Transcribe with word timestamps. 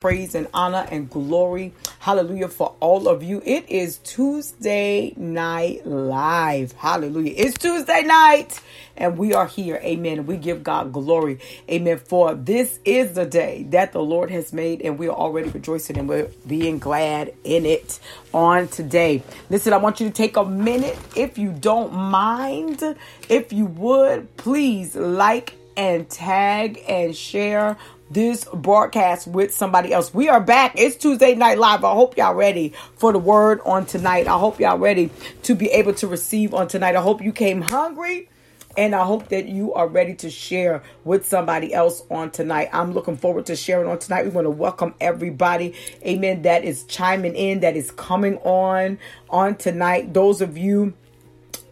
praise 0.00 0.34
and 0.34 0.48
honor 0.54 0.86
and 0.90 1.10
glory. 1.10 1.74
Hallelujah 1.98 2.48
for 2.48 2.74
all 2.80 3.06
of 3.06 3.22
you. 3.22 3.42
It 3.44 3.68
is 3.68 3.98
Tuesday 3.98 5.12
night 5.14 5.86
live. 5.86 6.72
Hallelujah. 6.72 7.34
It's 7.36 7.58
Tuesday 7.58 8.04
night 8.04 8.62
and 8.96 9.18
we 9.18 9.34
are 9.34 9.46
here. 9.46 9.78
Amen. 9.84 10.24
We 10.24 10.38
give 10.38 10.64
God 10.64 10.94
glory. 10.94 11.38
Amen. 11.70 11.98
For 11.98 12.34
this 12.34 12.78
is 12.86 13.12
the 13.12 13.26
day 13.26 13.64
that 13.72 13.92
the 13.92 14.00
Lord 14.00 14.30
has 14.30 14.54
made 14.54 14.80
and 14.80 14.98
we 14.98 15.06
are 15.06 15.14
already 15.14 15.50
rejoicing 15.50 15.98
and 15.98 16.08
we're 16.08 16.30
being 16.46 16.78
glad 16.78 17.34
in 17.44 17.66
it 17.66 18.00
on 18.32 18.68
today. 18.68 19.22
Listen, 19.50 19.74
I 19.74 19.76
want 19.76 20.00
you 20.00 20.08
to 20.08 20.14
take 20.14 20.38
a 20.38 20.46
minute 20.46 20.98
if 21.14 21.36
you 21.36 21.52
don't 21.52 21.92
mind. 21.92 22.96
If 23.28 23.52
you 23.52 23.66
would, 23.66 24.34
please 24.38 24.96
like 24.96 25.56
and 25.76 26.08
tag 26.08 26.82
and 26.88 27.14
share 27.14 27.76
this 28.10 28.44
broadcast 28.52 29.28
with 29.28 29.54
somebody 29.54 29.92
else. 29.92 30.12
We 30.12 30.28
are 30.28 30.40
back. 30.40 30.72
It's 30.76 30.96
Tuesday 30.96 31.36
Night 31.36 31.58
Live. 31.58 31.84
I 31.84 31.94
hope 31.94 32.16
y'all 32.16 32.34
ready 32.34 32.74
for 32.96 33.12
the 33.12 33.20
word 33.20 33.60
on 33.64 33.86
tonight. 33.86 34.26
I 34.26 34.36
hope 34.36 34.58
y'all 34.58 34.78
ready 34.78 35.10
to 35.44 35.54
be 35.54 35.68
able 35.68 35.94
to 35.94 36.08
receive 36.08 36.52
on 36.52 36.66
tonight. 36.66 36.96
I 36.96 37.02
hope 37.02 37.22
you 37.22 37.32
came 37.32 37.62
hungry. 37.62 38.28
And 38.76 38.94
I 38.94 39.04
hope 39.04 39.28
that 39.28 39.46
you 39.46 39.74
are 39.74 39.88
ready 39.88 40.14
to 40.14 40.30
share 40.30 40.82
with 41.04 41.26
somebody 41.26 41.74
else 41.74 42.04
on 42.08 42.30
tonight. 42.30 42.68
I'm 42.72 42.92
looking 42.92 43.16
forward 43.16 43.46
to 43.46 43.56
sharing 43.56 43.88
on 43.88 43.98
tonight. 43.98 44.24
We 44.24 44.30
want 44.30 44.44
to 44.44 44.50
welcome 44.50 44.94
everybody, 45.00 45.74
amen, 46.06 46.42
that 46.42 46.62
is 46.62 46.84
chiming 46.84 47.34
in, 47.34 47.60
that 47.60 47.76
is 47.76 47.90
coming 47.90 48.36
on 48.38 48.98
on 49.28 49.56
tonight. 49.56 50.14
Those 50.14 50.40
of 50.40 50.56
you 50.56 50.94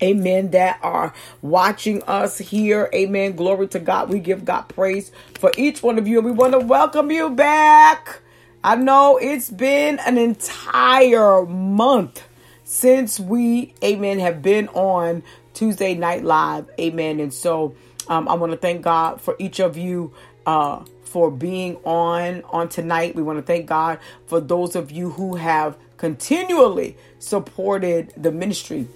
amen, 0.03 0.51
that 0.53 0.79
are 0.83 1.13
watching 1.43 2.03
us 2.05 2.39
here. 2.39 2.89
Amen. 2.95 3.37
Glory 3.37 3.69
to 3.69 3.79
God. 3.79 4.09
We 4.09 4.19
give 4.21 4.45
God 4.45 4.63
praise 4.63 5.13
for 5.39 5.53
each 5.57 5.83
one 5.83 5.99
of 5.99 6.09
you. 6.09 6.19
And 6.19 6.27
we 6.27 6.33
want 6.33 6.53
to 6.53 6.61
welcome 6.61 7.11
you 7.11 7.31
back. 7.31 8.21
I 8.65 8.77
know 8.77 9.19
it's 9.19 9.51
been 9.51 9.99
an 10.01 10.19
entire 10.19 11.47
month 11.47 12.27
since 12.65 13.19
we, 13.21 13.75
amen, 13.83 14.19
have 14.19 14.43
been 14.43 14.69
on 14.69 15.23
Tuesday 15.55 15.95
Night 15.95 16.25
Live. 16.25 16.69
Amen. 16.79 17.21
And 17.21 17.33
so 17.33 17.75
um, 18.09 18.29
I 18.29 18.35
want 18.35 18.53
to 18.53 18.59
thank 18.59 18.83
God 18.83 19.21
for 19.21 19.37
each 19.39 19.61
of 19.61 19.77
you. 19.77 20.13
Uh, 20.47 20.85
for 21.03 21.31
being 21.31 21.77
on 21.85 22.43
on 22.51 22.69
tonight. 22.69 23.15
We 23.15 23.23
want 23.23 23.39
to 23.39 23.43
thank 23.43 23.67
God 23.67 23.99
for 24.27 24.41
those 24.41 24.77
of 24.77 24.91
you 24.91 25.11
who 25.11 25.37
have 25.37 25.77
continually 25.97 26.97
supported 27.19 28.13
the 28.17 28.31
ministry 28.31 28.87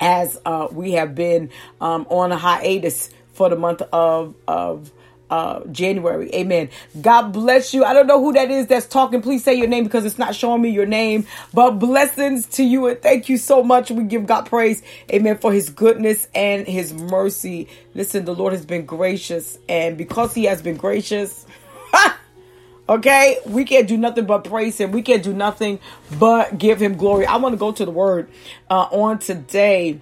as 0.00 0.40
uh, 0.44 0.68
we 0.70 0.92
have 0.92 1.14
been 1.14 1.50
um, 1.80 2.06
on 2.10 2.32
a 2.32 2.36
hiatus 2.36 3.10
for 3.32 3.48
the 3.48 3.56
month 3.56 3.82
of 3.92 4.34
of 4.46 4.92
uh, 5.30 5.64
January. 5.72 6.32
Amen. 6.34 6.68
God 7.00 7.32
bless 7.32 7.74
you. 7.74 7.84
I 7.84 7.92
don't 7.92 8.06
know 8.06 8.20
who 8.20 8.32
that 8.34 8.50
is 8.50 8.66
that's 8.66 8.86
talking. 8.86 9.22
Please 9.22 9.42
say 9.42 9.54
your 9.54 9.66
name 9.66 9.84
because 9.84 10.04
it's 10.04 10.18
not 10.18 10.34
showing 10.34 10.62
me 10.62 10.70
your 10.70 10.86
name. 10.86 11.26
But 11.52 11.72
blessings 11.72 12.46
to 12.50 12.62
you 12.62 12.86
and 12.86 13.00
thank 13.00 13.28
you 13.28 13.36
so 13.38 13.62
much. 13.62 13.90
We 13.90 14.04
give 14.04 14.26
God 14.26 14.46
praise. 14.46 14.82
Amen. 15.10 15.38
For 15.38 15.52
his 15.52 15.70
goodness 15.70 16.28
and 16.34 16.66
his 16.66 16.92
mercy. 16.92 17.68
Listen, 17.94 18.24
the 18.24 18.34
Lord 18.34 18.52
has 18.52 18.64
been 18.64 18.86
gracious. 18.86 19.58
And 19.68 19.96
because 19.98 20.34
he 20.34 20.44
has 20.44 20.62
been 20.62 20.76
gracious, 20.76 21.46
Okay, 22.86 23.38
we 23.46 23.64
can't 23.64 23.88
do 23.88 23.96
nothing 23.96 24.26
but 24.26 24.44
praise 24.44 24.78
him. 24.78 24.92
We 24.92 25.00
can't 25.00 25.22
do 25.22 25.32
nothing 25.32 25.80
but 26.18 26.58
give 26.58 26.82
him 26.82 26.98
glory. 26.98 27.24
I 27.24 27.36
want 27.36 27.54
to 27.54 27.56
go 27.56 27.72
to 27.72 27.84
the 27.84 27.90
word 27.90 28.28
uh, 28.68 28.82
on 28.90 29.18
today. 29.18 30.00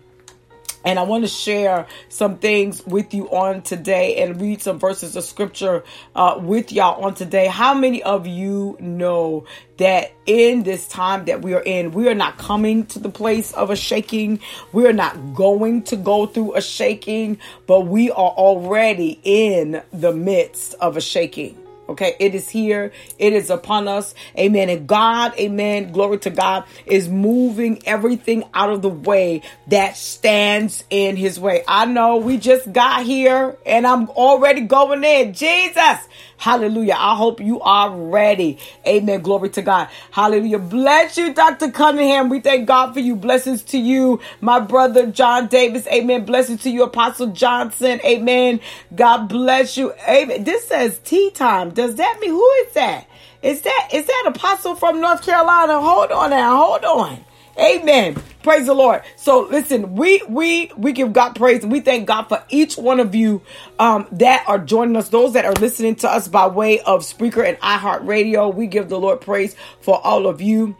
And 0.84 0.98
I 0.98 1.02
want 1.02 1.22
to 1.22 1.28
share 1.28 1.86
some 2.08 2.38
things 2.38 2.84
with 2.84 3.14
you 3.14 3.30
on 3.30 3.62
today 3.62 4.16
and 4.16 4.40
read 4.40 4.60
some 4.62 4.80
verses 4.80 5.14
of 5.14 5.22
scripture 5.22 5.84
uh, 6.16 6.40
with 6.42 6.72
y'all 6.72 7.04
on 7.04 7.14
today. 7.14 7.46
How 7.46 7.72
many 7.72 8.02
of 8.02 8.26
you 8.26 8.76
know 8.80 9.46
that 9.76 10.10
in 10.26 10.64
this 10.64 10.88
time 10.88 11.26
that 11.26 11.40
we 11.40 11.54
are 11.54 11.62
in, 11.62 11.92
we 11.92 12.08
are 12.08 12.16
not 12.16 12.36
coming 12.36 12.86
to 12.86 12.98
the 12.98 13.10
place 13.10 13.52
of 13.52 13.70
a 13.70 13.76
shaking. 13.76 14.40
We 14.72 14.88
are 14.88 14.92
not 14.92 15.34
going 15.34 15.84
to 15.84 15.96
go 15.96 16.26
through 16.26 16.56
a 16.56 16.60
shaking, 16.60 17.38
but 17.68 17.82
we 17.82 18.10
are 18.10 18.30
already 18.30 19.20
in 19.22 19.82
the 19.92 20.10
midst 20.10 20.74
of 20.80 20.96
a 20.96 21.00
shaking. 21.00 21.61
Okay, 21.88 22.14
it 22.20 22.34
is 22.34 22.48
here, 22.48 22.92
it 23.18 23.32
is 23.32 23.50
upon 23.50 23.88
us. 23.88 24.14
Amen. 24.38 24.70
And 24.70 24.86
God, 24.86 25.38
amen, 25.38 25.92
glory 25.92 26.18
to 26.18 26.30
God, 26.30 26.64
is 26.86 27.08
moving 27.08 27.82
everything 27.86 28.44
out 28.54 28.70
of 28.70 28.82
the 28.82 28.88
way 28.88 29.42
that 29.66 29.96
stands 29.96 30.84
in 30.90 31.16
his 31.16 31.40
way. 31.40 31.64
I 31.66 31.86
know 31.86 32.18
we 32.18 32.38
just 32.38 32.72
got 32.72 33.04
here 33.04 33.58
and 33.66 33.86
I'm 33.86 34.08
already 34.10 34.62
going 34.62 35.02
in. 35.04 35.34
Jesus. 35.34 35.98
Hallelujah. 36.42 36.96
I 36.98 37.14
hope 37.14 37.40
you 37.40 37.60
are 37.60 37.88
ready. 37.96 38.58
Amen. 38.84 39.20
Glory 39.22 39.48
to 39.50 39.62
God. 39.62 39.88
Hallelujah. 40.10 40.58
Bless 40.58 41.16
you, 41.16 41.32
Dr. 41.32 41.70
Cunningham. 41.70 42.30
We 42.30 42.40
thank 42.40 42.66
God 42.66 42.94
for 42.94 42.98
you. 42.98 43.14
Blessings 43.14 43.62
to 43.62 43.78
you, 43.78 44.20
my 44.40 44.58
brother 44.58 45.06
John 45.06 45.46
Davis. 45.46 45.86
Amen. 45.86 46.24
Blessings 46.24 46.64
to 46.64 46.70
you, 46.70 46.82
Apostle 46.82 47.28
Johnson. 47.28 48.00
Amen. 48.04 48.58
God 48.92 49.28
bless 49.28 49.76
you. 49.76 49.92
Amen. 50.08 50.42
This 50.42 50.66
says 50.66 50.98
tea 51.04 51.30
time. 51.30 51.70
Does 51.70 51.94
that 51.94 52.18
mean 52.20 52.30
who 52.30 52.50
is 52.66 52.74
that? 52.74 53.06
Is 53.40 53.62
that 53.62 53.88
is 53.94 54.06
that 54.06 54.24
apostle 54.26 54.74
from 54.74 55.00
North 55.00 55.22
Carolina? 55.24 55.80
Hold 55.80 56.10
on 56.10 56.30
now. 56.30 56.56
Hold 56.56 56.84
on. 56.84 57.24
Amen. 57.58 58.16
Praise 58.42 58.66
the 58.66 58.74
Lord. 58.74 59.02
So 59.16 59.42
listen, 59.42 59.94
we 59.94 60.22
we 60.28 60.72
we 60.76 60.92
give 60.92 61.12
God 61.12 61.34
praise 61.34 61.62
and 61.62 61.70
we 61.70 61.80
thank 61.80 62.06
God 62.06 62.24
for 62.24 62.42
each 62.48 62.76
one 62.76 62.98
of 62.98 63.14
you 63.14 63.42
um, 63.78 64.08
that 64.12 64.44
are 64.48 64.58
joining 64.58 64.96
us. 64.96 65.10
Those 65.10 65.34
that 65.34 65.44
are 65.44 65.52
listening 65.54 65.94
to 65.96 66.10
us 66.10 66.28
by 66.28 66.46
way 66.46 66.80
of 66.80 67.02
Spreaker 67.02 67.46
and 67.46 67.58
iHeartRadio. 67.60 68.54
We 68.54 68.66
give 68.66 68.88
the 68.88 68.98
Lord 68.98 69.20
praise 69.20 69.54
for 69.80 70.00
all 70.04 70.26
of 70.26 70.40
you. 70.40 70.76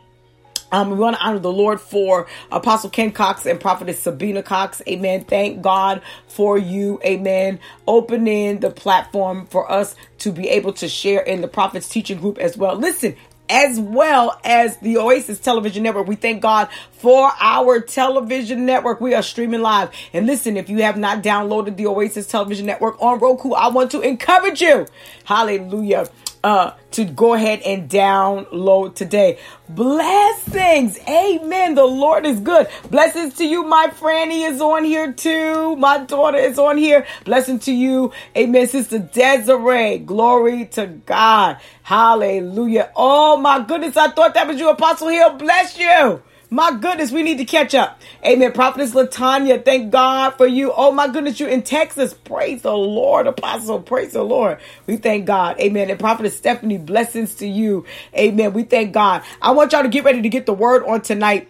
Um, 0.73 0.91
we 0.91 0.97
want 0.97 1.17
to 1.17 1.23
honor 1.23 1.39
the 1.39 1.53
Lord 1.53 1.81
for 1.83 2.27
Apostle 2.51 2.89
Ken 2.89 3.13
Cox 3.13 3.45
and 3.45 3.61
Prophetess 3.61 4.01
Sabina 4.01 4.43
Cox. 4.43 4.81
Amen. 4.89 5.25
Thank 5.25 5.61
God 5.61 6.01
for 6.29 6.57
you. 6.57 6.99
Amen. 7.05 7.61
Opening 7.87 8.61
the 8.61 8.71
platform 8.71 9.47
for 9.47 9.71
us 9.71 9.95
to 10.19 10.33
be 10.33 10.49
able 10.49 10.73
to 10.75 10.89
share 10.89 11.21
in 11.21 11.43
the 11.43 11.49
Prophets 11.49 11.91
Teaching 11.91 12.19
Group 12.19 12.39
as 12.39 12.57
well. 12.57 12.75
Listen, 12.75 13.15
as 13.49 13.79
well 13.79 14.41
as 14.45 14.77
the 14.79 14.97
Oasis 14.97 15.39
Television 15.39 15.83
Network. 15.83 16.07
We 16.07 16.17
thank 16.17 16.43
God 16.43 16.69
for 16.93 17.31
our 17.41 17.81
television 17.81 18.65
network. 18.65 19.01
We 19.01 19.15
are 19.15 19.23
streaming 19.23 19.61
live. 19.61 19.91
And 20.13 20.27
listen, 20.27 20.57
if 20.57 20.69
you 20.71 20.83
have 20.83 20.97
not 20.97 21.23
downloaded 21.23 21.77
the 21.77 21.87
Oasis 21.87 22.27
Television 22.27 22.67
Network 22.67 23.01
on 23.03 23.19
Roku, 23.19 23.53
I 23.53 23.69
want 23.69 23.91
to 23.93 24.01
encourage 24.01 24.63
you. 24.63 24.87
Hallelujah 25.25 26.09
uh, 26.45 26.73
to 26.93 27.05
go 27.05 27.35
ahead 27.35 27.61
and 27.63 27.89
download 27.89 28.95
today. 28.95 29.39
Blessings. 29.69 30.99
Amen. 31.09 31.75
The 31.75 31.85
Lord 31.85 32.27
is 32.27 32.41
good. 32.41 32.69
Blessings 32.91 33.35
to 33.35 33.45
you. 33.47 33.65
My 33.65 33.89
Franny 33.99 34.49
is 34.51 34.61
on 34.61 34.85
here 34.85 35.13
too. 35.13 35.77
My 35.77 35.99
daughter 35.99 36.39
is 36.39 36.59
on 36.59 36.77
here. 36.79 37.07
Blessing 37.25 37.59
to 37.61 37.73
you. 37.73 38.13
Amen. 38.37 38.67
Sister 38.67 38.99
Desiree. 38.99 39.99
Glory 39.99 40.67
to 40.67 40.87
God. 40.87 41.59
Hallelujah. 41.83 42.91
Oh 42.97 43.37
my 43.37 43.61
goodness. 43.65 43.97
I 43.97 44.09
thought 44.11 44.35
that 44.35 44.47
was 44.47 44.59
you, 44.59 44.69
Apostle 44.71 45.09
Hill. 45.09 45.35
Bless 45.35 45.79
you. 45.79 46.23
My 46.53 46.71
goodness, 46.71 47.11
we 47.11 47.23
need 47.23 47.39
to 47.39 47.47
catch 47.47 47.75
up. 47.75 47.99
Amen. 48.27 48.53
Prophetess 48.53 48.93
Latanya, 48.93 49.65
thank 49.65 49.91
God 49.91 50.33
for 50.33 50.47
you. 50.47 50.71
Oh 50.77 50.93
my 50.93 51.09
goodness, 51.09 51.41
you're 51.41 51.49
in 51.49 51.63
Texas. 51.63 52.13
Praise 52.13 52.61
the 52.61 52.77
Lord, 52.77 53.27
Apostle. 53.27 53.81
Praise 53.81 54.13
the 54.13 54.23
Lord. 54.23 54.59
We 54.87 54.99
thank 54.99 55.25
God. 55.25 55.59
Amen. 55.59 55.89
And 55.89 55.99
Prophetess 55.99 56.37
Stephanie, 56.37 56.77
blessings 56.77 57.37
to 57.37 57.47
you. 57.49 57.87
Amen. 58.15 58.53
We 58.53 58.65
thank 58.65 58.93
God. 58.93 59.23
I 59.41 59.53
want 59.53 59.73
y'all 59.73 59.83
to 59.83 59.89
get 59.89 60.05
ready 60.05 60.21
to 60.21 60.29
get 60.29 60.45
the 60.45 60.53
word 60.53 60.85
on 60.85 61.01
tonight. 61.01 61.49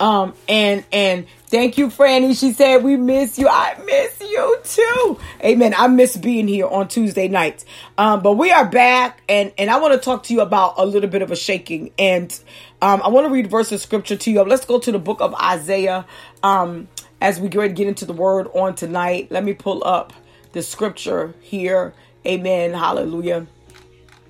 Um, 0.00 0.34
and, 0.48 0.82
and 0.90 1.26
thank 1.48 1.76
you, 1.76 1.88
Franny. 1.88 2.38
She 2.38 2.52
said, 2.52 2.82
we 2.82 2.96
miss 2.96 3.38
you. 3.38 3.48
I 3.48 3.78
miss 3.84 4.18
you 4.20 4.60
too. 4.64 5.20
Amen. 5.42 5.74
I 5.76 5.88
miss 5.88 6.16
being 6.16 6.48
here 6.48 6.66
on 6.66 6.88
Tuesday 6.88 7.28
nights. 7.28 7.66
Um, 7.98 8.22
but 8.22 8.32
we 8.32 8.50
are 8.50 8.64
back 8.64 9.22
and, 9.28 9.52
and 9.58 9.70
I 9.70 9.78
want 9.78 9.92
to 9.92 10.00
talk 10.00 10.24
to 10.24 10.34
you 10.34 10.40
about 10.40 10.74
a 10.78 10.86
little 10.86 11.08
bit 11.10 11.20
of 11.20 11.30
a 11.30 11.36
shaking 11.36 11.92
and, 11.98 12.38
um, 12.84 13.00
I 13.02 13.08
want 13.08 13.24
to 13.24 13.32
read 13.32 13.50
verse 13.50 13.72
of 13.72 13.80
scripture 13.80 14.14
to 14.14 14.30
you. 14.30 14.42
Let's 14.42 14.66
go 14.66 14.78
to 14.78 14.92
the 14.92 14.98
book 14.98 15.22
of 15.22 15.34
Isaiah 15.36 16.04
um, 16.42 16.86
as 17.18 17.40
we 17.40 17.48
get 17.48 17.58
ready 17.58 17.72
get 17.72 17.86
into 17.86 18.04
the 18.04 18.12
word 18.12 18.46
on 18.52 18.74
tonight. 18.74 19.28
Let 19.30 19.42
me 19.42 19.54
pull 19.54 19.82
up 19.86 20.12
the 20.52 20.60
scripture 20.60 21.34
here. 21.40 21.94
Amen. 22.26 22.74
Hallelujah. 22.74 23.46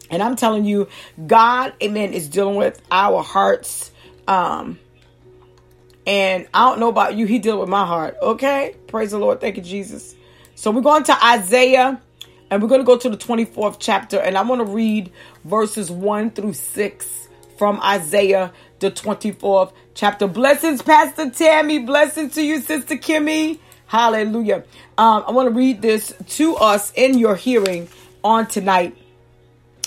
And 0.08 0.22
I'm 0.22 0.36
telling 0.36 0.64
you, 0.64 0.86
God, 1.26 1.74
amen, 1.82 2.12
is 2.12 2.28
dealing 2.28 2.54
with 2.54 2.80
our 2.92 3.24
hearts. 3.24 3.90
Um, 4.28 4.78
and 6.06 6.46
I 6.54 6.68
don't 6.68 6.78
know 6.78 6.90
about 6.90 7.16
you, 7.16 7.26
He 7.26 7.40
dealt 7.40 7.58
with 7.58 7.68
my 7.68 7.84
heart. 7.84 8.16
Okay. 8.22 8.76
Praise 8.86 9.10
the 9.10 9.18
Lord. 9.18 9.40
Thank 9.40 9.56
you, 9.56 9.64
Jesus. 9.64 10.14
So 10.54 10.70
we're 10.70 10.82
going 10.82 11.02
to 11.02 11.26
Isaiah 11.26 12.00
and 12.52 12.62
we're 12.62 12.68
going 12.68 12.82
to 12.82 12.86
go 12.86 12.98
to 12.98 13.10
the 13.10 13.16
24th 13.16 13.78
chapter. 13.80 14.20
And 14.20 14.38
I 14.38 14.42
want 14.42 14.64
to 14.64 14.72
read 14.72 15.10
verses 15.42 15.90
1 15.90 16.30
through 16.30 16.52
6 16.52 17.23
from 17.64 17.80
Isaiah, 17.80 18.52
the 18.80 18.90
24th 18.90 19.72
chapter. 19.94 20.26
Blessings, 20.26 20.82
Pastor 20.82 21.30
Tammy. 21.30 21.78
Blessings 21.78 22.34
to 22.34 22.42
you, 22.44 22.60
Sister 22.60 22.96
Kimmy. 22.96 23.58
Hallelujah. 23.86 24.64
Um, 24.98 25.24
I 25.26 25.30
want 25.30 25.48
to 25.48 25.54
read 25.54 25.80
this 25.80 26.12
to 26.36 26.56
us 26.56 26.92
in 26.94 27.16
your 27.16 27.36
hearing 27.36 27.88
on 28.22 28.48
tonight. 28.48 28.94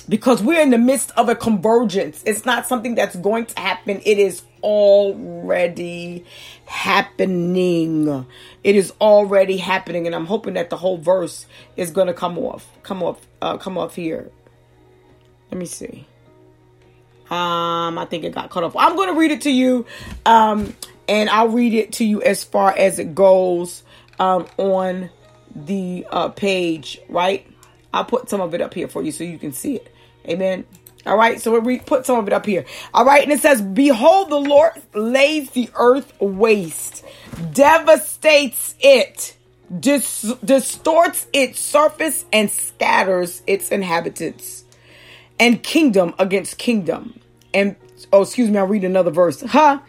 because 0.10 0.42
we're 0.42 0.60
in 0.60 0.72
the 0.72 0.80
midst 0.80 1.12
of 1.12 1.30
a 1.30 1.36
convergence. 1.36 2.24
It's 2.26 2.46
not 2.46 2.66
something 2.66 2.96
that's 2.96 3.16
going 3.16 3.46
to 3.46 3.60
happen. 3.60 4.02
It 4.04 4.18
is 4.18 4.42
already 4.64 6.26
happening. 6.66 8.26
It 8.64 8.76
is 8.76 8.92
already 9.00 9.58
happening, 9.58 10.08
and 10.08 10.16
I'm 10.16 10.26
hoping 10.26 10.56
that 10.56 10.72
the 10.72 10.78
whole 10.78 10.98
verse 10.98 11.46
is 11.76 11.92
going 11.92 12.08
to 12.08 12.14
come 12.16 12.40
off, 12.40 12.68
come 12.82 13.04
off, 13.04 13.20
uh, 13.40 13.58
come 13.58 13.78
off 13.78 13.94
here. 13.96 14.32
Let 15.52 15.60
me 15.60 15.68
see. 15.68 16.08
Um, 17.30 17.98
I 17.98 18.06
think 18.10 18.24
it 18.24 18.34
got 18.34 18.50
cut 18.50 18.64
off. 18.64 18.76
I'm 18.76 18.96
going 18.96 19.14
to 19.14 19.20
read 19.20 19.32
it 19.32 19.42
to 19.42 19.52
you, 19.52 19.86
um, 20.26 20.74
and 21.08 21.30
I'll 21.30 21.50
read 21.50 21.74
it 21.74 21.94
to 21.94 22.06
you 22.06 22.22
as 22.22 22.44
far 22.44 22.72
as 22.72 23.00
it 23.00 23.14
goes 23.14 23.84
um, 24.20 24.48
on 24.58 25.10
the 25.56 26.06
uh, 26.10 26.30
page. 26.30 27.00
Right? 27.10 27.46
I'll 27.94 28.06
put 28.06 28.30
some 28.30 28.42
of 28.42 28.54
it 28.54 28.62
up 28.62 28.74
here 28.74 28.88
for 28.88 29.02
you 29.02 29.12
so 29.12 29.24
you 29.24 29.40
can 29.40 29.52
see 29.52 29.76
it. 29.76 29.94
Amen. 30.28 30.66
All 31.08 31.18
right, 31.18 31.40
so 31.40 31.58
we 31.60 31.80
put 31.80 32.06
some 32.06 32.20
of 32.20 32.28
it 32.28 32.34
up 32.34 32.46
here. 32.46 32.66
All 32.94 33.06
right, 33.06 33.24
and 33.24 33.32
it 33.32 33.40
says, 33.40 33.62
Behold, 33.62 34.30
the 34.30 34.40
Lord 34.40 34.74
lays 34.94 35.50
the 35.52 35.70
earth 35.76 36.12
waste, 36.20 37.06
devastates 37.54 38.76
it, 38.82 39.38
dis- 39.80 40.36
distorts 40.44 41.28
its 41.32 41.62
surface, 41.62 42.26
and 42.34 42.52
scatters 42.52 43.42
its 43.48 43.70
inhabitants, 43.72 44.66
and 45.40 45.62
kingdom 45.62 46.14
against 46.20 46.58
kingdom. 46.58 47.20
And, 47.54 47.76
oh, 48.12 48.24
excuse 48.24 48.50
me, 48.50 48.58
I'll 48.58 48.68
read 48.68 48.84
another 48.84 49.12
verse. 49.12 49.42
Huh? 49.42 49.80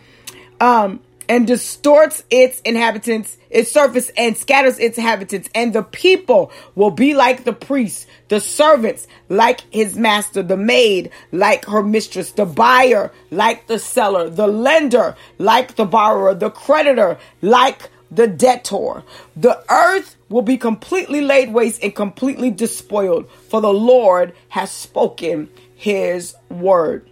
Um, 0.60 1.00
and 1.28 1.46
distorts 1.46 2.24
its 2.30 2.60
inhabitants, 2.60 3.36
its 3.50 3.70
surface, 3.70 4.10
and 4.16 4.36
scatters 4.36 4.78
its 4.78 4.96
inhabitants. 4.96 5.48
And 5.54 5.72
the 5.72 5.82
people 5.82 6.50
will 6.74 6.90
be 6.90 7.14
like 7.14 7.44
the 7.44 7.52
priests, 7.52 8.06
the 8.28 8.40
servants 8.40 9.06
like 9.28 9.60
his 9.70 9.96
master, 9.96 10.42
the 10.42 10.56
maid 10.56 11.10
like 11.30 11.66
her 11.66 11.82
mistress, 11.82 12.32
the 12.32 12.46
buyer 12.46 13.12
like 13.30 13.66
the 13.66 13.78
seller, 13.78 14.30
the 14.30 14.46
lender 14.46 15.16
like 15.38 15.76
the 15.76 15.84
borrower, 15.84 16.34
the 16.34 16.50
creditor 16.50 17.18
like 17.42 17.90
the 18.10 18.26
debtor. 18.26 19.02
The 19.36 19.62
earth 19.70 20.16
will 20.28 20.42
be 20.42 20.56
completely 20.56 21.20
laid 21.20 21.52
waste 21.52 21.82
and 21.82 21.94
completely 21.94 22.50
despoiled, 22.50 23.30
for 23.48 23.60
the 23.60 23.72
Lord 23.72 24.34
has 24.50 24.70
spoken 24.70 25.48
his 25.74 26.34
word. 26.48 27.08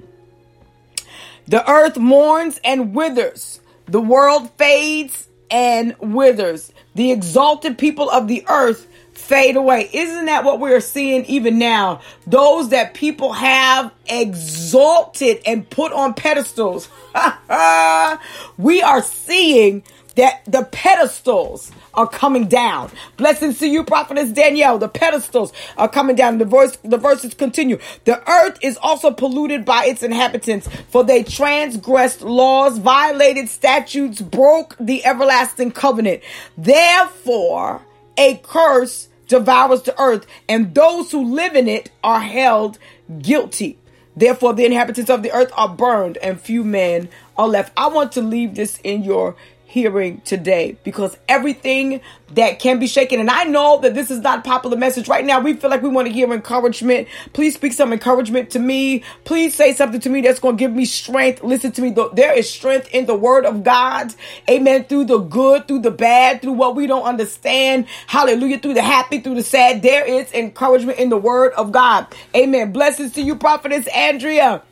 The 1.49 1.69
earth 1.71 1.97
mourns 1.97 2.61
and 2.65 2.95
withers 2.95 3.61
the 3.87 4.01
world 4.01 4.51
fades 4.59 5.29
and 5.51 5.95
withers. 6.01 6.73
The 6.95 7.13
exalted 7.13 7.79
people 7.79 8.11
of 8.11 8.27
the 8.27 8.45
earth 8.49 8.87
fade 9.13 9.57
away. 9.57 9.89
Isn't 9.93 10.27
that 10.27 10.45
what 10.45 10.61
we're 10.61 10.81
seeing 10.81 11.25
even 11.27 11.59
now? 11.59 12.01
Those 12.27 12.71
that 12.71 12.95
people 12.95 13.33
have 13.33 13.93
exalted 14.07 15.41
and 15.47 15.69
put 15.69 15.93
on 15.93 16.15
pedestals. 16.15 16.89
we 18.59 18.83
are 18.83 19.03
seeing 19.03 19.85
that 20.17 20.43
the 20.47 20.65
pedestals 20.73 21.71
are 21.95 22.09
coming 22.09 22.49
down. 22.49 22.91
Blessings 23.17 23.59
to 23.61 23.67
you, 23.67 23.85
prophetess 23.85 24.33
Danielle. 24.33 24.79
The 24.79 24.89
pedestals 24.89 25.53
are 25.77 25.89
coming 25.89 26.17
down. 26.17 26.39
The 26.39 26.45
verse, 26.45 26.77
the 26.83 26.99
verses 26.99 27.35
continue. 27.35 27.79
The 28.05 28.29
earth 28.29 28.59
is 28.63 28.79
also 28.79 29.11
polluted 29.11 29.65
by 29.65 29.85
its 29.87 30.03
inhabitants, 30.03 30.69
for 30.89 31.05
they 31.05 31.23
transgressed 31.23 32.23
laws, 32.23 32.79
violated 32.79 33.49
statutes, 33.49 34.21
broke 34.21 34.77
the 34.81 35.05
everlasting 35.05 35.73
covenant. 35.73 36.23
Therefore, 36.57 37.83
a 38.17 38.37
curse 38.43 39.09
devours 39.29 39.83
the 39.83 40.01
earth, 40.01 40.27
and 40.49 40.75
those 40.75 41.11
who 41.11 41.35
live 41.35 41.55
in 41.55 41.69
it 41.69 41.91
are 42.03 42.21
held 42.21 42.79
guilty. 43.21 43.79
Therefore, 44.17 44.55
the 44.55 44.65
inhabitants 44.65 45.11
of 45.11 45.23
the 45.23 45.33
earth 45.33 45.53
are 45.57 45.69
burned, 45.69 46.17
and 46.19 46.41
few 46.41 46.65
men 46.65 47.11
are 47.37 47.49
left. 47.49 47.73
I 47.77 47.89
want 47.89 48.13
to 48.13 48.23
leave 48.23 48.55
this 48.55 48.81
in 48.83 49.03
your 49.03 49.37
hearing 49.67 50.21
today 50.23 50.79
because 50.85 51.19
everything 51.29 52.01
that 52.35 52.59
can 52.61 52.79
be 52.79 52.87
shaken. 52.87 53.21
And 53.21 53.29
I 53.29 53.45
know 53.45 53.81
that 53.81 53.95
this 53.95 54.11
is 54.11 54.21
not 54.21 54.45
popular 54.45 54.77
message 54.77 55.09
right 55.09 55.25
now. 55.25 55.41
We 55.41 55.55
feel 55.55 55.71
like 55.71 55.83
we 55.83 55.89
want 55.89 56.07
to 56.07 56.15
hear 56.15 56.33
encouragement. 56.33 57.09
Please 57.33 57.55
speak 57.55 57.73
some 57.73 57.93
encouragement 57.93 58.51
to 58.51 58.59
me. 58.61 59.03
Please 59.25 59.55
say 59.55 59.75
something 59.75 60.01
to 60.01 60.09
me 60.09 60.21
that's 60.21 60.39
going 60.39 60.57
to 60.57 60.59
give 60.59 60.73
me 60.73 60.85
strength. 60.85 61.43
Listen 61.43 61.73
to 61.73 61.83
me. 61.83 61.95
There 62.15 62.33
is 62.33 62.49
strength 62.49 62.89
in 62.93 63.07
the 63.07 63.17
word 63.17 63.45
of 63.45 63.65
God. 63.65 64.15
Amen. 64.49 64.85
Through 64.85 65.07
the 65.07 65.19
good 65.19 65.67
through 65.67 65.81
the 65.81 65.91
bad 65.91 66.43
through 66.43 66.53
what 66.53 66.77
we 66.77 66.87
don't 66.87 67.05
understand. 67.05 67.87
Hallelujah. 68.07 68.61
Through 68.61 68.75
the 68.75 68.83
happy 68.83 69.21
through 69.21 69.35
the 69.35 69.43
sad. 69.43 69.83
There 69.83 70.07
is 70.07 70.33
encouragement 70.33 70.99
in 70.99 71.09
the 71.09 71.19
word 71.19 71.53
of 71.55 71.73
God. 71.73 72.07
Amen. 72.37 72.73
Blessings 72.73 73.13
to 73.15 73.23
you 73.23 73.35
prophetess 73.35 73.89
Andrea 73.89 74.63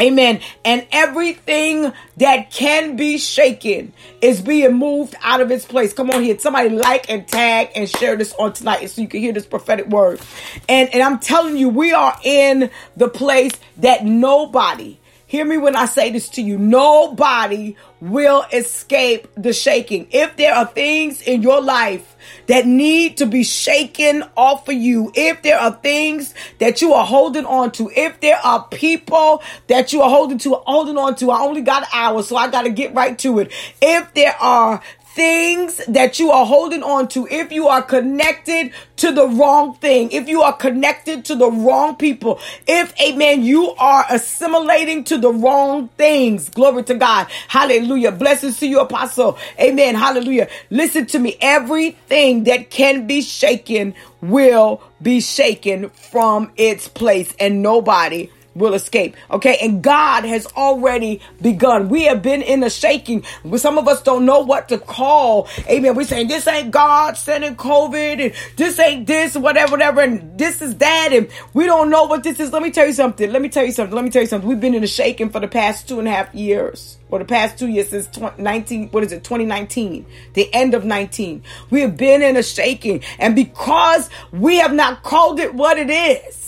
Amen. 0.00 0.40
And 0.64 0.86
everything 0.92 1.92
that 2.18 2.50
can 2.52 2.94
be 2.96 3.18
shaken 3.18 3.92
is 4.20 4.40
being 4.40 4.74
moved 4.74 5.16
out 5.22 5.40
of 5.40 5.50
its 5.50 5.64
place. 5.64 5.92
Come 5.92 6.10
on 6.10 6.22
here. 6.22 6.38
Somebody 6.38 6.68
like 6.70 7.10
and 7.10 7.26
tag 7.26 7.70
and 7.74 7.88
share 7.88 8.14
this 8.16 8.32
on 8.34 8.52
tonight 8.52 8.86
so 8.86 9.02
you 9.02 9.08
can 9.08 9.20
hear 9.20 9.32
this 9.32 9.46
prophetic 9.46 9.86
word. 9.88 10.20
And, 10.68 10.92
and 10.94 11.02
I'm 11.02 11.18
telling 11.18 11.56
you, 11.56 11.68
we 11.68 11.92
are 11.92 12.16
in 12.22 12.70
the 12.96 13.08
place 13.08 13.52
that 13.78 14.04
nobody, 14.04 14.98
hear 15.28 15.44
me 15.44 15.58
when 15.58 15.76
I 15.76 15.84
say 15.84 16.10
this 16.10 16.30
to 16.30 16.42
you, 16.42 16.58
nobody 16.58 17.76
will 18.00 18.44
escape 18.50 19.28
the 19.36 19.52
shaking. 19.52 20.08
If 20.10 20.36
there 20.36 20.54
are 20.54 20.64
things 20.64 21.20
in 21.20 21.42
your 21.42 21.60
life 21.60 22.16
that 22.46 22.66
need 22.66 23.18
to 23.18 23.26
be 23.26 23.44
shaken 23.44 24.24
off 24.36 24.66
of 24.68 24.74
you, 24.74 25.12
if 25.14 25.42
there 25.42 25.58
are 25.58 25.72
things 25.72 26.34
that 26.60 26.80
you 26.80 26.94
are 26.94 27.04
holding 27.04 27.44
on 27.44 27.72
to, 27.72 27.90
if 27.94 28.20
there 28.20 28.38
are 28.42 28.66
people 28.68 29.42
that 29.66 29.92
you 29.92 30.00
are 30.00 30.08
holding 30.08 30.38
to, 30.38 30.54
holding 30.66 30.96
on 30.96 31.14
to, 31.16 31.30
I 31.30 31.40
only 31.40 31.60
got 31.60 31.82
an 31.82 31.88
hour, 31.92 32.22
so 32.22 32.34
I 32.36 32.48
got 32.48 32.62
to 32.62 32.70
get 32.70 32.94
right 32.94 33.18
to 33.18 33.40
it. 33.40 33.52
If 33.82 34.14
there 34.14 34.34
are 34.40 34.82
things 35.18 35.78
that 35.88 36.20
you 36.20 36.30
are 36.30 36.46
holding 36.46 36.84
on 36.84 37.08
to, 37.08 37.26
if 37.26 37.50
you 37.50 37.66
are 37.66 37.82
connected 37.82 38.72
to 38.98 39.10
the 39.10 39.26
wrong 39.26 39.74
thing, 39.74 40.12
if 40.12 40.28
you 40.28 40.42
are 40.42 40.52
connected 40.52 41.24
to 41.24 41.34
the 41.34 41.50
wrong 41.50 41.96
people, 41.96 42.38
if, 42.68 42.94
amen, 43.00 43.42
you 43.42 43.72
are 43.80 44.04
assimilating 44.10 45.02
to 45.02 45.18
the 45.18 45.32
wrong 45.32 45.88
things, 45.98 46.48
glory 46.50 46.84
to 46.84 46.94
God. 46.94 47.26
Hallelujah. 47.48 48.12
Blessings 48.12 48.60
to 48.60 48.68
you, 48.68 48.78
apostle. 48.78 49.36
Amen. 49.58 49.96
Hallelujah. 49.96 50.46
Listen 50.70 51.04
to 51.06 51.18
me. 51.18 51.36
Everything 51.40 52.44
that 52.44 52.70
can 52.70 53.08
be 53.08 53.20
shaken 53.20 53.96
will 54.20 54.80
be 55.02 55.20
shaken 55.20 55.88
from 55.90 56.52
its 56.56 56.86
place 56.86 57.34
and 57.40 57.60
nobody 57.60 58.30
will 58.54 58.74
escape. 58.74 59.16
Okay. 59.30 59.58
And 59.62 59.82
God 59.82 60.24
has 60.24 60.46
already 60.48 61.20
begun. 61.40 61.88
We 61.88 62.04
have 62.04 62.22
been 62.22 62.42
in 62.42 62.62
a 62.62 62.70
shaking. 62.70 63.24
Some 63.56 63.78
of 63.78 63.88
us 63.88 64.02
don't 64.02 64.24
know 64.24 64.40
what 64.40 64.68
to 64.68 64.78
call. 64.78 65.48
Amen. 65.68 65.94
We're 65.94 66.04
saying 66.04 66.28
this 66.28 66.46
ain't 66.46 66.70
God 66.70 67.16
sending 67.16 67.56
COVID 67.56 68.20
and 68.20 68.34
this 68.56 68.78
ain't 68.78 69.06
this, 69.06 69.36
whatever, 69.36 69.72
whatever. 69.72 70.00
And 70.00 70.38
this 70.38 70.60
is 70.60 70.76
that. 70.76 71.10
And 71.12 71.28
we 71.54 71.66
don't 71.66 71.90
know 71.90 72.04
what 72.04 72.22
this 72.22 72.40
is. 72.40 72.52
Let 72.52 72.62
me 72.62 72.70
tell 72.70 72.86
you 72.86 72.92
something. 72.92 73.30
Let 73.30 73.42
me 73.42 73.48
tell 73.48 73.64
you 73.64 73.72
something. 73.72 73.94
Let 73.94 74.04
me 74.04 74.10
tell 74.10 74.22
you 74.22 74.28
something. 74.28 74.48
We've 74.48 74.60
been 74.60 74.74
in 74.74 74.84
a 74.84 74.88
shaking 74.88 75.30
for 75.30 75.40
the 75.40 75.48
past 75.48 75.88
two 75.88 75.98
and 75.98 76.08
a 76.08 76.10
half 76.10 76.34
years 76.34 76.98
or 77.10 77.18
the 77.18 77.24
past 77.24 77.58
two 77.58 77.68
years 77.68 77.88
since 77.88 78.08
19 78.38 78.88
what 78.88 79.02
is 79.02 79.12
it 79.12 79.24
2019 79.24 80.04
the 80.34 80.52
end 80.54 80.74
of 80.74 80.84
19 80.84 81.42
we 81.70 81.80
have 81.80 81.96
been 81.96 82.22
in 82.22 82.36
a 82.36 82.42
shaking 82.42 83.02
and 83.18 83.34
because 83.34 84.10
we 84.30 84.56
have 84.56 84.74
not 84.74 85.02
called 85.02 85.40
it 85.40 85.54
what 85.54 85.78
it 85.78 85.88
is 85.88 86.47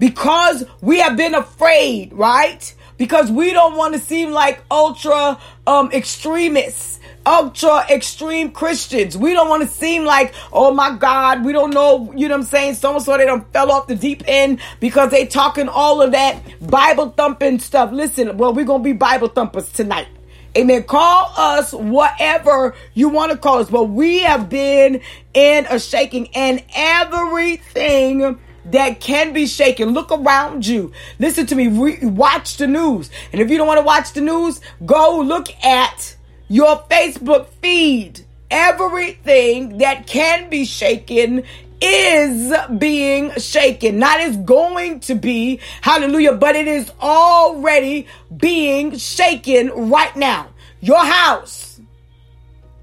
because 0.00 0.64
we 0.80 0.98
have 0.98 1.16
been 1.16 1.36
afraid, 1.36 2.12
right? 2.12 2.74
Because 2.96 3.30
we 3.30 3.52
don't 3.52 3.76
want 3.76 3.94
to 3.94 4.00
seem 4.00 4.32
like 4.32 4.64
ultra 4.70 5.38
um, 5.68 5.92
extremists 5.92 6.98
ultra 7.26 7.84
extreme 7.90 8.50
Christians. 8.50 9.16
We 9.16 9.32
don't 9.32 9.48
want 9.48 9.62
to 9.62 9.68
seem 9.68 10.04
like, 10.04 10.34
oh 10.52 10.72
my 10.72 10.96
God, 10.96 11.44
we 11.44 11.52
don't 11.52 11.72
know, 11.72 12.12
you 12.16 12.28
know 12.28 12.34
what 12.34 12.40
I'm 12.40 12.46
saying? 12.46 12.74
So 12.74 12.94
and 12.94 13.04
so 13.04 13.16
they 13.16 13.26
don't 13.26 13.50
fell 13.52 13.70
off 13.70 13.86
the 13.86 13.94
deep 13.94 14.22
end 14.26 14.60
because 14.80 15.10
they 15.10 15.26
talking 15.26 15.68
all 15.68 16.02
of 16.02 16.12
that 16.12 16.40
Bible 16.66 17.10
thumping 17.10 17.58
stuff. 17.58 17.92
Listen, 17.92 18.36
well, 18.36 18.52
we're 18.52 18.64
gonna 18.64 18.82
be 18.82 18.92
Bible 18.92 19.28
thumpers 19.28 19.70
tonight. 19.70 20.08
Amen. 20.56 20.82
Call 20.82 21.32
us 21.36 21.72
whatever 21.72 22.74
you 22.94 23.08
want 23.08 23.30
to 23.30 23.38
call 23.38 23.58
us, 23.58 23.70
but 23.70 23.84
we 23.84 24.20
have 24.20 24.48
been 24.48 25.00
in 25.32 25.66
a 25.66 25.78
shaking 25.78 26.28
and 26.34 26.64
everything 26.74 28.40
that 28.72 29.00
can 29.00 29.32
be 29.32 29.46
shaken. 29.46 29.90
Look 29.90 30.10
around 30.10 30.66
you. 30.66 30.92
Listen 31.18 31.46
to 31.46 31.54
me. 31.54 31.68
Re- 31.68 32.04
watch 32.06 32.56
the 32.56 32.66
news. 32.66 33.10
And 33.32 33.40
if 33.40 33.50
you 33.50 33.58
don't 33.58 33.66
want 33.66 33.78
to 33.78 33.86
watch 33.86 34.12
the 34.12 34.20
news, 34.20 34.60
go 34.84 35.20
look 35.20 35.48
at 35.64 36.16
your 36.48 36.76
Facebook 36.90 37.48
feed. 37.62 38.20
Everything 38.50 39.78
that 39.78 40.06
can 40.06 40.50
be 40.50 40.64
shaken 40.64 41.44
is 41.80 42.52
being 42.78 43.32
shaken. 43.38 43.98
Not 43.98 44.20
is 44.20 44.36
going 44.36 45.00
to 45.00 45.14
be, 45.14 45.60
hallelujah, 45.80 46.32
but 46.32 46.56
it 46.56 46.68
is 46.68 46.90
already 47.00 48.06
being 48.36 48.96
shaken 48.96 49.90
right 49.90 50.14
now. 50.16 50.48
Your 50.80 51.04
house, 51.04 51.69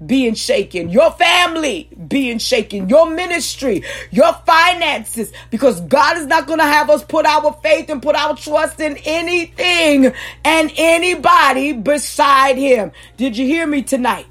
being 0.04 0.34
shaken, 0.34 0.90
your 0.90 1.10
family 1.12 1.88
being 2.08 2.38
shaken, 2.38 2.88
your 2.88 3.10
ministry, 3.10 3.82
your 4.10 4.32
finances, 4.46 5.32
because 5.50 5.80
God 5.82 6.18
is 6.18 6.26
not 6.26 6.46
going 6.46 6.60
to 6.60 6.64
have 6.64 6.90
us 6.90 7.04
put 7.04 7.26
our 7.26 7.52
faith 7.62 7.90
and 7.90 8.02
put 8.02 8.16
our 8.16 8.36
trust 8.36 8.80
in 8.80 8.96
anything 9.04 10.12
and 10.44 10.72
anybody 10.76 11.72
beside 11.72 12.56
Him. 12.56 12.92
Did 13.16 13.36
you 13.36 13.46
hear 13.46 13.66
me 13.66 13.82
tonight? 13.82 14.26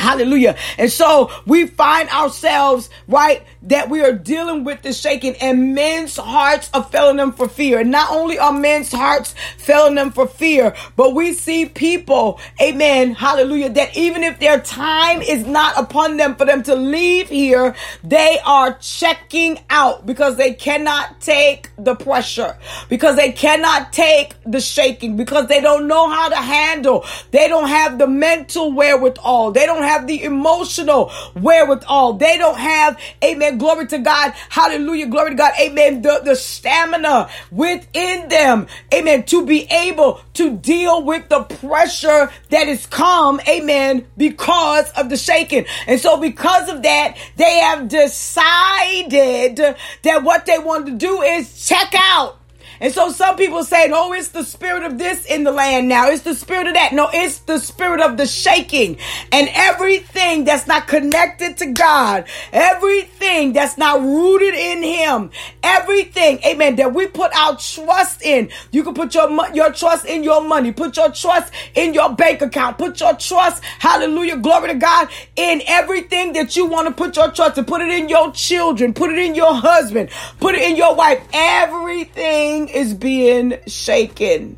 Hallelujah. 0.00 0.56
And 0.78 0.90
so 0.90 1.30
we 1.46 1.66
find 1.66 2.08
ourselves, 2.08 2.88
right, 3.06 3.44
that 3.64 3.90
we 3.90 4.00
are 4.00 4.12
dealing 4.12 4.64
with 4.64 4.80
the 4.80 4.94
shaking 4.94 5.36
and 5.36 5.74
men's 5.74 6.16
hearts 6.16 6.70
are 6.72 6.84
failing 6.84 7.18
them 7.18 7.32
for 7.32 7.48
fear. 7.48 7.80
And 7.80 7.90
not 7.90 8.10
only 8.10 8.38
are 8.38 8.52
men's 8.52 8.90
hearts 8.90 9.34
failing 9.58 9.96
them 9.96 10.10
for 10.10 10.26
fear, 10.26 10.74
but 10.96 11.14
we 11.14 11.34
see 11.34 11.66
people, 11.66 12.40
amen, 12.62 13.12
hallelujah, 13.12 13.68
that 13.68 13.94
even 13.94 14.24
if 14.24 14.40
their 14.40 14.58
time 14.58 15.20
is 15.20 15.46
not 15.46 15.78
upon 15.78 16.16
them 16.16 16.34
for 16.34 16.46
them 16.46 16.62
to 16.62 16.74
leave 16.74 17.28
here, 17.28 17.74
they 18.02 18.38
are 18.46 18.78
checking 18.80 19.58
out 19.68 20.06
because 20.06 20.36
they 20.38 20.54
cannot 20.54 21.20
take 21.20 21.68
the 21.76 21.94
pressure, 21.94 22.56
because 22.88 23.16
they 23.16 23.32
cannot 23.32 23.92
take 23.92 24.34
the 24.46 24.60
shaking, 24.62 25.16
because 25.16 25.46
they 25.48 25.60
don't 25.60 25.86
know 25.86 26.08
how 26.08 26.30
to 26.30 26.36
handle. 26.36 27.04
They 27.32 27.48
don't 27.48 27.68
have 27.68 27.98
the 27.98 28.06
mental 28.06 28.72
wherewithal. 28.72 29.52
They 29.52 29.66
don't 29.66 29.89
have 29.90 30.06
the 30.06 30.22
emotional 30.22 31.10
wherewithal. 31.34 32.14
They 32.14 32.38
don't 32.38 32.58
have, 32.58 32.98
amen, 33.24 33.58
glory 33.58 33.86
to 33.88 33.98
God, 33.98 34.32
hallelujah, 34.48 35.06
glory 35.06 35.30
to 35.30 35.36
God, 35.36 35.52
amen, 35.60 36.02
the, 36.02 36.20
the 36.24 36.36
stamina 36.36 37.28
within 37.50 38.28
them, 38.28 38.68
amen, 38.94 39.24
to 39.24 39.44
be 39.44 39.64
able 39.70 40.20
to 40.34 40.56
deal 40.56 41.02
with 41.02 41.28
the 41.28 41.42
pressure 41.42 42.30
that 42.50 42.68
is 42.68 42.86
come, 42.86 43.40
amen, 43.48 44.06
because 44.16 44.90
of 44.92 45.08
the 45.08 45.16
shaking. 45.16 45.66
And 45.86 46.00
so 46.00 46.20
because 46.20 46.68
of 46.68 46.82
that, 46.82 47.16
they 47.36 47.58
have 47.58 47.88
decided 47.88 49.76
that 50.02 50.22
what 50.22 50.46
they 50.46 50.58
want 50.58 50.86
to 50.86 50.92
do 50.92 51.22
is 51.22 51.66
check 51.66 51.92
out. 51.96 52.39
And 52.80 52.92
so 52.92 53.10
some 53.10 53.36
people 53.36 53.62
say, 53.62 53.90
oh, 53.92 54.12
it's 54.12 54.28
the 54.28 54.42
spirit 54.42 54.84
of 54.84 54.98
this 54.98 55.26
in 55.26 55.44
the 55.44 55.52
land 55.52 55.88
now. 55.88 56.08
It's 56.08 56.22
the 56.22 56.34
spirit 56.34 56.66
of 56.66 56.74
that. 56.74 56.92
No, 56.92 57.10
it's 57.12 57.40
the 57.40 57.58
spirit 57.58 58.00
of 58.00 58.16
the 58.16 58.26
shaking. 58.26 58.96
And 59.32 59.48
everything 59.52 60.44
that's 60.44 60.66
not 60.66 60.88
connected 60.88 61.58
to 61.58 61.66
God, 61.72 62.26
everything 62.52 63.52
that's 63.52 63.76
not 63.76 64.00
rooted 64.00 64.54
in 64.54 64.82
Him, 64.82 65.30
everything, 65.62 66.38
amen, 66.44 66.76
that 66.76 66.94
we 66.94 67.06
put 67.06 67.34
our 67.36 67.56
trust 67.58 68.22
in. 68.22 68.50
You 68.70 68.82
can 68.82 68.94
put 68.94 69.14
your, 69.14 69.30
your 69.54 69.72
trust 69.72 70.06
in 70.06 70.24
your 70.24 70.42
money, 70.42 70.72
put 70.72 70.96
your 70.96 71.12
trust 71.12 71.52
in 71.74 71.92
your 71.92 72.14
bank 72.14 72.40
account, 72.40 72.78
put 72.78 73.00
your 73.00 73.14
trust, 73.14 73.62
hallelujah, 73.78 74.38
glory 74.38 74.68
to 74.68 74.74
God, 74.74 75.08
in 75.36 75.60
everything 75.66 76.32
that 76.32 76.56
you 76.56 76.66
want 76.66 76.88
to 76.88 76.94
put 76.94 77.16
your 77.16 77.30
trust 77.30 77.58
in. 77.58 77.64
Put 77.66 77.82
it 77.82 77.90
in 77.90 78.08
your 78.08 78.32
children, 78.32 78.94
put 78.94 79.10
it 79.10 79.18
in 79.18 79.34
your 79.34 79.54
husband, 79.54 80.08
put 80.38 80.54
it 80.54 80.62
in 80.62 80.76
your 80.76 80.94
wife. 80.94 81.22
Everything 81.32 82.69
is 82.74 82.94
being 82.94 83.58
shaken. 83.66 84.56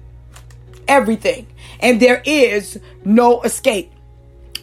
Everything. 0.89 1.47
And 1.81 2.01
there 2.01 2.23
is 2.25 2.79
no 3.05 3.43
escape. 3.43 3.93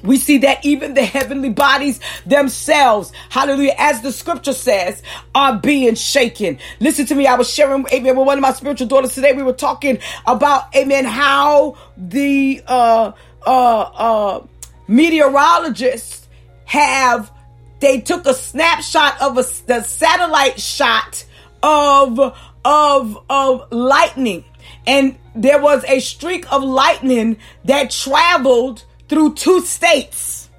We 0.01 0.17
see 0.17 0.37
that 0.39 0.65
even 0.65 0.93
the 0.93 1.03
heavenly 1.03 1.49
bodies 1.49 1.99
themselves, 2.25 3.11
hallelujah, 3.29 3.75
as 3.77 4.01
the 4.01 4.11
scripture 4.11 4.53
says, 4.53 5.03
are 5.35 5.57
being 5.57 5.95
shaken. 5.95 6.57
Listen 6.79 7.05
to 7.07 7.15
me. 7.15 7.27
I 7.27 7.35
was 7.35 7.49
sharing, 7.49 7.85
amen, 7.91 8.15
with 8.15 8.25
one 8.25 8.37
of 8.37 8.41
my 8.41 8.53
spiritual 8.53 8.87
daughters 8.87 9.13
today. 9.13 9.33
We 9.33 9.43
were 9.43 9.53
talking 9.53 9.99
about, 10.25 10.73
amen, 10.75 11.05
how 11.05 11.77
the, 11.97 12.61
uh, 12.65 13.11
uh, 13.45 13.79
uh, 13.79 14.47
meteorologists 14.87 16.27
have, 16.65 17.31
they 17.79 17.99
took 17.99 18.25
a 18.25 18.33
snapshot 18.33 19.21
of 19.21 19.37
a, 19.37 19.43
the 19.65 19.81
satellite 19.83 20.61
shot 20.61 21.25
of 21.61 22.37
of 22.65 23.17
of 23.29 23.71
lightning. 23.71 24.43
And 24.85 25.17
there 25.35 25.61
was 25.61 25.83
a 25.85 25.99
streak 25.99 26.51
of 26.51 26.63
lightning 26.63 27.37
that 27.65 27.91
traveled 27.91 28.83
through 29.07 29.35
two 29.35 29.61
states. 29.61 30.49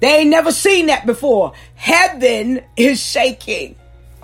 They 0.00 0.18
ain't 0.18 0.30
never 0.30 0.52
seen 0.52 0.86
that 0.86 1.06
before. 1.06 1.52
Heaven 1.74 2.60
is 2.76 3.02
shaking 3.02 3.76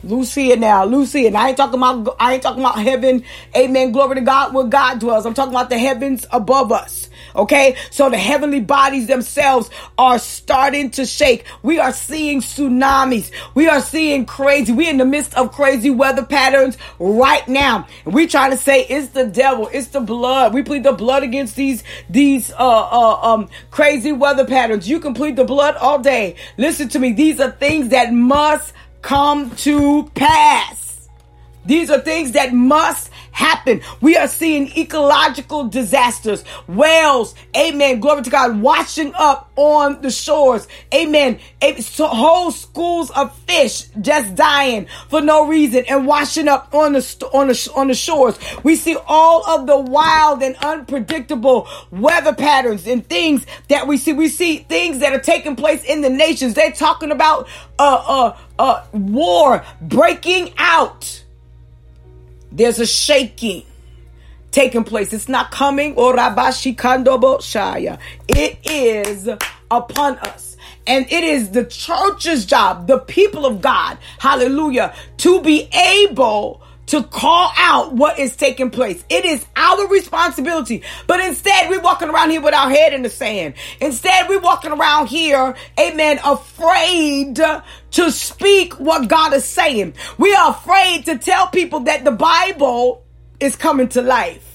Lucia 0.04 0.56
now, 0.56 0.85
Lucia, 0.85 1.26
and 1.26 1.37
I 1.37 1.49
ain't 1.49 1.56
talking 1.56 1.78
about 1.78 2.16
I 2.18 2.35
ain't 2.35 2.42
talking 2.42 2.62
about 2.62 2.78
heaven, 2.78 3.25
amen, 3.56 3.92
glory 3.92 4.16
to 4.16 4.21
God 4.21 4.52
where 4.54 4.64
God 4.64 4.99
dwells. 4.99 5.26
I'm 5.26 5.35
talking 5.35 5.52
about 5.52 5.71
the 5.71 5.78
heavens 5.78 6.26
above 6.30 6.73
us. 6.73 7.09
Okay, 7.35 7.76
so 7.90 8.11
the 8.11 8.18
heavenly 8.18 8.61
bodies 8.61 9.06
themselves 9.06 9.71
are 9.97 10.18
starting 10.18 10.90
to 10.90 11.06
shake. 11.06 11.47
We 11.62 11.78
are 11.78 11.92
seeing 11.92 12.40
tsunamis. 12.40 13.30
We 13.54 13.68
are 13.68 13.80
seeing 13.80 14.26
crazy. 14.26 14.73
We're 14.73 14.90
in 14.90 14.99
the 14.99 15.06
midst 15.06 15.35
of 15.35 15.52
crazy 15.52 15.90
weather 15.90 16.25
patterns 16.25 16.76
right 16.99 17.47
now. 17.49 17.87
We 18.04 18.26
trying 18.26 18.50
to 18.50 18.56
say 18.56 18.85
it's 18.85 19.09
the 19.09 19.26
devil, 19.26 19.71
it's 19.73 19.88
the 19.88 20.00
blood. 20.00 20.52
We 20.52 20.62
plead 20.62 20.85
the 20.85 20.92
blood 20.92 21.23
against 21.23 21.56
these 21.56 21.82
these 22.11 22.50
uh 22.52 22.56
uh 22.56 23.32
um 23.32 23.49
crazy 23.71 24.12
weather 24.12 24.44
patterns. 24.44 24.88
You 24.88 25.00
can 25.00 25.14
plead 25.14 25.37
the 25.37 25.44
blood 25.44 25.76
all 25.76 25.99
day. 25.99 26.37
Listen 26.56 26.88
to 26.90 26.99
me. 26.99 27.12
These 27.12 27.40
are 27.40 27.50
things 27.50 27.90
that 27.90 28.12
must 28.12 28.75
come 29.02 29.50
to 29.56 30.11
pass. 30.14 31.09
These 31.66 31.90
are 31.90 32.00
things 32.00 32.32
that 32.32 32.52
must 32.52 33.11
happen. 33.33 33.81
We 34.01 34.17
are 34.17 34.29
seeing 34.29 34.71
ecological 34.77 35.69
disasters, 35.69 36.45
whales, 36.69 37.35
amen, 37.57 38.01
glory 38.01 38.23
to 38.23 38.31
God, 38.31 38.61
washing 38.61 39.12
up 39.15 39.51
on 39.57 40.01
the 40.03 40.11
shores, 40.11 40.69
amen. 40.95 41.41
So 41.81 42.07
whole 42.07 42.51
schools 42.51 43.11
of 43.11 43.37
fish 43.41 43.87
just 44.01 44.35
dying 44.35 44.87
for 45.09 45.21
no 45.21 45.47
reason 45.47 45.85
and 45.89 46.07
washing 46.07 46.49
up 46.49 46.75
on 46.75 46.93
the 46.93 47.31
on 47.33 47.49
the 47.49 47.73
on 47.75 47.89
the 47.89 47.95
shores. 47.95 48.39
We 48.62 48.77
see 48.77 48.97
all 49.07 49.49
of 49.49 49.67
the 49.67 49.79
wild 49.79 50.43
and 50.43 50.57
unpredictable 50.57 51.69
weather 51.91 52.35
patterns 52.35 52.87
and 52.87 53.07
things 53.07 53.47
that 53.69 53.87
we 53.87 53.97
see. 53.97 54.12
We 54.12 54.29
see 54.29 54.59
things 54.59 54.99
that 54.99 55.12
are 55.12 55.21
taking 55.21 55.57
place 55.57 55.85
in 55.85 56.03
the 56.03 56.11
nations. 56.11 56.55
They're 56.55 56.73
talking 56.73 57.11
about 57.11 57.49
uh 57.79 58.35
uh 58.39 58.39
uh 58.59 58.85
war 58.93 59.65
breaking 59.81 60.53
out 60.59 61.22
there's 62.52 62.78
a 62.78 62.87
shaking 62.87 63.64
taking 64.50 64.85
place. 64.85 65.12
It's 65.12 65.28
not 65.28 65.50
coming. 65.50 65.94
Oh, 65.97 66.12
it 68.28 68.59
is 68.64 69.28
upon 69.71 70.18
us. 70.18 70.56
And 70.87 71.11
it 71.11 71.25
is 71.25 71.50
the 71.50 71.64
church's 71.64 72.44
job, 72.44 72.87
the 72.87 72.99
people 72.99 73.47
of 73.47 73.61
God, 73.61 73.99
hallelujah, 74.18 74.94
to 75.18 75.40
be 75.40 75.68
able 75.73 76.61
to 76.92 77.02
call 77.02 77.50
out 77.56 77.94
what 77.94 78.18
is 78.18 78.37
taking 78.37 78.68
place. 78.68 79.02
It 79.08 79.25
is 79.25 79.46
our 79.56 79.88
responsibility. 79.88 80.82
But 81.06 81.20
instead, 81.20 81.70
we're 81.70 81.80
walking 81.80 82.11
around 82.11 82.28
here 82.28 82.42
with 82.42 82.52
our 82.52 82.68
head 82.68 82.92
in 82.92 83.00
the 83.00 83.08
sand. 83.08 83.54
Instead, 83.80 84.28
we're 84.28 84.42
walking 84.42 84.72
around 84.72 85.06
here, 85.06 85.54
amen, 85.80 86.20
afraid 86.22 87.37
to 87.92 88.12
speak 88.12 88.75
what 88.75 89.08
God 89.08 89.32
is 89.32 89.46
saying. 89.46 89.94
We 90.18 90.34
are 90.34 90.50
afraid 90.50 91.06
to 91.06 91.16
tell 91.16 91.46
people 91.46 91.80
that 91.80 92.04
the 92.04 92.11
Bible 92.11 93.02
is 93.40 93.56
coming 93.56 93.88
to 93.88 94.02
life 94.02 94.51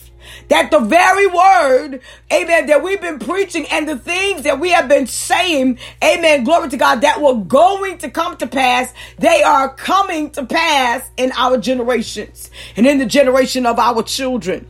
that 0.50 0.72
the 0.72 0.80
very 0.80 1.28
word, 1.28 2.02
amen, 2.32 2.68
that 2.68 2.84
we've 2.84 3.02
been 3.02 3.20
preaching 3.20 3.66
and 3.72 3.88
the 3.88 3.98
things 3.98 4.44
that 4.44 4.60
we 4.60 4.70
have 4.72 4.88
been 4.88 5.08
saying, 5.08 5.80
amen, 6.04 6.44
glory 6.44 6.70
to 6.70 6.78
God, 6.78 7.02
that 7.02 7.22
were 7.22 7.36
going 7.36 7.98
to 8.00 8.10
come 8.10 8.38
to 8.38 8.48
pass, 8.48 8.94
they 9.20 9.44
are 9.44 9.74
coming 9.74 10.30
to 10.32 10.46
pass 10.46 11.10
in 11.18 11.32
our 11.34 11.58
generations 11.58 12.50
and 12.76 12.86
in 12.88 12.98
the 12.98 13.06
generation 13.06 13.66
of 13.66 13.80
our 13.80 14.04
children. 14.04 14.68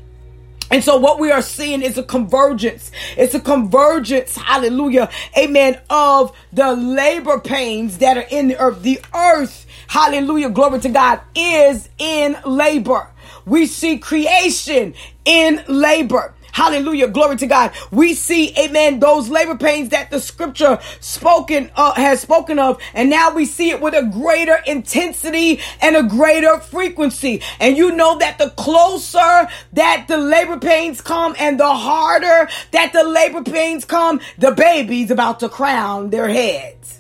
And 0.70 0.84
so 0.84 0.98
what 0.98 1.20
we 1.20 1.32
are 1.32 1.42
seeing 1.42 1.82
is 1.82 1.98
a 1.98 2.04
convergence. 2.04 2.92
It's 3.16 3.34
a 3.34 3.40
convergence, 3.40 4.36
hallelujah, 4.36 5.10
amen, 5.38 5.80
of 5.90 6.36
the 6.52 6.74
labor 6.74 7.40
pains 7.40 8.00
that 8.00 8.18
are 8.18 8.26
in 8.30 8.50
the 8.50 8.60
earth. 8.60 8.82
The 8.82 9.00
earth, 9.16 9.66
hallelujah, 9.88 10.50
glory 10.50 10.80
to 10.82 10.90
God, 10.90 11.22
is 11.36 11.88
in 11.98 12.36
labor. 12.46 13.08
We 13.48 13.66
see 13.66 13.98
creation 13.98 14.94
in 15.24 15.64
labor. 15.70 16.36
Hallelujah. 16.52 17.08
Glory 17.08 17.38
to 17.38 17.48
God. 17.48 17.72
We 17.92 18.14
see, 18.14 18.52
amen, 18.58 19.00
those 19.00 19.30
labor 19.30 19.56
pains 19.56 19.90
that 19.90 20.10
the 20.10 20.20
scripture 20.20 20.80
spoken, 21.00 21.70
uh, 21.76 21.94
has 21.94 22.20
spoken 22.20 22.58
of. 22.60 22.82
And 22.94 23.10
now 23.10 23.34
we 23.34 23.46
see 23.46 23.70
it 23.70 23.80
with 23.80 23.94
a 23.94 24.04
greater 24.04 24.58
intensity 24.66 25.62
and 25.82 25.96
a 25.96 26.04
greater 26.04 26.60
frequency. 26.60 27.42
And 27.60 27.78
you 27.78 27.96
know 27.96 28.18
that 28.18 28.38
the 28.38 28.50
closer 28.50 29.48
that 29.74 30.06
the 30.08 30.18
labor 30.18 30.58
pains 30.58 31.00
come 31.00 31.36
and 31.38 31.60
the 31.60 31.74
harder 31.74 32.50
that 32.72 32.92
the 32.92 33.04
labor 33.04 33.44
pains 33.44 33.86
come, 33.86 34.20
the 34.40 34.52
baby's 34.52 35.12
about 35.12 35.40
to 35.42 35.50
crown 35.50 36.10
their 36.10 36.28
heads. 36.28 37.00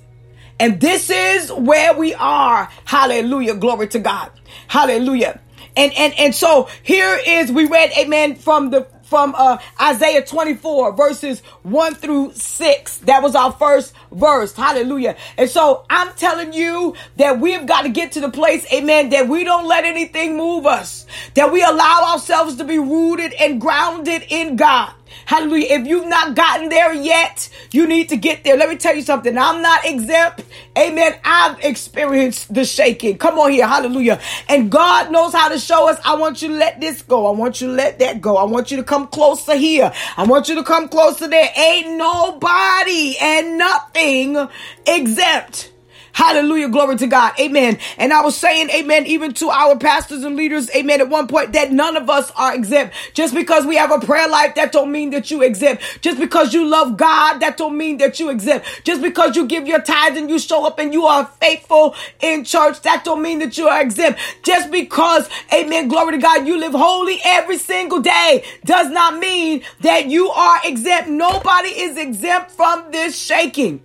And 0.60 0.80
this 0.80 1.10
is 1.10 1.52
where 1.52 1.94
we 1.98 2.14
are. 2.14 2.70
Hallelujah. 2.86 3.56
Glory 3.56 3.88
to 3.88 4.00
God. 4.00 4.32
Hallelujah. 4.68 5.42
And 5.78 5.94
and 5.94 6.14
and 6.18 6.36
so 6.36 6.70
here 6.82 7.20
is 7.26 7.52
we 7.52 7.68
read 7.68 7.92
amen 7.98 8.36
from 8.36 8.72
the 8.72 8.88
from 9.04 9.34
uh, 9.38 9.58
Isaiah 9.82 10.26
24 10.26 10.94
verses 10.94 11.40
1 11.64 11.96
through 11.96 12.34
6. 12.34 12.98
That 13.00 13.24
was 13.24 13.36
our 13.36 13.54
first 13.54 13.94
verse. 14.12 14.54
Hallelujah. 14.54 15.16
And 15.38 15.50
so 15.50 15.86
I'm 15.90 16.14
telling 16.16 16.52
you 16.52 16.96
that 17.16 17.40
we've 17.40 17.66
got 17.66 17.84
to 17.84 17.90
get 17.90 18.14
to 18.14 18.22
the 18.22 18.30
place, 18.30 18.66
amen, 18.74 19.10
that 19.12 19.30
we 19.30 19.44
don't 19.44 19.68
let 19.68 19.86
anything 19.86 20.36
move 20.36 20.66
us, 20.66 21.06
that 21.36 21.54
we 21.54 21.64
allow 21.64 22.12
ourselves 22.14 22.58
to 22.58 22.66
be 22.66 22.80
rooted 22.80 23.34
and 23.34 23.62
grounded 23.62 24.24
in 24.30 24.58
God. 24.58 24.94
Hallelujah. 25.26 25.68
If 25.80 25.88
you've 25.88 26.08
not 26.08 26.36
gotten 26.36 26.70
there 26.70 26.94
yet, 26.94 27.50
you 27.72 27.88
need 27.88 28.10
to 28.10 28.18
get 28.18 28.44
there. 28.44 28.58
Let 28.58 28.70
me 28.70 28.78
tell 28.78 28.96
you 28.96 29.02
something. 29.02 29.38
I'm 29.38 29.62
not 29.62 29.86
exempt. 29.86 30.44
Amen. 30.78 31.16
I've 31.24 31.60
experienced 31.64 32.54
the 32.54 32.66
shaking. 32.66 33.18
Come 33.18 33.38
on 33.40 33.52
here. 33.52 33.68
Hallelujah. 33.68 34.20
And 34.48 34.72
God 34.72 35.12
knows 35.12 35.34
how 35.34 35.50
to 35.50 35.60
show 35.60 35.90
us. 35.90 36.00
I 36.06 36.16
want 36.16 36.42
you 36.42 36.50
to 36.50 36.54
let 36.54 36.80
this 36.80 37.02
go. 37.02 37.28
I 37.28 37.32
want 37.32 37.62
you 37.62 37.68
to 37.68 37.74
let 37.74 38.00
that 38.00 38.22
go. 38.22 38.38
I 38.38 38.44
want 38.44 38.72
you 38.72 38.78
to 38.78 38.84
come 38.84 39.08
closer 39.08 39.56
here. 39.56 39.92
I 40.16 40.24
want 40.24 40.50
you 40.50 40.56
to 40.56 40.64
come 40.64 40.88
closer 40.90 41.28
there. 41.28 41.50
Ain't 41.56 41.98
nobody 41.98 43.16
and 43.20 43.58
nothing 43.58 44.48
exempt 44.86 45.72
Hallelujah. 46.18 46.70
Glory 46.70 46.96
to 46.96 47.06
God. 47.06 47.40
Amen. 47.40 47.78
And 47.96 48.12
I 48.12 48.22
was 48.22 48.36
saying, 48.36 48.72
amen, 48.72 49.06
even 49.06 49.36
to 49.36 49.50
our 49.50 49.78
pastors 49.78 50.24
and 50.24 50.36
leaders, 50.36 50.68
amen, 50.76 51.00
at 51.00 51.10
one 51.10 51.28
point 51.28 51.54
that 51.54 51.72
none 51.72 51.96
of 51.96 52.10
us 52.10 52.32
are 52.36 52.56
exempt. 52.56 52.96
Just 53.14 53.36
because 53.36 53.68
we 53.68 53.76
have 53.76 53.92
a 53.92 54.00
prayer 54.00 54.28
life, 54.28 54.56
that 54.56 54.72
don't 54.72 54.92
mean 54.92 55.12
that 55.12 55.30
you 55.30 55.44
exempt. 55.44 55.84
Just 56.02 56.20
because 56.20 56.56
you 56.56 56.66
love 56.66 56.98
God, 56.98 57.38
that 57.42 57.56
don't 57.58 57.78
mean 57.78 58.00
that 58.00 58.20
you 58.20 58.32
exempt. 58.32 58.66
Just 58.84 59.04
because 59.04 59.36
you 59.36 59.46
give 59.46 59.68
your 59.68 59.80
tithes 59.80 60.18
and 60.18 60.28
you 60.28 60.40
show 60.40 60.66
up 60.66 60.80
and 60.80 60.92
you 60.92 61.06
are 61.06 61.24
faithful 61.40 61.94
in 62.20 62.44
church, 62.44 62.82
that 62.82 63.04
don't 63.04 63.22
mean 63.22 63.38
that 63.38 63.56
you 63.56 63.68
are 63.68 63.80
exempt. 63.80 64.20
Just 64.42 64.72
because, 64.72 65.30
amen, 65.54 65.88
glory 65.88 66.14
to 66.14 66.18
God, 66.18 66.48
you 66.48 66.60
live 66.60 66.74
holy 66.74 67.20
every 67.24 67.60
single 67.60 68.02
day 68.02 68.44
does 68.66 68.90
not 68.90 69.20
mean 69.20 69.62
that 69.82 70.08
you 70.08 70.32
are 70.32 70.62
exempt. 70.64 71.12
Nobody 71.12 71.70
is 71.70 71.96
exempt 71.96 72.50
from 72.50 72.92
this 72.92 73.16
shaking. 73.16 73.84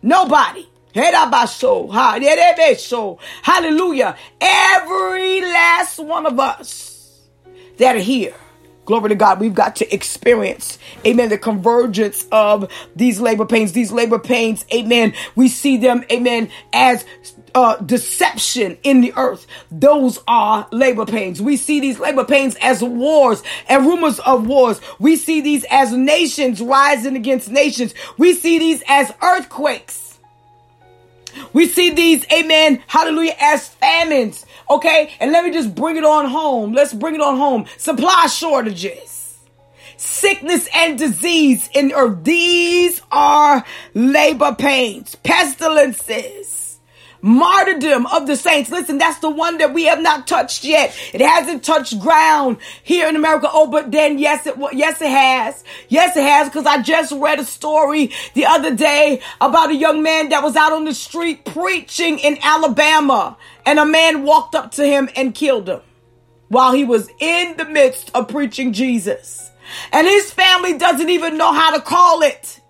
Nobody. 0.00 0.66
Hallelujah. 3.42 4.16
Every 4.40 5.40
last 5.40 5.98
one 5.98 6.26
of 6.26 6.38
us 6.38 7.20
that 7.78 7.96
are 7.96 8.00
here. 8.00 8.34
Glory 8.84 9.08
to 9.08 9.14
God. 9.14 9.40
We've 9.40 9.54
got 9.54 9.76
to 9.76 9.94
experience, 9.94 10.78
amen, 11.06 11.30
the 11.30 11.38
convergence 11.38 12.26
of 12.30 12.70
these 12.94 13.18
labor 13.18 13.46
pains. 13.46 13.72
These 13.72 13.90
labor 13.90 14.18
pains, 14.18 14.66
amen. 14.72 15.14
We 15.34 15.48
see 15.48 15.78
them, 15.78 16.04
amen, 16.12 16.50
as 16.72 17.04
uh, 17.54 17.76
deception 17.76 18.76
in 18.82 19.00
the 19.00 19.14
earth. 19.16 19.46
Those 19.70 20.18
are 20.28 20.68
labor 20.70 21.06
pains. 21.06 21.40
We 21.40 21.56
see 21.56 21.80
these 21.80 21.98
labor 21.98 22.24
pains 22.24 22.56
as 22.60 22.82
wars 22.84 23.42
and 23.68 23.86
rumors 23.86 24.20
of 24.20 24.46
wars. 24.46 24.80
We 24.98 25.16
see 25.16 25.40
these 25.40 25.64
as 25.70 25.92
nations 25.92 26.60
rising 26.60 27.16
against 27.16 27.50
nations. 27.50 27.94
We 28.18 28.34
see 28.34 28.58
these 28.58 28.82
as 28.86 29.12
earthquakes. 29.22 30.03
We 31.52 31.66
see 31.66 31.90
these, 31.90 32.24
amen, 32.32 32.82
hallelujah, 32.86 33.36
as 33.40 33.68
famines. 33.68 34.46
Okay. 34.70 35.12
And 35.20 35.32
let 35.32 35.44
me 35.44 35.52
just 35.52 35.74
bring 35.74 35.96
it 35.96 36.04
on 36.04 36.26
home. 36.26 36.72
Let's 36.72 36.92
bring 36.92 37.14
it 37.14 37.20
on 37.20 37.36
home. 37.36 37.66
Supply 37.76 38.26
shortages, 38.26 39.38
sickness 39.96 40.68
and 40.74 40.98
disease 40.98 41.68
in 41.74 41.92
earth. 41.92 42.24
These 42.24 43.02
are 43.12 43.64
labor 43.94 44.54
pains, 44.54 45.14
pestilences 45.16 46.43
martyrdom 47.24 48.04
of 48.06 48.26
the 48.26 48.36
saints. 48.36 48.70
Listen, 48.70 48.98
that's 48.98 49.18
the 49.20 49.30
one 49.30 49.56
that 49.58 49.72
we 49.72 49.86
have 49.86 50.00
not 50.00 50.26
touched 50.26 50.62
yet. 50.62 50.94
It 51.14 51.22
hasn't 51.22 51.64
touched 51.64 51.98
ground 51.98 52.58
here 52.82 53.08
in 53.08 53.16
America. 53.16 53.48
Oh, 53.50 53.66
but 53.66 53.90
then 53.90 54.18
yes, 54.18 54.46
it 54.46 54.54
yes 54.74 55.00
it 55.00 55.08
has. 55.08 55.64
Yes, 55.88 56.16
it 56.18 56.22
has 56.22 56.50
because 56.50 56.66
I 56.66 56.82
just 56.82 57.12
read 57.12 57.40
a 57.40 57.44
story 57.44 58.12
the 58.34 58.44
other 58.44 58.74
day 58.74 59.22
about 59.40 59.70
a 59.70 59.74
young 59.74 60.02
man 60.02 60.28
that 60.28 60.42
was 60.42 60.54
out 60.54 60.72
on 60.72 60.84
the 60.84 60.92
street 60.92 61.46
preaching 61.46 62.18
in 62.18 62.38
Alabama, 62.42 63.38
and 63.64 63.78
a 63.78 63.86
man 63.86 64.24
walked 64.24 64.54
up 64.54 64.72
to 64.72 64.84
him 64.84 65.08
and 65.16 65.34
killed 65.34 65.68
him 65.68 65.80
while 66.48 66.72
he 66.72 66.84
was 66.84 67.08
in 67.20 67.56
the 67.56 67.64
midst 67.64 68.10
of 68.14 68.28
preaching 68.28 68.74
Jesus. 68.74 69.50
And 69.92 70.06
his 70.06 70.30
family 70.30 70.76
doesn't 70.76 71.08
even 71.08 71.38
know 71.38 71.54
how 71.54 71.74
to 71.74 71.80
call 71.80 72.20
it. 72.20 72.60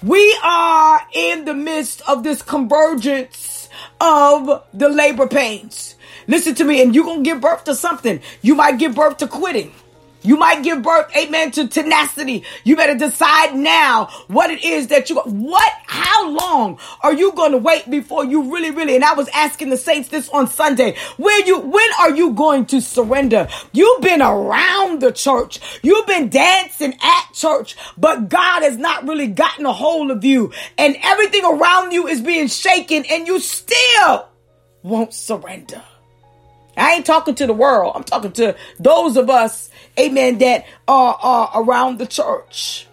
We 0.00 0.38
are 0.44 1.00
in 1.12 1.44
the 1.44 1.54
midst 1.54 2.02
of 2.08 2.22
this 2.22 2.40
convergence 2.40 3.43
of 4.00 4.64
the 4.72 4.88
labor 4.88 5.26
pains. 5.26 5.94
Listen 6.26 6.54
to 6.54 6.64
me, 6.64 6.82
and 6.82 6.94
you're 6.94 7.04
going 7.04 7.22
to 7.22 7.30
give 7.30 7.40
birth 7.40 7.64
to 7.64 7.74
something. 7.74 8.20
You 8.42 8.54
might 8.54 8.78
give 8.78 8.94
birth 8.94 9.18
to 9.18 9.28
quitting. 9.28 9.72
You 10.24 10.38
might 10.38 10.62
give 10.62 10.82
birth, 10.82 11.14
amen, 11.14 11.50
to 11.52 11.68
tenacity. 11.68 12.44
You 12.64 12.76
better 12.76 12.96
decide 12.96 13.54
now 13.54 14.06
what 14.28 14.50
it 14.50 14.64
is 14.64 14.86
that 14.86 15.10
you, 15.10 15.20
what, 15.20 15.72
how 15.86 16.30
long 16.30 16.78
are 17.02 17.12
you 17.12 17.32
going 17.32 17.52
to 17.52 17.58
wait 17.58 17.90
before 17.90 18.24
you 18.24 18.50
really, 18.50 18.70
really, 18.70 18.96
and 18.96 19.04
I 19.04 19.12
was 19.12 19.28
asking 19.34 19.68
the 19.68 19.76
saints 19.76 20.08
this 20.08 20.30
on 20.30 20.48
Sunday, 20.48 20.96
where 21.18 21.44
you, 21.46 21.60
when 21.60 21.88
are 22.00 22.16
you 22.16 22.32
going 22.32 22.64
to 22.66 22.80
surrender? 22.80 23.48
You've 23.72 24.00
been 24.00 24.22
around 24.22 25.02
the 25.02 25.12
church. 25.12 25.60
You've 25.82 26.06
been 26.06 26.30
dancing 26.30 26.96
at 27.02 27.32
church, 27.34 27.76
but 27.98 28.30
God 28.30 28.62
has 28.62 28.78
not 28.78 29.06
really 29.06 29.26
gotten 29.26 29.66
a 29.66 29.74
hold 29.74 30.10
of 30.10 30.24
you 30.24 30.52
and 30.78 30.96
everything 31.02 31.44
around 31.44 31.92
you 31.92 32.06
is 32.06 32.22
being 32.22 32.48
shaken 32.48 33.04
and 33.10 33.26
you 33.26 33.40
still 33.40 34.28
won't 34.82 35.12
surrender. 35.12 35.82
I 36.76 36.94
ain't 36.94 37.06
talking 37.06 37.34
to 37.36 37.46
the 37.46 37.52
world. 37.52 37.92
I'm 37.94 38.04
talking 38.04 38.32
to 38.32 38.56
those 38.78 39.16
of 39.16 39.30
us, 39.30 39.70
amen, 39.98 40.38
that 40.38 40.66
are, 40.88 41.18
are 41.20 41.62
around 41.62 41.98
the 41.98 42.06
church. 42.06 42.86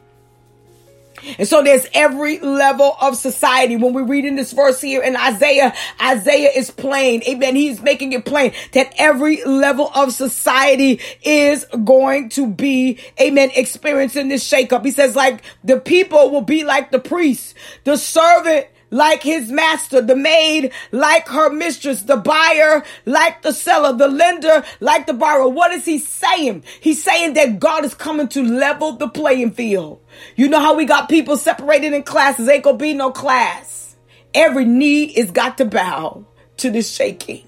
And 1.38 1.48
so 1.48 1.64
there's 1.64 1.88
every 1.94 2.40
level 2.40 2.96
of 3.00 3.16
society. 3.16 3.76
When 3.76 3.94
we 3.94 4.02
read 4.02 4.26
in 4.26 4.36
this 4.36 4.52
verse 4.54 4.82
here 4.82 5.02
in 5.02 5.16
Isaiah, 5.16 5.74
Isaiah 6.02 6.50
is 6.56 6.72
plain. 6.72 7.22
Amen. 7.28 7.56
He's 7.56 7.82
making 7.82 8.14
it 8.14 8.26
plain 8.26 8.54
that 8.74 8.94
every 8.98 9.44
level 9.44 9.92
of 9.94 10.14
society 10.14 11.00
is 11.24 11.66
going 11.84 12.30
to 12.30 12.48
be, 12.48 13.00
amen, 13.20 13.52
experiencing 13.56 14.30
this 14.30 14.48
shakeup. 14.50 14.84
He 14.84 14.92
says 14.92 15.16
like 15.16 15.44
the 15.64 15.80
people 15.80 16.32
will 16.32 16.42
be 16.42 16.64
like 16.64 16.92
the 16.92 17.00
priest, 17.00 17.56
the 17.84 17.98
servant 17.98 18.68
like 18.92 19.24
his 19.24 19.50
master, 19.50 20.02
the 20.02 20.16
maid 20.16 20.72
like 20.92 21.28
her 21.30 21.50
mistress, 21.50 22.04
the 22.04 22.18
buyer 22.18 22.84
like 23.06 23.42
the 23.42 23.54
seller, 23.54 23.94
the 23.98 24.08
lender 24.08 24.64
like 24.80 25.08
the 25.08 25.14
borrower. 25.14 25.48
What 25.48 25.72
is 25.72 25.86
he 25.86 25.98
saying? 25.98 26.64
He's 26.80 27.04
saying 27.04 27.34
that 27.34 27.60
God 27.60 27.86
is 27.86 27.96
coming 27.96 28.28
to 28.30 28.44
level 28.44 28.92
the 28.92 29.08
playing 29.08 29.52
field. 29.52 30.02
You 30.36 30.50
know 30.50 30.60
how 30.60 30.76
we 30.76 30.86
got 30.86 31.10
people 31.10 31.38
separated 31.38 31.94
in 31.94 32.04
classes? 32.04 32.48
Ain't 32.48 32.64
gonna 32.64 32.78
be 32.78 32.94
no 32.94 33.12
class. 33.12 33.96
Every 34.34 34.66
knee 34.66 35.06
is 35.06 35.32
got 35.32 35.58
to 35.58 35.66
bow 35.66 36.26
to 36.58 36.70
the 36.70 36.82
shaking. 36.82 37.48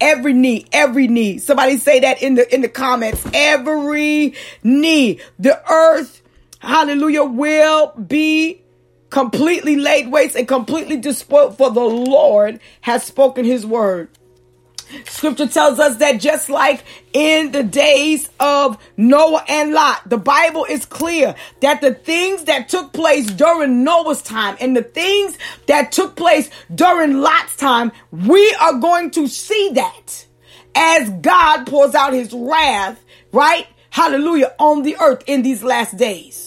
Every 0.00 0.32
knee, 0.32 0.66
every 0.72 1.06
knee. 1.06 1.38
Somebody 1.38 1.78
say 1.78 2.00
that 2.00 2.20
in 2.20 2.34
the 2.34 2.52
in 2.52 2.60
the 2.60 2.68
comments. 2.68 3.24
Every 3.32 4.34
knee. 4.62 5.20
The 5.38 5.62
earth, 5.70 6.20
hallelujah, 6.58 7.24
will 7.24 7.92
be 7.92 8.63
completely 9.14 9.76
laid 9.76 10.10
waste 10.10 10.34
and 10.34 10.48
completely 10.48 10.96
despoiled, 10.96 11.56
for 11.56 11.70
the 11.70 11.80
Lord 11.80 12.58
has 12.80 13.04
spoken 13.04 13.44
his 13.44 13.64
word. 13.64 14.08
Scripture 15.06 15.46
tells 15.46 15.78
us 15.78 15.98
that 15.98 16.20
just 16.20 16.50
like 16.50 16.82
in 17.12 17.52
the 17.52 17.62
days 17.62 18.28
of 18.40 18.76
Noah 18.96 19.44
and 19.48 19.72
Lot, 19.72 20.10
the 20.10 20.18
Bible 20.18 20.66
is 20.68 20.84
clear 20.84 21.36
that 21.60 21.80
the 21.80 21.94
things 21.94 22.44
that 22.44 22.68
took 22.68 22.92
place 22.92 23.30
during 23.30 23.84
Noah's 23.84 24.20
time 24.20 24.56
and 24.60 24.76
the 24.76 24.82
things 24.82 25.38
that 25.68 25.92
took 25.92 26.16
place 26.16 26.50
during 26.74 27.20
Lot's 27.20 27.54
time, 27.54 27.92
we 28.10 28.52
are 28.60 28.80
going 28.80 29.12
to 29.12 29.28
see 29.28 29.70
that 29.74 30.26
as 30.74 31.08
God 31.08 31.66
pours 31.68 31.94
out 31.94 32.14
his 32.14 32.32
wrath, 32.32 33.00
right? 33.30 33.68
Hallelujah, 33.90 34.56
on 34.58 34.82
the 34.82 34.96
earth 35.00 35.22
in 35.28 35.42
these 35.42 35.62
last 35.62 35.96
days. 35.96 36.43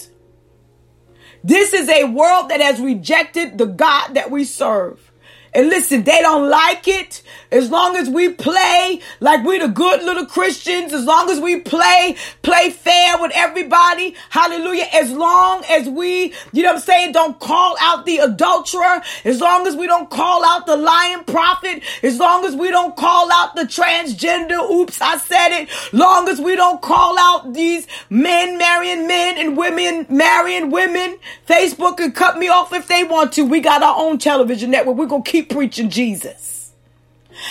This 1.48 1.72
is 1.72 1.88
a 1.88 2.04
world 2.04 2.50
that 2.50 2.60
has 2.60 2.82
rejected 2.82 3.58
the 3.58 3.68
God 3.68 4.16
that 4.16 4.30
we 4.30 4.44
serve. 4.44 5.14
And 5.54 5.70
listen, 5.70 6.04
they 6.04 6.20
don't 6.22 6.50
like 6.50 6.88
it. 6.88 7.22
As 7.52 7.70
long 7.70 7.96
as 7.96 8.10
we 8.10 8.30
play 8.30 9.00
like 9.20 9.46
we're 9.46 9.66
the 9.66 9.74
good 9.74 10.04
little 10.04 10.26
Christians, 10.26 10.94
as 10.94 11.06
long 11.06 11.30
as 11.30 11.40
we 11.40 11.62
play, 11.62 12.16
play 12.42 12.70
fair 12.70 13.18
with 13.20 13.32
everybody, 13.34 14.16
hallelujah. 14.30 14.88
As 14.94 15.12
long 15.12 15.64
as 15.70 15.88
we, 15.88 16.34
you 16.52 16.64
know 16.64 16.70
what 16.70 16.76
I'm 16.76 16.82
saying, 16.82 17.12
don't 17.14 17.40
call 17.40 17.76
out 17.80 18.06
the 18.06 18.18
adulterer, 18.18 19.02
as 19.24 19.40
long 19.40 19.66
as 19.66 19.76
we 19.76 19.88
don't 19.88 20.10
call 20.10 20.44
out 20.46 20.66
the 20.66 20.76
lying 20.76 21.24
prophet, 21.24 21.84
as 22.04 22.20
long 22.20 22.46
as 22.46 22.56
we 22.56 22.70
don't 22.70 22.96
call 22.96 23.32
out 23.32 23.56
the 23.56 23.64
transgender, 23.64 24.70
oops, 24.70 25.02
I 25.02 25.18
said 25.18 25.62
it, 25.62 25.70
long 25.94 26.28
as 26.28 26.40
we 26.42 26.56
don't 26.56 26.82
call 26.82 27.18
out 27.18 27.54
these 27.54 27.88
men 28.10 28.58
marrying 28.58 29.08
men 29.08 29.38
and 29.38 29.58
women 29.58 30.06
marrying 30.10 30.70
women, 30.70 31.18
Facebook 31.48 31.98
can 31.98 32.12
cut 32.12 32.38
me 32.38 32.50
off 32.50 32.74
if 32.74 32.88
they 32.88 33.04
want 33.04 33.34
to. 33.34 33.44
We 33.44 33.62
got 33.62 33.84
our 33.84 33.96
own 33.98 34.18
television 34.18 34.72
network. 34.72 34.98
We're 34.98 35.06
going 35.06 35.24
to 35.24 35.32
keep 35.38 35.50
preaching 35.50 35.90
Jesus. 35.90 36.72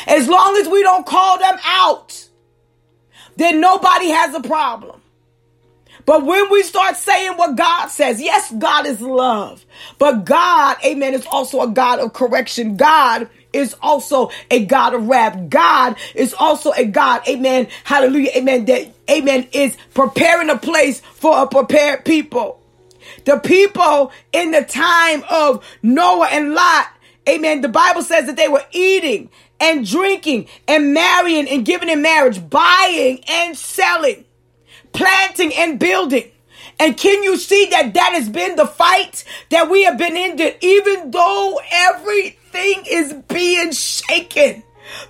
As 0.07 0.29
long 0.29 0.57
as 0.57 0.69
we 0.69 0.83
don't 0.83 1.07
call 1.07 1.39
them 1.39 1.57
out, 1.65 2.29
then 3.37 3.61
nobody 3.61 4.09
has 4.09 4.35
a 4.35 4.41
problem. 4.41 5.01
But 6.05 6.25
when 6.25 6.51
we 6.51 6.63
start 6.63 6.97
saying 6.97 7.37
what 7.37 7.57
God 7.57 7.89
says, 7.89 8.21
yes, 8.21 8.53
God 8.53 8.87
is 8.87 9.01
love. 9.01 9.65
But 9.99 10.25
God, 10.25 10.77
amen, 10.85 11.15
is 11.15 11.27
also 11.27 11.61
a 11.63 11.69
God 11.69 12.01
of 12.01 12.13
correction. 12.13 12.77
God 12.77 13.29
is 13.53 13.75
also 13.81 14.31
a 14.51 14.65
God 14.65 14.95
of 14.95 15.09
wrath. 15.09 15.49
God 15.49 15.97
is 16.15 16.35
also 16.35 16.73
a 16.73 16.85
God, 16.85 17.23
amen, 17.29 17.69
hallelujah, 17.85 18.31
amen, 18.37 18.65
that, 18.67 18.93
amen, 19.11 19.49
is 19.53 19.77
preparing 19.95 20.51
a 20.51 20.59
place 20.59 21.01
for 21.01 21.43
a 21.43 21.47
prepared 21.47 22.05
people. 22.05 22.61
The 23.25 23.39
people 23.39 24.13
in 24.33 24.51
the 24.51 24.63
time 24.63 25.25
of 25.29 25.65
Noah 25.83 26.29
and 26.31 26.55
Lot, 26.55 26.89
amen, 27.29 27.61
the 27.61 27.69
Bible 27.69 28.03
says 28.03 28.27
that 28.27 28.37
they 28.37 28.49
were 28.49 28.65
eating 28.73 29.31
and 29.61 29.87
drinking 29.87 30.49
and 30.69 30.93
marrying 30.95 31.49
and 31.49 31.65
giving 31.65 31.89
in 31.89 32.03
marriage, 32.03 32.49
buying 32.49 33.23
and 33.29 33.57
selling 33.57 34.25
planting 34.97 35.53
and 35.55 35.79
building. 35.79 36.31
And 36.79 36.97
can 36.97 37.23
you 37.23 37.37
see 37.37 37.67
that 37.71 37.95
that 37.95 38.13
has 38.15 38.29
been 38.29 38.57
the 38.57 38.67
fight 38.67 39.25
that 39.51 39.71
we 39.71 39.85
have 39.85 39.99
been 39.99 40.17
in? 40.17 40.37
That 40.37 40.59
even 40.63 41.11
though 41.11 41.61
everything 41.71 42.85
is 42.87 43.15
being 43.29 43.73
shaken, 43.73 44.63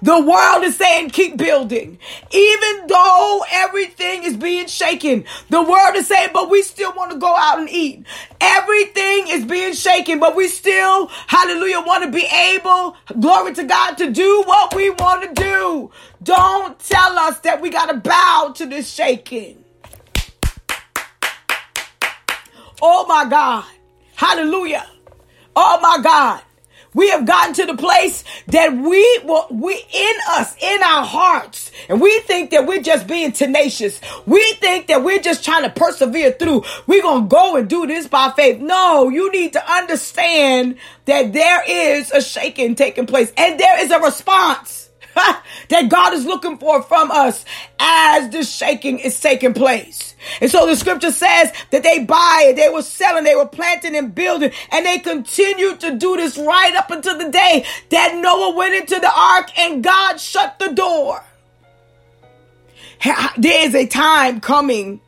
the 0.03 0.21
world 0.21 0.65
is 0.65 0.77
saying 0.77 1.11
keep 1.11 1.37
building. 1.37 1.99
Even 2.31 2.87
though 2.87 3.45
everything 3.51 4.25
is 4.25 4.37
being 4.37 4.67
shaken, 4.67 5.25
the 5.51 5.63
world 5.63 5.97
is 5.97 6.07
saying, 6.07 6.31
but 6.33 6.51
we 6.51 6.63
still 6.63 6.93
want 6.95 7.11
to 7.13 7.19
go 7.19 7.35
out 7.37 7.59
and 7.59 7.69
eat. 7.69 8.05
Everything 8.41 9.29
is 9.29 9.45
being 9.45 9.75
shaken, 9.75 10.21
but 10.21 10.37
we 10.37 10.49
still, 10.49 11.09
hallelujah, 11.27 11.81
want 11.81 12.05
to 12.05 12.11
be 12.11 12.27
able, 12.27 12.97
glory 13.19 13.55
to 13.55 13.65
God, 13.65 13.95
to 13.99 14.11
do 14.11 14.43
what 14.47 14.75
we 14.75 14.91
want 14.91 15.23
to 15.23 15.43
do. 15.43 15.91
Don't 16.23 16.79
tell 16.79 17.19
us 17.19 17.39
that 17.41 17.61
we 17.61 17.71
got 17.71 17.87
to 17.87 17.97
bow 17.97 18.53
to 18.57 18.67
this 18.67 18.91
shaking. 18.91 19.65
Oh 22.83 23.07
my 23.07 23.29
God. 23.29 23.65
Hallelujah. 24.15 24.87
Oh 25.55 25.79
my 25.81 25.99
God. 26.03 26.43
We 26.97 27.11
have 27.11 27.27
gotten 27.27 27.53
to 27.55 27.67
the 27.67 27.77
place 27.77 28.25
that 28.47 28.73
we 28.73 29.21
will, 29.23 29.47
we 29.51 29.75
in 29.75 30.15
us, 30.31 30.57
in 30.59 30.83
our 30.83 31.05
hearts, 31.05 31.71
and 31.91 32.01
we 32.01 32.21
think 32.21 32.51
that 32.53 32.67
we're 32.67 32.81
just 32.81 33.07
being 33.07 33.33
tenacious. 33.33 34.01
We 34.25 34.43
think 34.55 34.87
that 34.87 35.05
we're 35.05 35.21
just 35.21 35.45
trying 35.45 35.65
to 35.65 35.71
persevere 35.71 36.33
through. 36.33 36.65
We're 36.87 37.03
going 37.03 37.25
to 37.25 37.29
go 37.29 37.57
and 37.57 37.69
do 37.69 37.87
this 37.87 38.09
by 38.09 38.31
faith. 38.31 38.61
No, 38.61 39.11
you 39.11 39.31
need 39.31 39.53
to 39.53 39.71
understand 39.71 40.79
that 41.05 41.35
there 41.35 41.63
is 41.69 42.11
a 42.13 42.23
shaking 42.23 42.75
taking 42.75 43.05
place 43.05 43.31
and 43.37 43.61
there 43.61 43.85
is 43.85 43.91
a 43.91 44.01
response. 44.01 44.86
that 45.69 45.89
God 45.89 46.13
is 46.13 46.27
looking 46.27 46.59
for 46.59 46.83
from 46.83 47.11
us 47.11 47.45
as 47.81 48.29
the 48.31 48.45
shaking 48.45 48.99
is 48.99 49.19
taking 49.19 49.55
place. 49.55 50.15
And 50.41 50.51
so 50.51 50.67
the 50.67 50.77
scripture 50.77 51.11
says 51.11 51.53
that 51.71 51.83
they 51.83 52.05
buy 52.05 52.47
it, 52.49 52.57
they 52.57 52.69
were 52.69 52.83
selling, 52.83 53.25
they 53.25 53.35
were 53.35 53.47
planting 53.47 53.97
and 53.97 54.15
building, 54.15 54.51
and 54.71 54.85
they 54.85 54.99
continued 54.99 55.81
to 55.81 55.97
do 55.97 56.17
this 56.17 56.37
right 56.37 56.75
up 56.77 56.91
until 56.91 57.17
the 57.17 57.31
day 57.31 57.65
that 57.91 58.19
Noah 58.21 58.55
went 58.55 58.75
into 58.75 59.01
the 59.01 59.13
ark 59.15 59.59
and 59.59 59.83
God 59.83 60.21
shut 60.21 60.59
the 60.59 60.73
door. 60.73 61.23
There 63.39 63.67
is 63.67 63.75
a 63.75 63.87
time 63.87 64.41
coming 64.41 65.01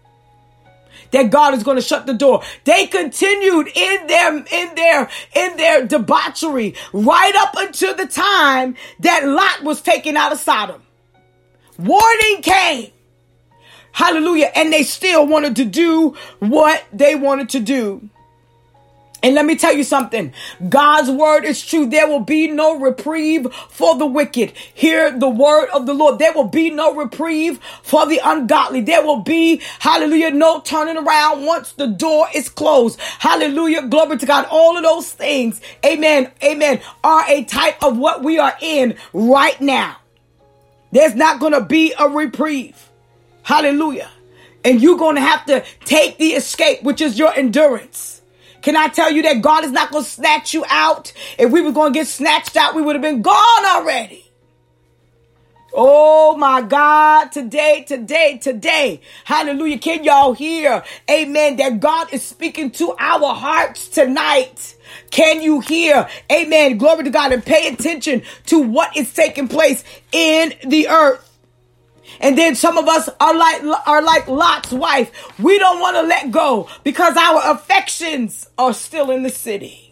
that 1.11 1.31
God 1.31 1.55
is 1.55 1.63
going 1.63 1.77
to 1.77 1.83
shut 1.83 2.07
the 2.07 2.15
door. 2.15 2.43
They 2.65 2.87
continued 2.87 3.69
in 3.75 4.07
their, 4.07 4.37
in 4.37 4.75
their, 4.75 5.11
in 5.35 5.57
their 5.57 5.87
debauchery 5.87 6.75
right 6.93 7.35
up 7.37 7.55
until 7.57 7.95
the 7.95 8.07
time 8.07 8.77
that 9.01 9.27
Lot 9.27 9.65
was 9.65 9.81
taken 9.81 10.17
out 10.17 10.33
of 10.33 10.39
Sodom. 10.39 10.83
Warning 11.79 12.43
came. 12.43 12.93
Hallelujah. 13.93 14.51
And 14.55 14.73
they 14.73 14.83
still 14.83 15.27
wanted 15.27 15.57
to 15.57 15.65
do 15.65 16.17
what 16.39 16.85
they 16.93 17.15
wanted 17.15 17.49
to 17.51 17.61
do. 17.61 18.09
And 19.21 19.35
let 19.35 19.47
me 19.47 19.57
tell 19.57 19.73
you 19.73 19.83
something. 19.83 20.33
God's 20.69 21.11
word 21.11 21.45
is 21.45 21.65
true. 21.65 21.87
There 21.87 22.07
will 22.07 22.21
be 22.21 22.47
no 22.47 22.79
reprieve 22.79 23.53
for 23.69 23.99
the 23.99 24.07
wicked. 24.07 24.53
Hear 24.73 25.11
the 25.11 25.29
word 25.29 25.69
of 25.71 25.87
the 25.87 25.95
Lord. 25.95 26.21
There 26.21 26.33
will 26.33 26.45
be 26.45 26.71
no 26.71 26.95
reprieve 26.95 27.59
for 27.83 28.07
the 28.07 28.21
ungodly. 28.25 28.81
There 28.81 29.05
will 29.05 29.21
be, 29.21 29.61
hallelujah, 29.81 30.31
no 30.31 30.61
turning 30.61 30.97
around 30.97 31.45
once 31.45 31.73
the 31.73 31.89
door 31.89 32.29
is 32.33 32.49
closed. 32.49 33.01
Hallelujah. 33.01 33.89
Glory 33.89 34.19
to 34.19 34.27
God. 34.27 34.47
All 34.51 34.77
of 34.77 34.85
those 34.85 35.11
things, 35.11 35.61
amen, 35.85 36.31
amen, 36.43 36.81
are 37.03 37.25
a 37.29 37.43
type 37.43 37.83
of 37.83 37.99
what 37.99 38.23
we 38.23 38.39
are 38.39 38.55
in 38.61 38.97
right 39.13 39.61
now. 39.61 39.97
There's 40.93 41.17
not 41.17 41.41
going 41.41 41.55
to 41.55 41.65
be 41.65 41.93
a 41.99 42.09
reprieve. 42.09 42.89
Hallelujah. 43.43 44.11
And 44.65 44.81
you're 44.81 44.99
going 44.99 45.17
to 45.17 45.23
have 45.23 45.45
to 45.47 45.65
take 45.85 46.19
the 46.19 46.31
escape, 46.31 46.85
which 46.85 47.01
is 47.01 47.19
your 47.19 47.35
endurance. 47.35 48.18
Can 48.69 48.77
I 48.77 48.89
tell 48.89 49.11
you 49.11 49.23
that 49.23 49.41
God 49.41 49.65
is 49.65 49.73
not 49.73 49.91
going 49.91 50.05
to 50.05 50.11
snatch 50.11 50.53
you 50.53 50.63
out? 50.69 51.15
If 51.39 51.51
we 51.51 51.63
were 51.63 51.73
going 51.73 51.95
to 51.95 51.99
get 51.99 52.07
snatched 52.07 52.55
out, 52.55 52.75
we 52.75 52.83
would 52.83 52.97
have 52.97 53.01
been 53.01 53.23
gone 53.23 53.65
already. 53.65 54.31
Oh 55.73 56.37
my 56.37 56.61
God, 56.61 57.33
today, 57.33 57.87
today, 57.89 58.37
today. 58.37 59.01
Hallelujah. 59.25 59.79
Can 59.79 60.05
y'all 60.05 60.35
hear? 60.35 60.85
Amen. 61.11 61.57
That 61.57 61.81
God 61.81 62.13
is 62.13 62.23
speaking 62.23 62.71
to 62.73 62.95
our 62.99 63.35
hearts 63.35 63.89
tonight. 63.89 64.77
Can 65.11 65.41
you 65.41 65.61
hear? 65.61 66.07
Amen. 66.31 66.77
Glory 66.77 67.05
to 67.05 67.11
God 67.11 67.33
and 67.33 67.43
pay 67.43 67.69
attention 67.69 68.21
to 68.49 68.59
what 68.59 68.95
is 68.95 69.15
taking 69.15 69.49
place 69.49 69.83
in 70.13 70.53
the 70.67 70.89
earth. 70.89 71.28
And 72.21 72.37
then 72.37 72.55
some 72.55 72.79
of 72.79 72.89
us 72.89 73.09
are 73.21 73.35
like 73.35 73.63
are 73.87 74.03
like 74.03 74.29
Lot's 74.29 74.73
wife. 74.73 75.39
We 75.39 75.59
don't 75.59 75.81
want 75.81 75.97
to 75.97 76.03
let 76.03 76.31
go 76.31 76.69
because 76.85 77.17
our 77.17 77.53
affections 77.53 78.49
are 78.59 78.73
still 78.73 79.11
in 79.11 79.23
the 79.23 79.31
city. 79.31 79.89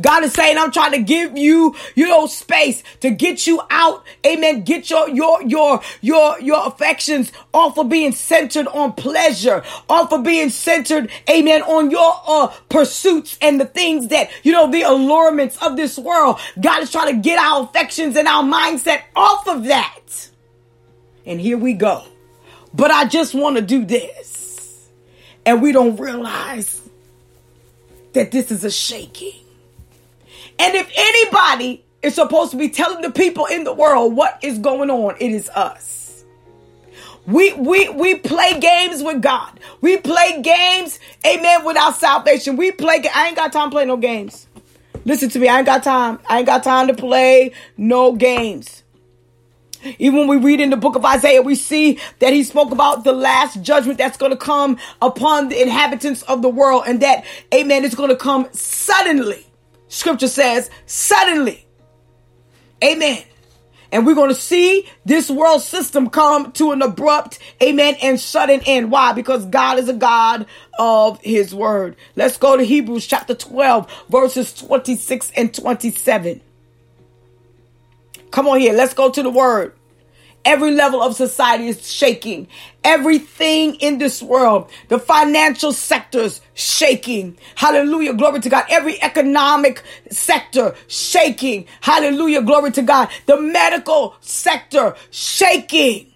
God 0.00 0.24
is 0.24 0.32
saying, 0.32 0.58
I'm 0.58 0.70
trying 0.70 0.92
to 0.92 1.02
give 1.02 1.36
you, 1.36 1.74
you 1.94 2.06
know, 2.08 2.26
space 2.26 2.82
to 3.00 3.10
get 3.10 3.46
you 3.46 3.62
out. 3.70 4.04
Amen. 4.26 4.64
Get 4.64 4.90
your, 4.90 5.08
your, 5.08 5.42
your, 5.42 5.80
your, 6.00 6.40
your 6.40 6.66
affections 6.66 7.32
off 7.54 7.78
of 7.78 7.88
being 7.88 8.12
centered 8.12 8.66
on 8.68 8.92
pleasure, 8.92 9.62
off 9.88 10.12
of 10.12 10.24
being 10.24 10.50
centered, 10.50 11.10
amen, 11.28 11.62
on 11.62 11.90
your 11.90 12.20
uh, 12.26 12.48
pursuits 12.68 13.38
and 13.40 13.60
the 13.60 13.66
things 13.66 14.08
that, 14.08 14.30
you 14.42 14.52
know, 14.52 14.70
the 14.70 14.82
allurements 14.82 15.56
of 15.62 15.76
this 15.76 15.98
world. 15.98 16.38
God 16.60 16.82
is 16.82 16.92
trying 16.92 17.14
to 17.14 17.22
get 17.22 17.38
our 17.38 17.64
affections 17.64 18.16
and 18.16 18.28
our 18.28 18.42
mindset 18.42 19.02
off 19.16 19.48
of 19.48 19.64
that 19.64 20.30
and 21.26 21.40
here 21.40 21.58
we 21.58 21.74
go. 21.74 22.04
But 22.74 22.90
I 22.90 23.04
just 23.04 23.34
want 23.34 23.56
to 23.56 23.62
do 23.62 23.84
this. 23.84 24.88
And 25.44 25.60
we 25.60 25.72
don't 25.72 25.98
realize 25.98 26.88
that 28.12 28.30
this 28.30 28.50
is 28.50 28.64
a 28.64 28.70
shaking. 28.70 29.34
And 30.58 30.74
if 30.74 30.90
anybody 30.94 31.84
is 32.02 32.14
supposed 32.14 32.52
to 32.52 32.56
be 32.56 32.68
telling 32.68 33.02
the 33.02 33.10
people 33.10 33.46
in 33.46 33.64
the 33.64 33.72
world 33.72 34.14
what 34.14 34.38
is 34.42 34.58
going 34.58 34.90
on, 34.90 35.16
it 35.18 35.32
is 35.32 35.48
us. 35.50 36.24
We 37.26 37.52
we 37.52 37.88
we 37.88 38.16
play 38.16 38.58
games 38.58 39.02
with 39.02 39.22
God. 39.22 39.60
We 39.80 39.96
play 39.98 40.42
games, 40.42 40.98
amen, 41.24 41.64
with 41.64 41.76
our 41.76 41.92
salvation. 41.92 42.56
We 42.56 42.72
play 42.72 43.02
I 43.14 43.28
ain't 43.28 43.36
got 43.36 43.52
time 43.52 43.70
to 43.70 43.74
play 43.74 43.84
no 43.84 43.96
games. 43.96 44.48
Listen 45.04 45.28
to 45.30 45.38
me, 45.38 45.48
I 45.48 45.58
ain't 45.58 45.66
got 45.66 45.82
time. 45.82 46.18
I 46.28 46.38
ain't 46.38 46.46
got 46.46 46.64
time 46.64 46.88
to 46.88 46.94
play 46.94 47.52
no 47.76 48.12
games. 48.12 48.81
Even 49.98 50.20
when 50.20 50.28
we 50.28 50.36
read 50.36 50.60
in 50.60 50.70
the 50.70 50.76
book 50.76 50.96
of 50.96 51.04
Isaiah, 51.04 51.42
we 51.42 51.54
see 51.54 51.98
that 52.20 52.32
he 52.32 52.44
spoke 52.44 52.70
about 52.70 53.04
the 53.04 53.12
last 53.12 53.62
judgment 53.62 53.98
that's 53.98 54.16
going 54.16 54.32
to 54.32 54.38
come 54.38 54.78
upon 55.00 55.48
the 55.48 55.60
inhabitants 55.60 56.22
of 56.22 56.42
the 56.42 56.48
world 56.48 56.84
and 56.86 57.00
that, 57.02 57.24
amen, 57.52 57.84
it's 57.84 57.94
going 57.94 58.10
to 58.10 58.16
come 58.16 58.48
suddenly. 58.52 59.46
Scripture 59.88 60.28
says 60.28 60.70
suddenly. 60.86 61.66
Amen. 62.82 63.22
And 63.92 64.06
we're 64.06 64.14
going 64.14 64.30
to 64.30 64.34
see 64.34 64.88
this 65.04 65.30
world 65.30 65.60
system 65.60 66.08
come 66.08 66.50
to 66.52 66.72
an 66.72 66.80
abrupt, 66.80 67.38
amen, 67.62 67.96
and 68.02 68.18
sudden 68.18 68.62
end. 68.64 68.90
Why? 68.90 69.12
Because 69.12 69.44
God 69.44 69.78
is 69.78 69.90
a 69.90 69.92
God 69.92 70.46
of 70.78 71.20
his 71.20 71.54
word. 71.54 71.96
Let's 72.16 72.38
go 72.38 72.56
to 72.56 72.62
Hebrews 72.62 73.06
chapter 73.06 73.34
12, 73.34 74.06
verses 74.08 74.54
26 74.54 75.32
and 75.36 75.54
27. 75.54 76.40
Come 78.32 78.48
on 78.48 78.58
here. 78.60 78.74
Let's 78.74 78.94
go 78.94 79.10
to 79.10 79.22
the 79.22 79.30
word. 79.30 79.74
Every 80.44 80.72
level 80.72 81.02
of 81.02 81.14
society 81.14 81.68
is 81.68 81.88
shaking. 81.90 82.48
Everything 82.82 83.76
in 83.76 83.98
this 83.98 84.20
world, 84.22 84.70
the 84.88 84.98
financial 84.98 85.72
sectors 85.72 86.40
shaking. 86.54 87.38
Hallelujah. 87.54 88.14
Glory 88.14 88.40
to 88.40 88.48
God. 88.48 88.64
Every 88.68 89.00
economic 89.02 89.84
sector 90.10 90.74
shaking. 90.88 91.66
Hallelujah. 91.80 92.42
Glory 92.42 92.72
to 92.72 92.82
God. 92.82 93.08
The 93.26 93.40
medical 93.40 94.16
sector 94.20 94.96
shaking. 95.10 96.12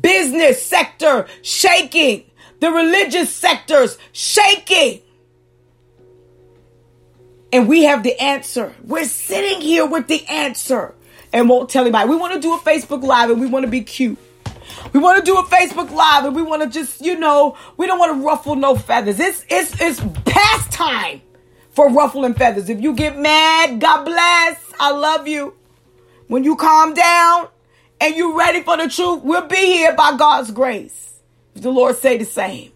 Business 0.00 0.64
sector 0.64 1.28
shaking. 1.42 2.24
The 2.58 2.72
religious 2.72 3.32
sectors 3.32 3.98
shaking. 4.12 5.02
And 7.52 7.68
we 7.68 7.84
have 7.84 8.02
the 8.02 8.20
answer. 8.20 8.74
We're 8.84 9.04
sitting 9.04 9.60
here 9.60 9.86
with 9.86 10.08
the 10.08 10.26
answer 10.26 10.94
and 11.32 11.48
won't 11.48 11.70
tell 11.70 11.82
anybody. 11.82 12.08
We 12.08 12.16
want 12.16 12.34
to 12.34 12.40
do 12.40 12.54
a 12.54 12.58
Facebook 12.58 13.02
Live 13.02 13.30
and 13.30 13.40
we 13.40 13.46
want 13.46 13.64
to 13.64 13.70
be 13.70 13.82
cute. 13.82 14.18
We 14.92 15.00
want 15.00 15.18
to 15.18 15.24
do 15.24 15.38
a 15.38 15.44
Facebook 15.44 15.90
Live 15.90 16.24
and 16.24 16.34
we 16.34 16.42
want 16.42 16.62
to 16.62 16.68
just, 16.68 17.00
you 17.00 17.18
know, 17.18 17.56
we 17.76 17.86
don't 17.86 17.98
want 17.98 18.18
to 18.18 18.26
ruffle 18.26 18.56
no 18.56 18.76
feathers. 18.76 19.20
It's 19.20 19.44
it's 19.48 19.80
it's 19.80 20.00
past 20.24 20.72
time 20.72 21.22
for 21.70 21.90
ruffling 21.90 22.34
feathers. 22.34 22.68
If 22.68 22.80
you 22.80 22.94
get 22.94 23.18
mad, 23.18 23.80
God 23.80 24.04
bless. 24.04 24.60
I 24.78 24.90
love 24.90 25.28
you. 25.28 25.54
When 26.28 26.44
you 26.44 26.56
calm 26.56 26.94
down 26.94 27.48
and 28.00 28.16
you're 28.16 28.36
ready 28.36 28.62
for 28.62 28.76
the 28.76 28.88
truth, 28.88 29.22
we'll 29.22 29.46
be 29.46 29.56
here 29.56 29.94
by 29.94 30.16
God's 30.16 30.50
grace. 30.50 31.20
If 31.54 31.62
the 31.62 31.70
Lord 31.70 31.96
say 31.96 32.16
the 32.18 32.24
same. 32.24 32.72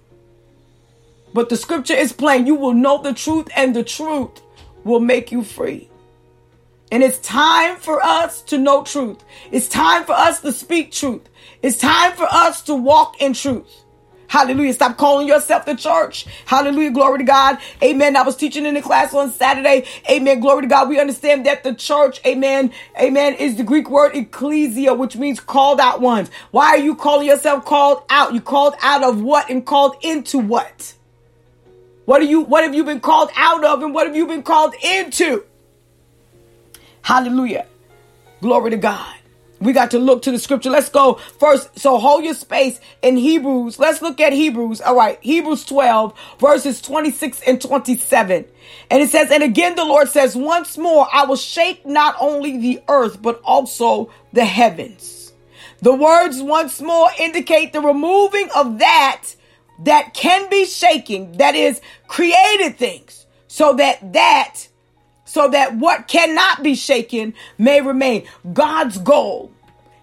But 1.32 1.48
the 1.48 1.56
scripture 1.56 1.94
is 1.94 2.12
plain. 2.12 2.46
You 2.46 2.54
will 2.54 2.74
know 2.74 3.02
the 3.02 3.12
truth 3.12 3.48
and 3.56 3.74
the 3.74 3.82
truth 3.82 4.40
will 4.84 5.00
make 5.00 5.32
you 5.32 5.42
free. 5.42 5.88
And 6.92 7.02
it's 7.02 7.18
time 7.18 7.76
for 7.76 8.02
us 8.02 8.42
to 8.42 8.58
know 8.58 8.84
truth. 8.84 9.24
It's 9.50 9.68
time 9.68 10.04
for 10.04 10.12
us 10.12 10.40
to 10.42 10.52
speak 10.52 10.92
truth. 10.92 11.28
It's 11.62 11.78
time 11.78 12.12
for 12.12 12.26
us 12.30 12.62
to 12.62 12.74
walk 12.74 13.20
in 13.20 13.32
truth. 13.32 13.84
Hallelujah. 14.34 14.72
Stop 14.72 14.96
calling 14.96 15.28
yourself 15.28 15.64
the 15.64 15.76
church. 15.76 16.26
Hallelujah. 16.44 16.90
Glory 16.90 17.18
to 17.18 17.24
God. 17.24 17.58
Amen. 17.82 18.16
I 18.16 18.22
was 18.22 18.36
teaching 18.36 18.66
in 18.66 18.74
the 18.74 18.82
class 18.82 19.14
on 19.14 19.30
Saturday. 19.30 19.86
Amen. 20.10 20.40
Glory 20.40 20.62
to 20.62 20.68
God. 20.68 20.88
We 20.88 20.98
understand 20.98 21.46
that 21.46 21.62
the 21.62 21.72
church, 21.72 22.20
amen, 22.26 22.72
amen, 23.00 23.34
is 23.34 23.56
the 23.56 23.62
Greek 23.62 23.88
word 23.88 24.16
ecclesia, 24.16 24.92
which 24.94 25.16
means 25.16 25.38
called 25.38 25.78
out 25.78 26.00
ones. 26.00 26.30
Why 26.50 26.70
are 26.70 26.78
you 26.78 26.96
calling 26.96 27.28
yourself 27.28 27.64
called 27.64 28.02
out? 28.10 28.34
You 28.34 28.40
called 28.40 28.74
out 28.82 29.04
of 29.04 29.22
what 29.22 29.50
and 29.50 29.64
called 29.64 29.96
into 30.02 30.38
what? 30.38 30.94
What 32.04 32.20
are 32.20 32.24
you, 32.24 32.40
what 32.40 32.64
have 32.64 32.74
you 32.74 32.84
been 32.84 33.00
called 33.00 33.30
out 33.36 33.64
of 33.64 33.82
and 33.82 33.94
what 33.94 34.06
have 34.06 34.16
you 34.16 34.26
been 34.26 34.42
called 34.42 34.74
into? 34.82 35.44
Hallelujah. 37.04 37.66
Glory 38.40 38.70
to 38.70 38.78
God. 38.78 39.14
We 39.60 39.74
got 39.74 39.90
to 39.90 39.98
look 39.98 40.22
to 40.22 40.30
the 40.30 40.38
scripture. 40.38 40.70
Let's 40.70 40.88
go 40.88 41.14
first. 41.38 41.78
So 41.78 41.98
hold 41.98 42.24
your 42.24 42.32
space 42.32 42.80
in 43.02 43.18
Hebrews. 43.18 43.78
Let's 43.78 44.00
look 44.00 44.20
at 44.20 44.32
Hebrews. 44.32 44.80
All 44.80 44.96
right. 44.96 45.18
Hebrews 45.20 45.66
12 45.66 46.18
verses 46.38 46.80
26 46.80 47.42
and 47.46 47.60
27. 47.60 48.46
And 48.90 49.02
it 49.02 49.10
says, 49.10 49.30
and 49.30 49.42
again, 49.42 49.76
the 49.76 49.84
Lord 49.84 50.08
says, 50.08 50.34
once 50.34 50.78
more, 50.78 51.06
I 51.12 51.26
will 51.26 51.36
shake 51.36 51.84
not 51.84 52.16
only 52.20 52.56
the 52.56 52.82
earth, 52.88 53.20
but 53.20 53.38
also 53.44 54.10
the 54.32 54.46
heavens. 54.46 55.34
The 55.82 55.94
words 55.94 56.40
once 56.40 56.80
more 56.80 57.10
indicate 57.18 57.74
the 57.74 57.82
removing 57.82 58.48
of 58.56 58.78
that 58.78 59.24
that 59.80 60.14
can 60.14 60.48
be 60.48 60.64
shaking, 60.64 61.32
that 61.32 61.54
is 61.54 61.82
created 62.06 62.78
things, 62.78 63.26
so 63.46 63.74
that 63.74 64.14
that, 64.14 64.68
so 65.24 65.48
that 65.48 65.76
what 65.76 66.08
cannot 66.08 66.62
be 66.62 66.74
shaken 66.74 67.34
may 67.58 67.80
remain. 67.80 68.26
God's 68.52 68.98
goal, 68.98 69.52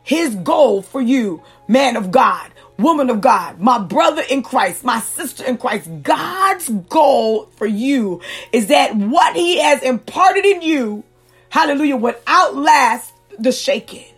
his 0.04 0.36
goal 0.36 0.82
for 0.82 1.02
you, 1.02 1.42
man 1.68 1.96
of 1.96 2.12
God, 2.12 2.52
woman 2.78 3.10
of 3.10 3.22
God, 3.22 3.60
my 3.60 3.78
brother 3.80 4.24
in 4.30 4.44
Christ, 4.44 4.84
my 4.84 5.00
sister 5.00 5.46
in 5.46 5.58
Christ, 5.58 5.90
God's 6.02 6.70
goal 6.70 7.46
for 7.56 7.68
you 7.68 8.22
is 8.52 8.68
that 8.68 8.96
what 8.96 9.36
he 9.36 9.60
has 9.60 9.82
imparted 9.84 10.46
in 10.46 10.62
you, 10.62 11.04
hallelujah, 11.50 11.98
would 11.98 12.18
outlast 12.28 13.14
the 13.38 13.52
shaking 13.52 14.12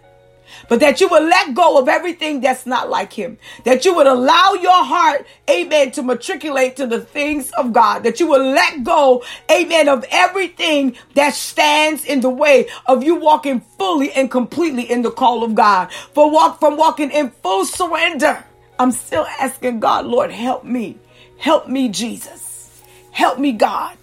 but 0.69 0.79
that 0.79 1.01
you 1.01 1.07
would 1.09 1.23
let 1.23 1.53
go 1.53 1.79
of 1.79 1.87
everything 1.87 2.41
that's 2.41 2.65
not 2.65 2.89
like 2.89 3.13
him. 3.13 3.37
That 3.65 3.85
you 3.85 3.95
would 3.95 4.07
allow 4.07 4.53
your 4.53 4.83
heart, 4.83 5.25
amen, 5.49 5.91
to 5.91 6.03
matriculate 6.03 6.75
to 6.77 6.87
the 6.87 7.01
things 7.01 7.51
of 7.51 7.73
God. 7.73 8.03
That 8.03 8.19
you 8.19 8.27
would 8.27 8.41
let 8.41 8.83
go, 8.83 9.23
amen, 9.51 9.89
of 9.89 10.05
everything 10.09 10.95
that 11.15 11.33
stands 11.33 12.05
in 12.05 12.21
the 12.21 12.29
way 12.29 12.67
of 12.85 13.03
you 13.03 13.15
walking 13.15 13.61
fully 13.77 14.11
and 14.11 14.29
completely 14.29 14.89
in 14.89 15.01
the 15.01 15.11
call 15.11 15.43
of 15.43 15.55
God. 15.55 15.91
For 16.13 16.29
walk 16.29 16.59
from 16.59 16.77
walking 16.77 17.11
in 17.11 17.29
full 17.29 17.65
surrender. 17.65 18.43
I'm 18.79 18.91
still 18.91 19.25
asking 19.39 19.79
God, 19.79 20.05
Lord, 20.05 20.31
help 20.31 20.63
me. 20.63 20.97
Help 21.37 21.67
me, 21.67 21.89
Jesus. 21.89 22.81
Help 23.11 23.37
me, 23.37 23.51
God 23.51 23.97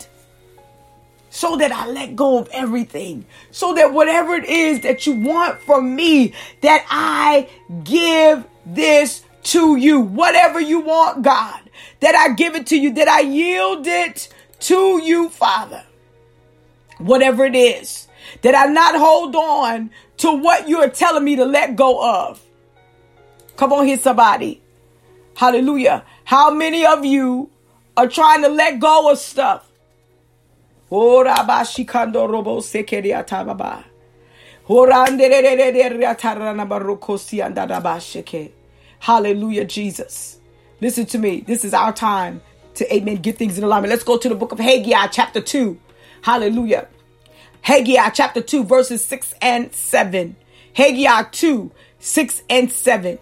so 1.30 1.56
that 1.56 1.72
I 1.72 1.86
let 1.86 2.16
go 2.16 2.38
of 2.38 2.48
everything. 2.52 3.24
So 3.52 3.74
that 3.74 3.92
whatever 3.92 4.34
it 4.34 4.44
is 4.44 4.80
that 4.80 5.06
you 5.06 5.14
want 5.14 5.60
from 5.60 5.94
me, 5.94 6.34
that 6.60 6.84
I 6.90 7.48
give 7.84 8.44
this 8.66 9.22
to 9.44 9.76
you. 9.76 10.00
Whatever 10.00 10.60
you 10.60 10.80
want, 10.80 11.22
God, 11.22 11.60
that 12.00 12.14
I 12.14 12.34
give 12.34 12.56
it 12.56 12.66
to 12.68 12.76
you, 12.76 12.92
that 12.94 13.08
I 13.08 13.20
yield 13.20 13.86
it 13.86 14.28
to 14.60 15.00
you, 15.02 15.30
Father. 15.30 15.84
Whatever 16.98 17.46
it 17.46 17.56
is, 17.56 18.08
that 18.42 18.54
I 18.54 18.66
not 18.66 18.96
hold 18.96 19.34
on 19.34 19.90
to 20.18 20.32
what 20.32 20.68
you're 20.68 20.90
telling 20.90 21.24
me 21.24 21.36
to 21.36 21.46
let 21.46 21.76
go 21.76 22.26
of. 22.26 22.42
Come 23.56 23.72
on 23.72 23.86
here, 23.86 23.98
somebody. 23.98 24.60
Hallelujah. 25.34 26.04
How 26.24 26.52
many 26.52 26.84
of 26.84 27.04
you 27.04 27.50
are 27.96 28.08
trying 28.08 28.42
to 28.42 28.48
let 28.48 28.80
go 28.80 29.10
of 29.10 29.18
stuff? 29.18 29.69
Orabashikando 30.90 32.28
robo 32.28 32.60
sekeria 32.60 33.24
tababa. 33.24 33.84
Hallelujah, 39.00 39.64
Jesus. 39.64 40.38
Listen 40.80 41.06
to 41.06 41.18
me. 41.18 41.40
This 41.40 41.64
is 41.64 41.74
our 41.74 41.92
time 41.92 42.40
to, 42.74 42.94
amen, 42.94 43.16
get 43.16 43.36
things 43.36 43.58
in 43.58 43.64
alignment. 43.64 43.90
Let's 43.90 44.04
go 44.04 44.16
to 44.16 44.28
the 44.28 44.34
book 44.34 44.52
of 44.52 44.60
Haggai, 44.60 45.08
chapter 45.08 45.40
2. 45.40 45.78
Hallelujah. 46.22 46.86
Haggai, 47.62 48.10
chapter 48.10 48.40
2, 48.40 48.64
verses 48.64 49.04
6 49.04 49.34
and 49.42 49.72
7. 49.72 50.36
Haggai 50.74 51.22
2, 51.32 51.70
6 51.98 52.42
and 52.48 52.70
7. 52.70 53.18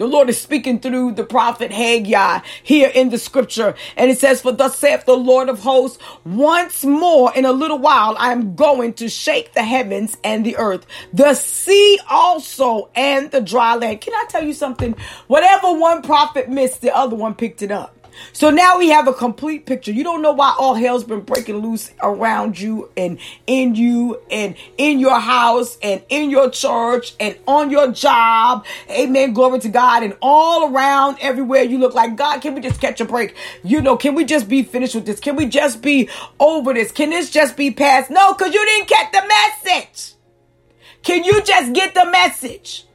The 0.00 0.06
Lord 0.06 0.30
is 0.30 0.40
speaking 0.40 0.80
through 0.80 1.12
the 1.12 1.24
prophet 1.24 1.70
Haggai 1.70 2.40
here 2.62 2.90
in 2.94 3.10
the 3.10 3.18
scripture. 3.18 3.74
And 3.98 4.10
it 4.10 4.16
says, 4.16 4.40
For 4.40 4.50
thus 4.50 4.78
saith 4.78 5.04
the 5.04 5.14
Lord 5.14 5.50
of 5.50 5.58
hosts, 5.58 5.98
once 6.24 6.86
more 6.86 7.30
in 7.34 7.44
a 7.44 7.52
little 7.52 7.78
while 7.78 8.16
I 8.18 8.32
am 8.32 8.54
going 8.54 8.94
to 8.94 9.10
shake 9.10 9.52
the 9.52 9.62
heavens 9.62 10.16
and 10.24 10.46
the 10.46 10.56
earth, 10.56 10.86
the 11.12 11.34
sea 11.34 12.00
also 12.08 12.88
and 12.94 13.30
the 13.30 13.42
dry 13.42 13.74
land. 13.74 14.00
Can 14.00 14.14
I 14.14 14.24
tell 14.30 14.42
you 14.42 14.54
something? 14.54 14.96
Whatever 15.26 15.74
one 15.74 16.00
prophet 16.00 16.48
missed, 16.48 16.80
the 16.80 16.96
other 16.96 17.14
one 17.14 17.34
picked 17.34 17.60
it 17.60 17.70
up. 17.70 17.99
So 18.32 18.50
now 18.50 18.78
we 18.78 18.88
have 18.90 19.08
a 19.08 19.12
complete 19.12 19.66
picture. 19.66 19.92
You 19.92 20.04
don't 20.04 20.22
know 20.22 20.32
why 20.32 20.54
all 20.58 20.74
hell's 20.74 21.04
been 21.04 21.20
breaking 21.20 21.56
loose 21.58 21.90
around 22.02 22.60
you 22.60 22.90
and 22.96 23.18
in 23.46 23.74
you 23.74 24.20
and 24.30 24.54
in 24.78 24.98
your 24.98 25.18
house 25.18 25.78
and 25.82 26.02
in 26.08 26.30
your 26.30 26.50
church 26.50 27.14
and 27.18 27.36
on 27.46 27.70
your 27.70 27.92
job. 27.92 28.64
Amen. 28.90 29.32
Glory 29.32 29.58
to 29.60 29.68
God. 29.68 30.02
And 30.02 30.16
all 30.22 30.74
around 30.74 31.18
everywhere 31.20 31.62
you 31.62 31.78
look 31.78 31.94
like, 31.94 32.16
God, 32.16 32.40
can 32.40 32.54
we 32.54 32.60
just 32.60 32.80
catch 32.80 33.00
a 33.00 33.04
break? 33.04 33.34
You 33.62 33.80
know, 33.80 33.96
can 33.96 34.14
we 34.14 34.24
just 34.24 34.48
be 34.48 34.62
finished 34.62 34.94
with 34.94 35.06
this? 35.06 35.20
Can 35.20 35.36
we 35.36 35.46
just 35.46 35.82
be 35.82 36.08
over 36.38 36.74
this? 36.74 36.92
Can 36.92 37.10
this 37.10 37.30
just 37.30 37.56
be 37.56 37.70
past? 37.70 38.10
No, 38.10 38.32
because 38.34 38.54
you 38.54 38.64
didn't 38.64 38.88
get 38.88 39.12
the 39.12 39.22
message. 39.26 40.14
Can 41.02 41.24
you 41.24 41.42
just 41.42 41.72
get 41.72 41.94
the 41.94 42.04
message? 42.10 42.86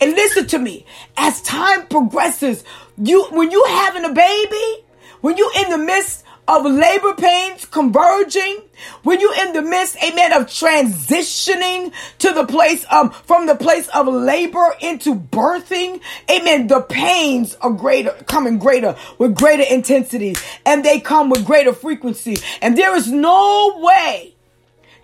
And 0.00 0.12
listen 0.12 0.46
to 0.48 0.58
me. 0.58 0.86
As 1.16 1.42
time 1.42 1.86
progresses, 1.86 2.62
you 2.98 3.24
when 3.30 3.50
you 3.50 3.64
having 3.68 4.04
a 4.04 4.12
baby, 4.12 4.84
when 5.20 5.36
you 5.36 5.50
in 5.56 5.70
the 5.70 5.78
midst 5.78 6.24
of 6.46 6.64
labor 6.64 7.12
pains 7.14 7.66
converging, 7.66 8.62
when 9.02 9.20
you 9.20 9.32
in 9.40 9.52
the 9.52 9.60
midst, 9.60 10.02
amen, 10.02 10.32
of 10.32 10.46
transitioning 10.46 11.92
to 12.18 12.32
the 12.32 12.46
place 12.46 12.86
um 12.90 13.10
from 13.10 13.46
the 13.46 13.54
place 13.54 13.88
of 13.88 14.08
labor 14.08 14.74
into 14.80 15.14
birthing, 15.14 16.00
amen, 16.30 16.66
the 16.66 16.80
pains 16.80 17.54
are 17.56 17.70
greater, 17.70 18.12
coming 18.26 18.58
greater 18.58 18.96
with 19.18 19.34
greater 19.34 19.64
intensity, 19.64 20.34
and 20.64 20.84
they 20.84 21.00
come 21.00 21.30
with 21.30 21.44
greater 21.44 21.72
frequency. 21.72 22.38
And 22.62 22.76
there 22.76 22.96
is 22.96 23.10
no 23.12 23.78
way 23.78 24.34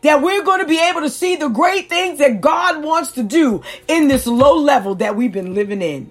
that 0.03 0.21
we're 0.21 0.45
going 0.45 0.61
to 0.61 0.67
be 0.67 0.79
able 0.79 1.01
to 1.01 1.11
see 1.11 1.35
the 1.37 1.49
great 1.49 1.89
things 1.89 2.19
that 2.19 2.41
God 2.41 2.85
wants 2.85 3.13
to 3.13 3.23
do 3.23 3.63
in 3.89 4.09
this 4.09 4.27
low 4.27 4.59
level 4.59 4.95
that 4.97 5.17
we've 5.17 5.33
been 5.33 5.55
living 5.55 5.81
in. 5.81 6.11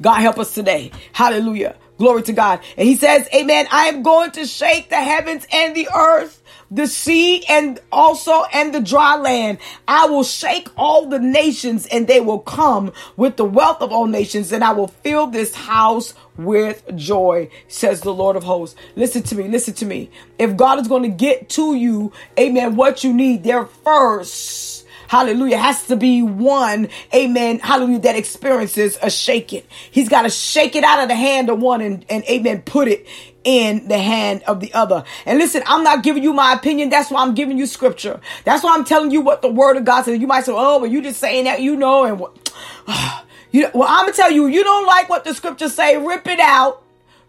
God 0.00 0.20
help 0.20 0.38
us 0.38 0.54
today. 0.54 0.92
Hallelujah. 1.12 1.76
Glory 1.98 2.22
to 2.22 2.32
God. 2.32 2.60
And 2.76 2.88
he 2.88 2.96
says, 2.96 3.28
Amen. 3.34 3.66
I 3.70 3.86
am 3.86 4.02
going 4.02 4.32
to 4.32 4.46
shake 4.46 4.88
the 4.88 4.96
heavens 4.96 5.46
and 5.52 5.74
the 5.74 5.88
earth 5.94 6.42
the 6.72 6.86
sea 6.86 7.44
and 7.50 7.78
also 7.92 8.44
and 8.52 8.74
the 8.74 8.80
dry 8.80 9.16
land. 9.16 9.58
I 9.86 10.06
will 10.06 10.24
shake 10.24 10.68
all 10.76 11.06
the 11.06 11.18
nations 11.18 11.86
and 11.86 12.08
they 12.08 12.20
will 12.20 12.38
come 12.38 12.92
with 13.16 13.36
the 13.36 13.44
wealth 13.44 13.82
of 13.82 13.92
all 13.92 14.06
nations 14.06 14.50
and 14.52 14.64
I 14.64 14.72
will 14.72 14.88
fill 14.88 15.26
this 15.26 15.54
house 15.54 16.14
with 16.38 16.82
joy, 16.96 17.50
says 17.68 18.00
the 18.00 18.14
Lord 18.14 18.36
of 18.36 18.42
hosts. 18.42 18.74
Listen 18.96 19.22
to 19.24 19.34
me, 19.34 19.48
listen 19.48 19.74
to 19.74 19.84
me. 19.84 20.10
If 20.38 20.56
God 20.56 20.80
is 20.80 20.88
going 20.88 21.02
to 21.02 21.10
get 21.10 21.50
to 21.50 21.74
you, 21.74 22.10
amen, 22.38 22.76
what 22.76 23.04
you 23.04 23.12
need 23.12 23.44
there 23.44 23.66
first 23.66 24.71
hallelujah, 25.12 25.58
has 25.58 25.88
to 25.88 25.94
be 25.94 26.22
one, 26.22 26.88
amen, 27.14 27.58
hallelujah, 27.58 27.98
that 27.98 28.16
experiences 28.16 28.96
a 29.02 29.10
shaking. 29.10 29.62
He's 29.90 30.08
got 30.08 30.22
to 30.22 30.30
shake 30.30 30.74
it 30.74 30.84
out 30.84 31.02
of 31.02 31.08
the 31.10 31.14
hand 31.14 31.50
of 31.50 31.60
one 31.60 31.82
and, 31.82 32.02
and 32.08 32.24
amen, 32.24 32.62
put 32.62 32.88
it 32.88 33.06
in 33.44 33.88
the 33.88 33.98
hand 33.98 34.42
of 34.44 34.60
the 34.60 34.72
other. 34.72 35.04
And 35.26 35.38
listen, 35.38 35.62
I'm 35.66 35.84
not 35.84 36.02
giving 36.02 36.22
you 36.22 36.32
my 36.32 36.54
opinion. 36.54 36.88
That's 36.88 37.10
why 37.10 37.20
I'm 37.20 37.34
giving 37.34 37.58
you 37.58 37.66
scripture. 37.66 38.22
That's 38.44 38.64
why 38.64 38.74
I'm 38.74 38.84
telling 38.86 39.10
you 39.10 39.20
what 39.20 39.42
the 39.42 39.52
word 39.52 39.76
of 39.76 39.84
God 39.84 40.06
says. 40.06 40.18
You 40.18 40.26
might 40.26 40.46
say, 40.46 40.52
oh, 40.54 40.80
but 40.80 40.88
you 40.88 41.02
just 41.02 41.20
saying 41.20 41.44
that, 41.44 41.60
you 41.60 41.76
know, 41.76 42.04
and 42.04 42.18
what, 42.18 42.50
you, 43.50 43.68
well, 43.74 43.88
I'm 43.90 44.04
going 44.04 44.14
to 44.14 44.16
tell 44.16 44.30
you, 44.30 44.46
you 44.46 44.64
don't 44.64 44.86
like 44.86 45.10
what 45.10 45.24
the 45.24 45.34
scriptures 45.34 45.74
say, 45.74 45.98
rip 45.98 46.26
it 46.26 46.40
out. 46.40 46.82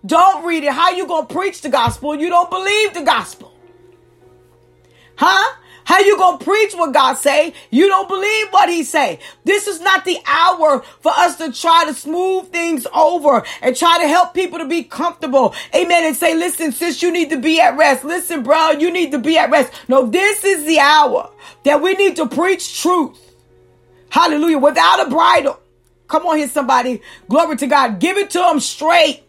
Don't 0.06 0.46
read 0.46 0.63
it. 0.63 0.72
How 0.72 0.91
you 0.91 1.06
going 1.06 1.28
to 1.28 1.34
preach 1.34 1.60
the 1.60 1.69
gospel? 1.69 2.15
You 2.15 2.30
don't 2.30 2.50
believe 2.50 2.93
the 2.93 3.04
gospel. 3.04 3.54
Huh? 5.17 5.58
How 5.86 6.00
you 6.00 6.17
gonna 6.17 6.38
preach 6.38 6.74
what 6.74 6.93
God 6.93 7.15
say? 7.15 7.54
You 7.69 7.88
don't 7.88 8.08
believe 8.08 8.48
what 8.52 8.69
he 8.69 8.84
say. 8.84 9.19
This 9.43 9.67
is 9.67 9.82
not 9.82 10.06
the 10.06 10.17
hour 10.26 10.82
for 11.02 11.12
us 11.15 11.38
to 11.38 11.52
try 11.52 11.86
to 11.86 11.93
smooth 11.93 12.50
things 12.50 12.88
over 12.93 13.43
and 13.62 13.76
try 13.76 14.00
to 14.02 14.08
help 14.08 14.34
people 14.34 14.60
to 14.60 14.65
be 14.65 14.84
comfortable. 14.84 15.54
Amen. 15.76 16.06
And 16.06 16.15
say, 16.15 16.36
listen, 16.36 16.72
sis, 16.72 17.02
you 17.02 17.12
need 17.12 17.30
to 17.32 17.38
be 17.38 17.60
at 17.60 17.78
rest. 17.78 18.04
Listen, 18.04 18.43
bro, 18.43 18.72
you 18.72 18.91
need 18.91 19.12
to 19.12 19.19
be 19.19 19.38
at 19.38 19.52
rest. 19.52 19.74
No, 19.88 20.06
this 20.06 20.43
is 20.43 20.65
the 20.65 20.80
hour 20.80 21.30
that 21.63 21.82
we 21.82 21.93
need 21.93 22.15
to 22.17 22.28
preach 22.28 22.82
truth. 22.82 23.19
Hallelujah. 24.10 24.60
Without 24.60 25.08
a 25.08 25.10
bridle. 25.10 25.60
Come 26.08 26.26
on 26.28 26.38
here, 26.38 26.48
somebody. 26.48 27.02
Glory 27.28 27.56
to 27.58 27.67
God. 27.67 28.00
Give 28.00 28.17
it 28.17 28.30
to 28.32 28.39
them 28.39 28.60
straight. 28.60 29.24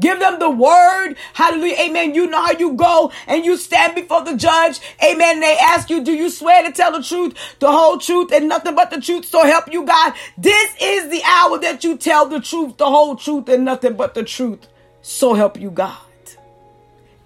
Give 0.00 0.18
them 0.18 0.38
the 0.38 0.50
word. 0.50 1.14
Hallelujah. 1.34 1.76
Amen. 1.80 2.14
You 2.14 2.26
know 2.26 2.42
how 2.42 2.52
you 2.52 2.72
go 2.72 3.12
and 3.26 3.44
you 3.44 3.56
stand 3.56 3.94
before 3.94 4.24
the 4.24 4.36
judge. 4.36 4.80
Amen. 5.04 5.40
They 5.40 5.58
ask 5.58 5.90
you, 5.90 6.02
do 6.02 6.12
you 6.12 6.30
swear 6.30 6.64
to 6.64 6.72
tell 6.72 6.92
the 6.92 7.02
truth, 7.02 7.36
the 7.58 7.70
whole 7.70 7.98
truth 7.98 8.32
and 8.32 8.48
nothing 8.48 8.74
but 8.74 8.90
the 8.90 9.00
truth? 9.00 9.26
So 9.26 9.44
help 9.44 9.72
you 9.72 9.84
God. 9.84 10.14
This 10.38 10.74
is 10.80 11.10
the 11.10 11.22
hour 11.24 11.58
that 11.58 11.84
you 11.84 11.96
tell 11.96 12.26
the 12.26 12.40
truth, 12.40 12.78
the 12.78 12.86
whole 12.86 13.14
truth 13.14 13.48
and 13.48 13.64
nothing 13.64 13.94
but 13.94 14.14
the 14.14 14.24
truth. 14.24 14.66
So 15.02 15.34
help 15.34 15.60
you 15.60 15.70
God. 15.70 15.98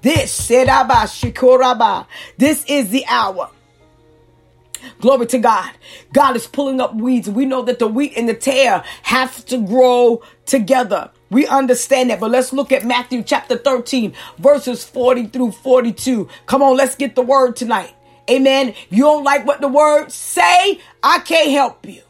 This, 0.02 0.48
this 2.36 2.64
is 2.68 2.90
the 2.90 3.04
hour. 3.08 3.50
Glory 5.00 5.26
to 5.26 5.38
God. 5.38 5.70
God 6.12 6.36
is 6.36 6.46
pulling 6.46 6.80
up 6.80 6.94
weeds. 6.94 7.30
We 7.30 7.46
know 7.46 7.62
that 7.62 7.78
the 7.78 7.86
wheat 7.86 8.12
and 8.16 8.28
the 8.28 8.34
tare 8.34 8.84
have 9.02 9.44
to 9.46 9.58
grow 9.58 10.22
together. 10.44 11.10
We 11.30 11.46
understand 11.46 12.10
that, 12.10 12.20
but 12.20 12.30
let's 12.30 12.52
look 12.52 12.70
at 12.70 12.84
Matthew 12.84 13.22
chapter 13.22 13.56
13, 13.56 14.14
verses 14.38 14.84
40 14.84 15.26
through 15.28 15.52
42. 15.52 16.28
Come 16.46 16.62
on, 16.62 16.76
let's 16.76 16.94
get 16.94 17.14
the 17.14 17.22
word 17.22 17.56
tonight. 17.56 17.94
Amen. 18.30 18.74
You 18.90 19.02
don't 19.02 19.24
like 19.24 19.46
what 19.46 19.60
the 19.60 19.68
word 19.68 20.10
say? 20.10 20.80
I 21.02 21.18
can't 21.20 21.50
help 21.50 21.86
you. 21.86 22.02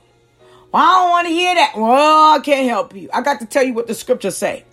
Well, 0.73 0.83
I 0.83 1.01
don't 1.01 1.11
want 1.11 1.29
to 1.29 1.35
hear 1.35 1.55
that. 1.55 1.73
Well, 1.77 2.35
I 2.35 2.41
can't 2.41 2.69
help 2.69 2.95
you. 2.95 3.09
I 3.13 3.23
got 3.23 3.41
to 3.41 3.47
tell 3.47 3.63
you 3.63 3.75
what 3.75 3.87
the 3.87 3.95
scriptures 3.95 4.37
say. 4.37 4.65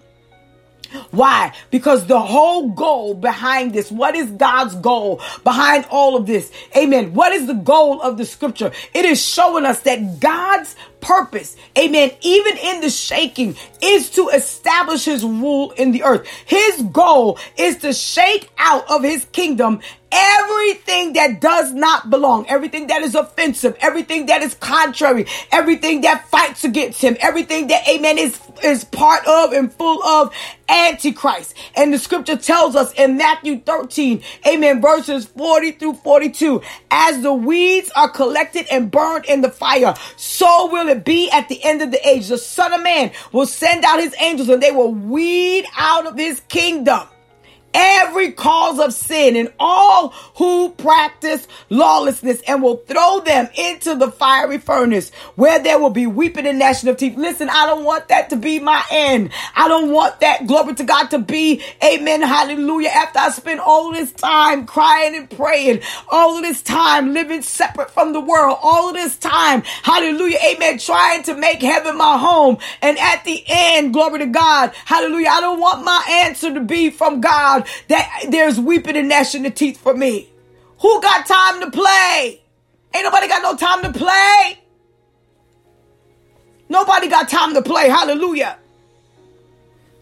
Why? 1.11 1.53
Because 1.69 2.05
the 2.05 2.19
whole 2.19 2.69
goal 2.69 3.13
behind 3.13 3.73
this, 3.73 3.91
what 3.91 4.15
is 4.15 4.29
God's 4.31 4.75
goal 4.75 5.21
behind 5.43 5.85
all 5.89 6.17
of 6.17 6.25
this? 6.25 6.51
Amen. 6.75 7.13
What 7.13 7.31
is 7.31 7.47
the 7.47 7.53
goal 7.53 8.01
of 8.01 8.17
the 8.17 8.25
scripture? 8.25 8.71
It 8.93 9.05
is 9.05 9.23
showing 9.23 9.65
us 9.65 9.79
that 9.81 10.19
God's 10.19 10.75
purpose, 11.01 11.57
amen, 11.77 12.11
even 12.21 12.57
in 12.57 12.81
the 12.81 12.89
shaking, 12.89 13.55
is 13.81 14.09
to 14.11 14.29
establish 14.29 15.05
his 15.05 15.23
rule 15.23 15.71
in 15.71 15.91
the 15.91 16.03
earth. 16.03 16.27
His 16.45 16.81
goal 16.91 17.39
is 17.57 17.77
to 17.77 17.93
shake 17.93 18.49
out 18.57 18.89
of 18.89 19.03
his 19.03 19.25
kingdom 19.25 19.81
everything 20.11 21.13
that 21.13 21.39
does 21.39 21.73
not 21.73 22.09
belong, 22.09 22.45
everything 22.47 22.87
that 22.87 23.01
is 23.01 23.15
offensive, 23.15 23.77
everything 23.79 24.25
that 24.25 24.41
is 24.41 24.53
contrary, 24.55 25.25
everything 25.51 26.01
that 26.01 26.27
fights 26.27 26.63
against 26.63 27.01
him, 27.01 27.15
everything 27.19 27.67
that, 27.67 27.87
amen, 27.87 28.17
is, 28.17 28.39
is 28.63 28.83
part 28.83 29.25
of 29.25 29.53
and 29.53 29.71
full 29.71 30.03
of 30.03 30.33
antichrist. 30.67 31.53
And 31.75 31.93
the 31.93 31.99
scripture 31.99 32.35
tells 32.35 32.75
us 32.75 32.91
in 32.93 33.17
Matthew 33.17 33.59
13, 33.59 34.21
amen, 34.47 34.81
verses 34.81 35.25
40 35.25 35.71
through 35.73 35.93
42, 35.95 36.61
as 36.89 37.21
the 37.21 37.33
weeds 37.33 37.91
are 37.95 38.09
collected 38.09 38.65
and 38.71 38.91
burned 38.91 39.25
in 39.25 39.41
the 39.41 39.51
fire, 39.51 39.93
so 40.17 40.69
will 40.71 40.89
it 40.91 41.03
be 41.03 41.29
at 41.31 41.49
the 41.49 41.63
end 41.63 41.81
of 41.81 41.91
the 41.91 42.07
age. 42.07 42.27
The 42.27 42.37
son 42.37 42.73
of 42.73 42.83
man 42.83 43.11
will 43.31 43.47
send 43.47 43.83
out 43.83 43.99
his 43.99 44.15
angels 44.19 44.49
and 44.49 44.61
they 44.61 44.71
will 44.71 44.93
weed 44.93 45.65
out 45.77 46.05
of 46.05 46.17
his 46.17 46.41
kingdom 46.41 47.07
every 47.73 48.31
cause 48.31 48.79
of 48.79 48.93
sin 48.93 49.35
and 49.35 49.51
all 49.59 50.09
who 50.35 50.71
practice 50.71 51.47
lawlessness 51.69 52.41
and 52.47 52.61
will 52.61 52.77
throw 52.77 53.19
them 53.21 53.47
into 53.55 53.95
the 53.95 54.11
fiery 54.11 54.57
furnace 54.57 55.11
where 55.35 55.59
there 55.59 55.79
will 55.79 55.89
be 55.89 56.07
weeping 56.07 56.47
and 56.47 56.59
gnashing 56.59 56.89
of 56.89 56.97
teeth. 56.97 57.17
Listen, 57.17 57.49
I 57.49 57.65
don't 57.65 57.83
want 57.85 58.07
that 58.09 58.29
to 58.31 58.35
be 58.35 58.59
my 58.59 58.83
end. 58.91 59.31
I 59.55 59.67
don't 59.67 59.91
want 59.91 60.19
that 60.19 60.47
glory 60.47 60.75
to 60.75 60.83
God 60.83 61.09
to 61.11 61.19
be, 61.19 61.61
amen, 61.83 62.21
hallelujah. 62.21 62.89
After 62.89 63.19
I 63.19 63.29
spend 63.29 63.59
all 63.59 63.91
this 63.91 64.11
time 64.11 64.65
crying 64.65 65.15
and 65.15 65.29
praying, 65.29 65.81
all 66.09 66.41
this 66.41 66.61
time 66.61 67.13
living 67.13 67.41
separate 67.41 67.91
from 67.91 68.13
the 68.13 68.21
world, 68.21 68.57
all 68.61 68.93
this 68.93 69.17
time, 69.17 69.61
hallelujah, 69.83 70.37
amen, 70.53 70.77
trying 70.79 71.23
to 71.23 71.35
make 71.35 71.61
heaven 71.61 71.97
my 71.97 72.17
home. 72.17 72.57
And 72.81 72.97
at 72.99 73.23
the 73.23 73.43
end, 73.47 73.93
glory 73.93 74.19
to 74.19 74.25
God, 74.25 74.73
hallelujah, 74.85 75.29
I 75.29 75.41
don't 75.41 75.59
want 75.59 75.83
my 75.83 76.03
answer 76.25 76.53
to 76.53 76.59
be 76.59 76.89
from 76.89 77.21
God 77.21 77.60
that 77.87 78.25
there's 78.29 78.59
weeping 78.59 78.97
and 78.97 79.09
gnashing 79.09 79.43
the 79.43 79.51
teeth 79.51 79.77
for 79.77 79.95
me. 79.95 80.29
Who 80.79 81.01
got 81.01 81.25
time 81.25 81.61
to 81.61 81.71
play? 81.71 82.41
Ain't 82.93 83.03
nobody 83.03 83.27
got 83.27 83.41
no 83.41 83.55
time 83.55 83.83
to 83.83 83.97
play. 83.97 84.59
Nobody 86.69 87.07
got 87.07 87.29
time 87.29 87.53
to 87.53 87.61
play. 87.61 87.89
Hallelujah. 87.89 88.57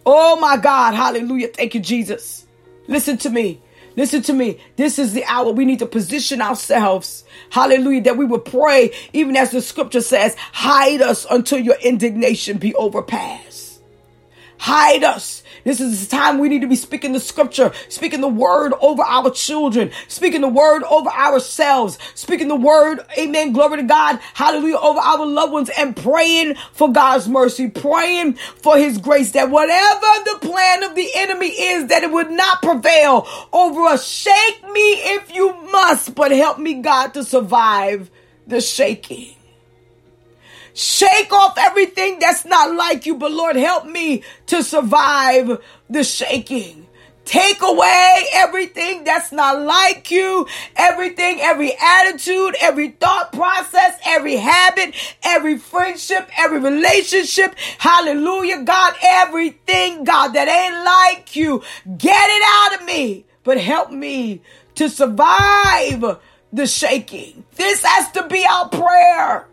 Oh 0.06 0.40
my 0.40 0.58
God. 0.58 0.94
Hallelujah. 0.94 1.50
Thank 1.50 1.76
you, 1.76 1.82
Jesus. 1.82 2.46
Listen 2.88 3.18
to 3.18 3.30
me. 3.30 3.62
Listen 3.96 4.22
to 4.24 4.34
me. 4.34 4.60
This 4.76 4.98
is 4.98 5.14
the 5.14 5.26
hour 5.26 5.52
we 5.52 5.66
need 5.66 5.80
to 5.80 5.86
position 5.86 6.42
ourselves. 6.42 7.24
Hallelujah. 7.50 8.04
That 8.04 8.18
we 8.18 8.26
will 8.26 8.40
pray, 8.40 8.92
even 9.14 9.36
as 9.36 9.52
the 9.52 9.62
scripture 9.62 10.02
says, 10.02 10.36
hide 10.38 11.02
us 11.02 11.26
until 11.30 11.60
your 11.60 11.76
indignation 11.82 12.58
be 12.58 12.74
overpassed. 12.76 13.82
Hide 14.58 15.04
us 15.04 15.39
this 15.70 15.80
is 15.80 16.08
the 16.08 16.16
time 16.16 16.40
we 16.40 16.50
need 16.50 16.62
to 16.62 16.68
be 16.68 16.76
speaking 16.76 17.14
the 17.14 17.20
scripture, 17.20 17.72
speaking 17.90 18.22
the 18.22 18.28
word 18.28 18.74
over 18.82 19.04
our 19.04 19.30
children, 19.30 19.92
speaking 20.08 20.42
the 20.42 20.48
word 20.48 20.82
over 20.84 21.10
ourselves, 21.10 22.00
speaking 22.16 22.48
the 22.48 22.56
word, 22.56 23.02
amen, 23.18 23.54
glory 23.54 23.78
to 23.78 23.84
God, 23.84 24.20
hallelujah, 24.34 24.78
over 24.78 25.00
our 25.00 25.26
loved 25.28 25.54
ones 25.54 25.70
and 25.78 25.96
praying 25.96 26.56
for 26.74 26.92
God's 26.92 27.30
mercy, 27.30 27.70
praying 27.70 28.34
for 28.34 28.78
his 28.78 28.98
grace 28.98 29.34
that 29.34 29.52
whatever 29.52 30.08
the 30.26 30.40
plan 30.42 30.84
of 30.84 30.96
the 30.96 31.08
enemy 31.16 31.50
is, 31.50 31.88
that 31.90 32.02
it 32.02 32.12
would 32.12 32.32
not 32.32 32.64
prevail 32.64 33.28
over 33.54 33.82
us. 33.82 34.08
Shake 34.08 34.64
me 34.74 34.82
if 34.82 35.36
you 35.36 35.54
must, 35.72 36.16
but 36.16 36.32
help 36.32 36.58
me, 36.58 36.82
God, 36.82 37.14
to 37.14 37.24
survive 37.24 38.10
the 38.48 38.60
shaking. 38.60 39.36
Shake 40.74 41.32
off 41.34 41.58
everything 41.58 42.20
that's 42.20 42.46
not 42.46 42.76
like 42.76 43.06
you, 43.06 43.16
but 43.16 43.32
Lord, 43.32 43.56
help 43.56 43.86
me 43.86 44.24
to 44.48 44.64
survive 44.64 45.62
the 45.90 46.04
shaking. 46.04 46.88
Take 47.30 47.62
away 47.62 48.26
everything 48.34 49.04
that's 49.04 49.32
not 49.32 49.62
like 49.62 50.10
you, 50.10 50.48
everything, 50.76 51.40
every 51.40 51.72
attitude, 51.80 52.56
every 52.60 52.90
thought 52.90 53.32
process, 53.32 54.00
every 54.04 54.36
habit, 54.36 54.96
every 55.22 55.60
friendship, 55.60 56.28
every 56.36 56.60
relationship. 56.60 57.54
Hallelujah, 57.78 58.64
God, 58.64 58.96
everything, 59.04 60.06
God, 60.06 60.30
that 60.30 60.48
ain't 60.48 60.84
like 60.84 61.36
you. 61.36 61.62
Get 62.00 62.30
it 62.30 62.44
out 62.48 62.82
of 62.82 62.88
me, 62.88 63.26
but 63.44 63.60
help 63.60 63.92
me 63.92 64.42
to 64.74 64.90
survive 64.90 66.18
the 66.52 66.66
shaking. 66.66 67.46
This 67.56 67.84
has 67.86 68.12
to 68.14 68.28
be 68.28 68.44
our 68.50 68.70
prayer 68.70 69.49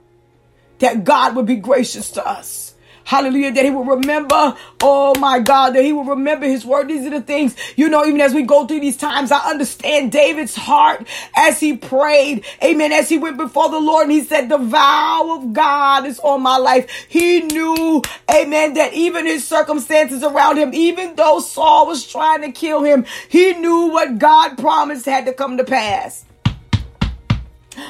that 0.78 1.04
God 1.04 1.36
would 1.36 1.46
be 1.46 1.56
gracious 1.56 2.10
to 2.12 2.26
us. 2.26 2.66
Hallelujah. 3.06 3.52
That 3.52 3.64
he 3.64 3.70
will 3.70 3.84
remember, 3.84 4.56
oh 4.82 5.14
my 5.20 5.38
God, 5.38 5.76
that 5.76 5.84
he 5.84 5.92
will 5.92 6.04
remember 6.04 6.44
his 6.44 6.66
word. 6.66 6.88
These 6.88 7.06
are 7.06 7.10
the 7.10 7.20
things, 7.20 7.54
you 7.76 7.88
know, 7.88 8.04
even 8.04 8.20
as 8.20 8.34
we 8.34 8.42
go 8.42 8.66
through 8.66 8.80
these 8.80 8.96
times, 8.96 9.30
I 9.30 9.48
understand 9.48 10.10
David's 10.10 10.56
heart 10.56 11.06
as 11.36 11.60
he 11.60 11.76
prayed. 11.76 12.44
Amen. 12.64 12.90
As 12.90 13.08
he 13.08 13.16
went 13.16 13.36
before 13.36 13.70
the 13.70 13.78
Lord 13.78 14.08
and 14.08 14.12
he 14.12 14.24
said, 14.24 14.48
the 14.48 14.58
vow 14.58 15.38
of 15.38 15.52
God 15.52 16.04
is 16.04 16.18
on 16.18 16.42
my 16.42 16.56
life. 16.56 16.90
He 17.08 17.42
knew, 17.42 18.02
amen, 18.28 18.74
that 18.74 18.92
even 18.92 19.24
his 19.24 19.46
circumstances 19.46 20.24
around 20.24 20.56
him, 20.56 20.74
even 20.74 21.14
though 21.14 21.38
Saul 21.38 21.86
was 21.86 22.04
trying 22.04 22.42
to 22.42 22.50
kill 22.50 22.82
him, 22.82 23.06
he 23.28 23.52
knew 23.52 23.86
what 23.86 24.18
God 24.18 24.58
promised 24.58 25.06
had 25.06 25.26
to 25.26 25.32
come 25.32 25.58
to 25.58 25.64
pass. 25.64 26.25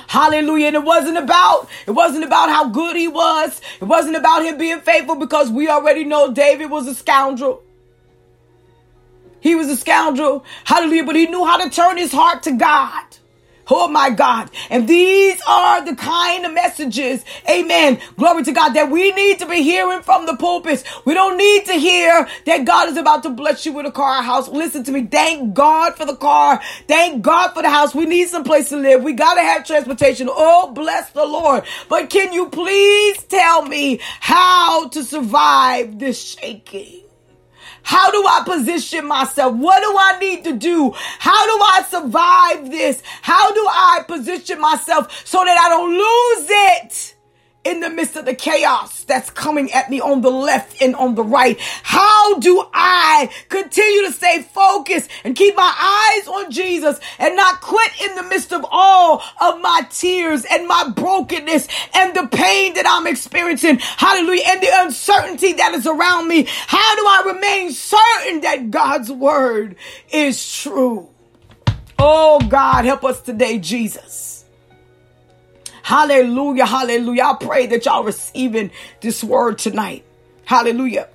Hallelujah. 0.09 0.69
And 0.69 0.77
it 0.77 0.85
wasn't 0.85 1.19
about, 1.19 1.69
it 1.87 1.93
wasn't 1.93 2.25
about 2.25 2.49
how 2.49 2.69
good 2.69 2.97
he 2.97 3.09
was. 3.09 3.61
It 3.81 3.85
wasn't 3.85 4.17
about 4.17 4.45
him 4.45 4.59
being 4.59 4.81
faithful 4.81 5.17
because 5.17 5.51
we 5.51 5.69
already 5.69 6.05
know 6.05 6.33
David 6.33 6.71
was 6.71 6.87
a 6.87 6.95
scoundrel. 6.95 7.63
He 9.41 9.55
was 9.55 9.69
a 9.69 9.77
scoundrel. 9.77 10.45
Hallelujah. 10.65 11.05
But 11.05 11.17
he 11.17 11.27
knew 11.27 11.45
how 11.45 11.59
to 11.59 11.71
turn 11.71 11.97
his 11.97 12.13
heart 12.13 12.43
to 12.45 12.53
God. 12.53 13.05
Oh 13.69 13.89
my 13.89 14.11
God. 14.11 14.51
And 14.71 14.89
these 14.89 15.41
are 15.47 15.85
the 15.85 15.97
kind 15.97 16.47
of 16.47 16.53
messages, 16.53 17.25
amen. 17.51 18.01
Glory 18.17 18.45
to 18.45 18.53
God 18.53 18.71
that 18.71 18.91
we 18.91 19.13
need 19.13 19.41
to 19.41 19.47
be 19.47 19.63
hearing 19.63 20.03
from 20.03 20.27
the 20.27 20.37
pulpits. 20.37 20.85
We 21.05 21.15
don't 21.15 21.37
need 21.37 21.67
to 21.67 21.73
hear 21.73 22.29
that 22.47 22.65
God 22.65 22.89
is 22.89 22.97
about 22.97 23.23
to 23.25 23.31
bless 23.31 23.67
you 23.67 23.73
with 23.73 23.87
a 23.87 23.91
car, 23.91 24.21
a 24.21 24.23
house. 24.23 24.49
Listen 24.49 24.85
to 24.85 24.93
me. 24.93 25.07
Thank 25.07 25.55
God 25.55 25.97
for 25.97 26.07
the 26.07 26.17
car. 26.17 26.61
Thank 26.87 27.23
God 27.23 27.55
for 27.55 27.63
the 27.63 27.71
house. 27.71 27.95
We 27.95 28.07
need 28.07 28.29
some 28.29 28.45
place 28.45 28.69
to 28.69 28.77
live. 28.77 29.03
We 29.03 29.13
got 29.15 29.35
to 29.35 29.43
have 29.43 29.67
transportation. 29.67 30.29
Oh, 30.31 30.73
bless 30.73 31.11
the 31.11 31.25
Lord. 31.27 31.65
But 31.89 32.11
can 32.11 32.33
you 32.33 32.49
please 32.49 33.23
tell 33.25 33.63
me 33.63 34.01
how 34.21 34.89
to 34.89 35.03
survive 35.03 35.99
this 35.99 36.23
shaking? 36.23 37.03
How 37.87 38.11
do 38.11 38.27
I 38.27 38.43
position 38.45 39.07
myself? 39.07 39.55
What 39.55 39.81
do 39.81 39.97
I 39.97 40.19
need 40.19 40.43
to 40.43 40.55
do? 40.55 40.93
How 41.21 41.47
do 41.47 41.63
I 41.63 41.85
survive 41.89 42.69
this? 42.69 43.01
How 43.23 43.53
do 43.53 43.61
I 43.61 44.05
position 44.09 44.61
myself 44.61 45.25
so 45.25 45.45
that 45.45 45.57
I 45.57 45.69
don't 45.69 45.93
lose 45.93 46.49
it? 46.51 47.16
In 47.67 47.81
the 47.81 47.91
midst 47.91 48.15
of 48.15 48.25
the 48.25 48.35
chaos 48.35 49.03
that's 49.05 49.29
coming 49.31 49.73
at 49.73 49.91
me 49.91 50.01
on 50.01 50.21
the 50.21 50.31
left 50.31 50.81
and 50.81 50.95
on 50.95 51.17
the 51.17 51.25
right? 51.25 51.59
How 51.83 52.39
do 52.39 52.65
I 52.73 53.29
continue 53.49 54.07
to 54.07 54.13
stay 54.13 54.43
focused 54.43 55.11
and 55.25 55.35
keep 55.35 55.57
my 55.57 55.75
eyes 56.17 56.29
on 56.29 56.51
Jesus 56.53 57.01
and 57.19 57.35
not 57.35 57.61
quit 57.61 57.91
in 58.01 58.15
the 58.15 58.23
midst 58.23 58.53
of 58.53 58.65
all 58.71 59.21
of 59.41 59.61
my 59.61 59.85
tears 59.91 60.45
and 60.49 60.69
my 60.69 60.93
brokenness 60.95 61.67
and 61.95 62.15
the 62.15 62.29
pain 62.29 62.75
that 62.75 62.87
I'm 62.89 63.09
experiencing? 63.09 63.79
Hallelujah. 63.81 64.45
And 64.47 64.63
the 64.63 64.71
uncertainty 64.73 65.55
that 65.55 65.75
is 65.75 65.89
around 65.89 66.29
me. 66.29 66.47
How 66.49 66.97
do 66.97 67.03
I 67.03 67.33
remain 67.35 67.73
certain 67.73 68.43
that 68.43 68.71
God's 68.71 69.11
word 69.11 69.75
is 70.13 70.55
true? 70.55 71.09
Oh 71.99 72.41
God, 72.49 72.85
help 72.85 73.05
us 73.05 73.21
today, 73.23 73.59
Jesus. 73.59 74.26
Hallelujah. 75.87 76.67
Hallelujah. 76.67 77.23
I 77.23 77.37
pray 77.39 77.67
that 77.69 77.85
y'all 77.85 78.03
receiving 78.03 78.73
this 79.01 79.23
word 79.23 79.57
tonight. 79.57 80.05
Hallelujah. 80.45 81.09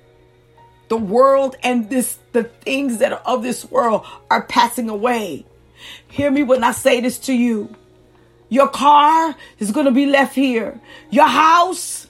The 0.88 0.96
world 0.96 1.56
and 1.62 1.90
this, 1.90 2.18
the 2.32 2.44
things 2.44 2.96
that 3.00 3.12
are 3.12 3.20
of 3.26 3.42
this 3.42 3.66
world 3.66 4.06
are 4.30 4.44
passing 4.44 4.88
away. 4.88 5.44
Hear 6.08 6.30
me 6.30 6.42
when 6.42 6.64
I 6.64 6.72
say 6.72 7.02
this 7.02 7.18
to 7.18 7.34
you. 7.34 7.76
Your 8.48 8.66
car 8.66 9.36
is 9.58 9.72
going 9.72 9.84
to 9.84 9.92
be 9.92 10.06
left 10.06 10.34
here. 10.34 10.80
Your 11.10 11.28
house 11.28 12.06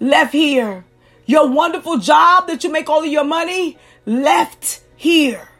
left 0.00 0.32
here. 0.32 0.86
Your 1.26 1.50
wonderful 1.50 1.98
job 1.98 2.46
that 2.46 2.64
you 2.64 2.72
make 2.72 2.88
all 2.88 3.04
of 3.04 3.12
your 3.12 3.24
money 3.24 3.76
left 4.06 4.80
here. 4.96 5.50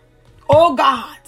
Oh 0.49 0.75
God. 0.75 1.19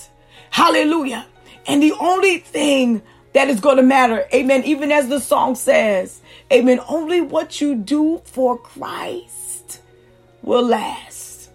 Hallelujah. 0.48 1.26
And 1.66 1.82
the 1.82 1.92
only 1.92 2.38
thing 2.38 3.02
that 3.34 3.48
is 3.48 3.60
going 3.60 3.76
to 3.76 3.82
matter. 3.82 4.24
Amen. 4.32 4.64
Even 4.64 4.90
as 4.90 5.08
the 5.08 5.20
song 5.20 5.54
says, 5.54 6.20
Amen. 6.52 6.80
Only 6.88 7.20
what 7.20 7.60
you 7.60 7.74
do 7.74 8.22
for 8.24 8.58
Christ 8.58 9.80
will 10.42 10.64
last. 10.64 11.50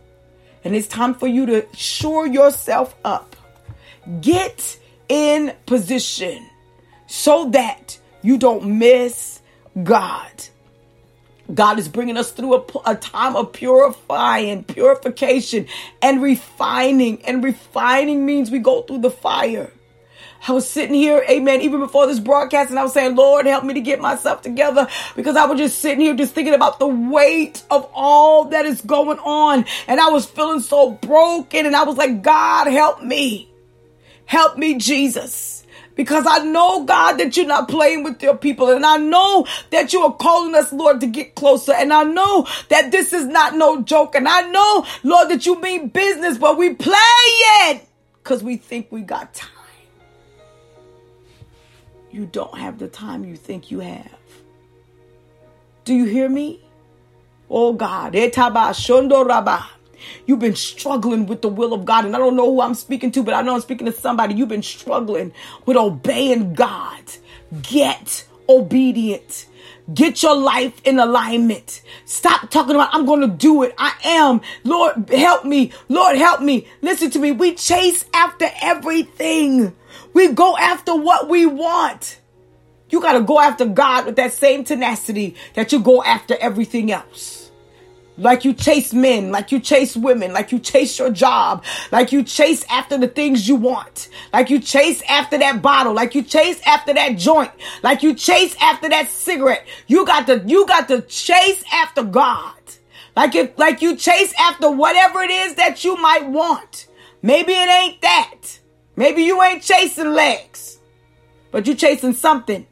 And 0.64 0.76
it's 0.76 0.88
time 0.88 1.14
for 1.14 1.28
you 1.28 1.46
to 1.48 1.68
shore 1.74 2.28
yourself 2.28 2.96
up. 3.06 3.36
Get 4.22 4.78
in 5.08 5.54
position 5.66 6.46
so 7.08 7.50
that 7.52 7.98
you 8.22 8.38
don't 8.38 8.78
miss 8.78 9.42
God. 9.84 10.32
God 11.54 11.80
is 11.80 11.88
bringing 11.88 12.18
us 12.18 12.32
through 12.32 12.56
a, 12.56 12.66
a, 12.86 12.96
time 12.96 13.36
of 13.36 13.54
purifying, 13.54 14.64
purification, 14.64 15.66
and 16.02 16.22
refining. 16.22 17.24
And 17.26 17.44
refining 17.44 18.26
means 18.26 18.52
we 18.52 18.60
go 18.60 18.84
through 18.84 19.00
the 19.00 19.10
fire. 19.10 19.72
I 20.48 20.54
was 20.54 20.70
sitting 20.70 20.96
here, 20.96 21.24
amen, 21.30 21.62
even 21.62 21.80
before 21.80 22.08
this 22.08 22.20
broadcast, 22.20 22.70
and 22.70 22.80
I 22.80 22.84
was 22.84 22.94
saying, 22.94 23.16
Lord, 23.16 23.46
help 23.46 23.66
me 23.66 23.74
to 23.74 23.82
get 23.82 24.00
myself 24.00 24.42
together 24.42 24.88
because 25.16 25.36
I 25.36 25.46
was 25.46 25.60
just 25.60 25.80
sitting 25.80 26.00
here 26.00 26.16
just 26.16 26.34
thinking 26.34 26.54
about 26.54 26.80
the 26.80 26.88
weight 26.88 27.64
of 27.70 27.90
all 27.94 28.46
that 28.46 28.66
is 28.66 28.82
going 28.82 29.20
on. 29.20 29.66
And 29.88 30.00
I 30.00 30.10
was 30.10 30.26
feeling 30.26 30.62
so 30.62 30.92
broken, 30.92 31.66
and 31.66 31.76
I 31.76 31.84
was 31.84 31.98
like, 31.98 32.22
God, 32.22 32.68
help 32.68 33.04
me. 33.04 33.50
Help 34.26 34.58
me, 34.58 34.78
Jesus. 34.78 35.66
Because 35.96 36.26
I 36.26 36.46
know, 36.46 36.86
God, 36.86 37.18
that 37.18 37.36
you're 37.36 37.46
not 37.46 37.68
playing 37.68 38.04
with 38.06 38.24
your 38.24 38.38
people. 38.38 38.70
And 38.70 38.86
I 38.86 38.96
know 38.96 39.46
that 39.72 39.92
you 39.92 40.00
are 40.02 40.14
calling 40.14 40.56
us, 40.56 40.72
Lord, 40.72 41.02
to 41.02 41.08
get 41.08 41.36
closer. 41.36 41.74
And 41.74 41.92
I 41.92 42.04
know 42.04 42.48
that 42.70 42.92
this 42.94 43.12
is 43.12 43.26
not 43.26 43.56
no 43.56 43.82
joke. 43.82 44.16
And 44.16 44.26
I 44.26 44.50
know, 44.50 44.86
Lord, 45.04 45.30
that 45.30 45.46
you 45.46 45.60
mean 45.60 45.90
business, 45.90 46.38
but 46.38 46.58
we 46.58 46.74
play 46.74 46.96
it 46.96 47.86
because 48.24 48.42
we 48.42 48.56
think 48.56 48.88
we 48.92 49.02
got 49.02 49.34
time 49.34 49.59
you 52.12 52.26
don't 52.26 52.58
have 52.58 52.80
the 52.80 52.88
time 52.88 53.26
you 53.26 53.36
think 53.36 53.72
you 53.72 53.80
have. 53.80 54.20
Do 55.86 55.94
you 55.94 56.06
hear 56.06 56.30
me? 56.30 56.62
Oh 57.50 57.74
God, 57.74 58.16
You've 60.26 60.40
been 60.40 60.56
struggling 60.56 61.26
with 61.26 61.42
the 61.42 61.50
will 61.50 61.74
of 61.74 61.84
God, 61.86 62.06
and 62.06 62.16
I 62.16 62.20
don't 62.20 62.36
know 62.36 62.46
who 62.46 62.62
I'm 62.62 62.76
speaking 62.76 63.12
to, 63.12 63.24
but 63.24 63.34
I 63.34 63.42
know 63.42 63.56
I'm 63.56 63.62
speaking 63.62 63.86
to 63.88 63.92
somebody. 63.92 64.36
You've 64.36 64.50
been 64.50 64.64
struggling 64.64 65.34
with 65.66 65.76
obeying 65.76 66.54
God. 66.54 67.04
Get 67.62 68.26
obedient. 68.48 69.48
Get 69.94 70.22
your 70.24 70.36
life 70.36 70.82
in 70.86 71.00
alignment. 71.00 71.82
Stop 72.06 72.50
talking 72.52 72.76
about, 72.76 72.90
I'm 72.94 73.06
going 73.06 73.22
to 73.22 73.28
do 73.28 73.64
it. 73.64 73.74
I 73.78 73.94
am. 74.04 74.42
Lord, 74.64 75.10
help 75.10 75.46
me. 75.46 75.72
Lord, 75.88 76.18
help 76.18 76.42
me. 76.42 76.68
Listen 76.82 77.10
to 77.12 77.20
me. 77.20 77.32
We 77.32 77.56
chase 77.56 78.06
after 78.14 78.50
everything. 78.62 79.76
We 80.14 80.34
go 80.34 80.58
after 80.58 80.96
what 80.96 81.30
we 81.30 81.46
want. 81.46 82.20
You 82.90 83.02
got 83.02 83.14
to 83.14 83.22
go 83.22 83.40
after 83.40 83.66
God 83.66 84.06
with 84.06 84.16
that 84.18 84.34
same 84.34 84.64
tenacity 84.64 85.36
that 85.56 85.72
you 85.72 85.80
go 85.80 86.04
after 86.04 86.36
everything 86.40 86.92
else. 86.92 87.39
Like 88.20 88.44
you 88.44 88.54
chase 88.54 88.94
men, 88.94 89.32
like 89.32 89.52
you 89.54 89.62
chase 89.62 89.96
women, 89.96 90.34
like 90.34 90.52
you 90.52 90.60
chase 90.60 91.00
your 91.00 91.10
job, 91.10 91.64
like 91.90 92.12
you 92.12 92.22
chase 92.22 92.66
after 92.70 92.98
the 92.98 93.08
things 93.08 93.48
you 93.48 93.56
want, 93.56 94.10
like 94.34 94.50
you 94.50 94.60
chase 94.60 95.02
after 95.08 95.38
that 95.38 95.62
bottle, 95.62 95.94
like 95.94 96.14
you 96.16 96.24
chase 96.24 96.60
after 96.66 96.94
that 96.94 97.18
joint, 97.18 97.52
like 97.82 98.04
you 98.04 98.14
chase 98.14 98.58
after 98.62 98.90
that 98.90 99.10
cigarette. 99.10 99.66
You 99.88 100.06
got 100.06 100.28
to, 100.28 100.44
you 100.46 100.68
got 100.68 100.90
to 100.90 101.02
chase 101.04 101.64
after 101.72 102.04
God. 102.04 102.56
Like 103.16 103.36
if, 103.36 103.58
like 103.58 103.82
you 103.82 103.96
chase 103.96 104.34
after 104.38 104.70
whatever 104.70 105.22
it 105.22 105.32
is 105.32 105.56
that 105.56 105.86
you 105.86 105.96
might 105.96 106.28
want. 106.28 106.88
Maybe 107.22 107.54
it 107.54 107.70
ain't 107.70 108.02
that. 108.02 108.60
Maybe 108.98 109.24
you 109.24 109.42
ain't 109.42 109.64
chasing 109.64 110.14
legs, 110.14 110.80
but 111.52 111.66
you 111.68 111.74
chasing 111.74 112.14
something. 112.14 112.68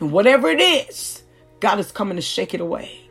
And 0.00 0.10
whatever 0.10 0.48
it 0.48 0.60
is, 0.60 1.22
God 1.60 1.78
is 1.78 1.92
coming 1.92 2.16
to 2.16 2.22
shake 2.22 2.52
it 2.52 2.60
away. 2.60 3.09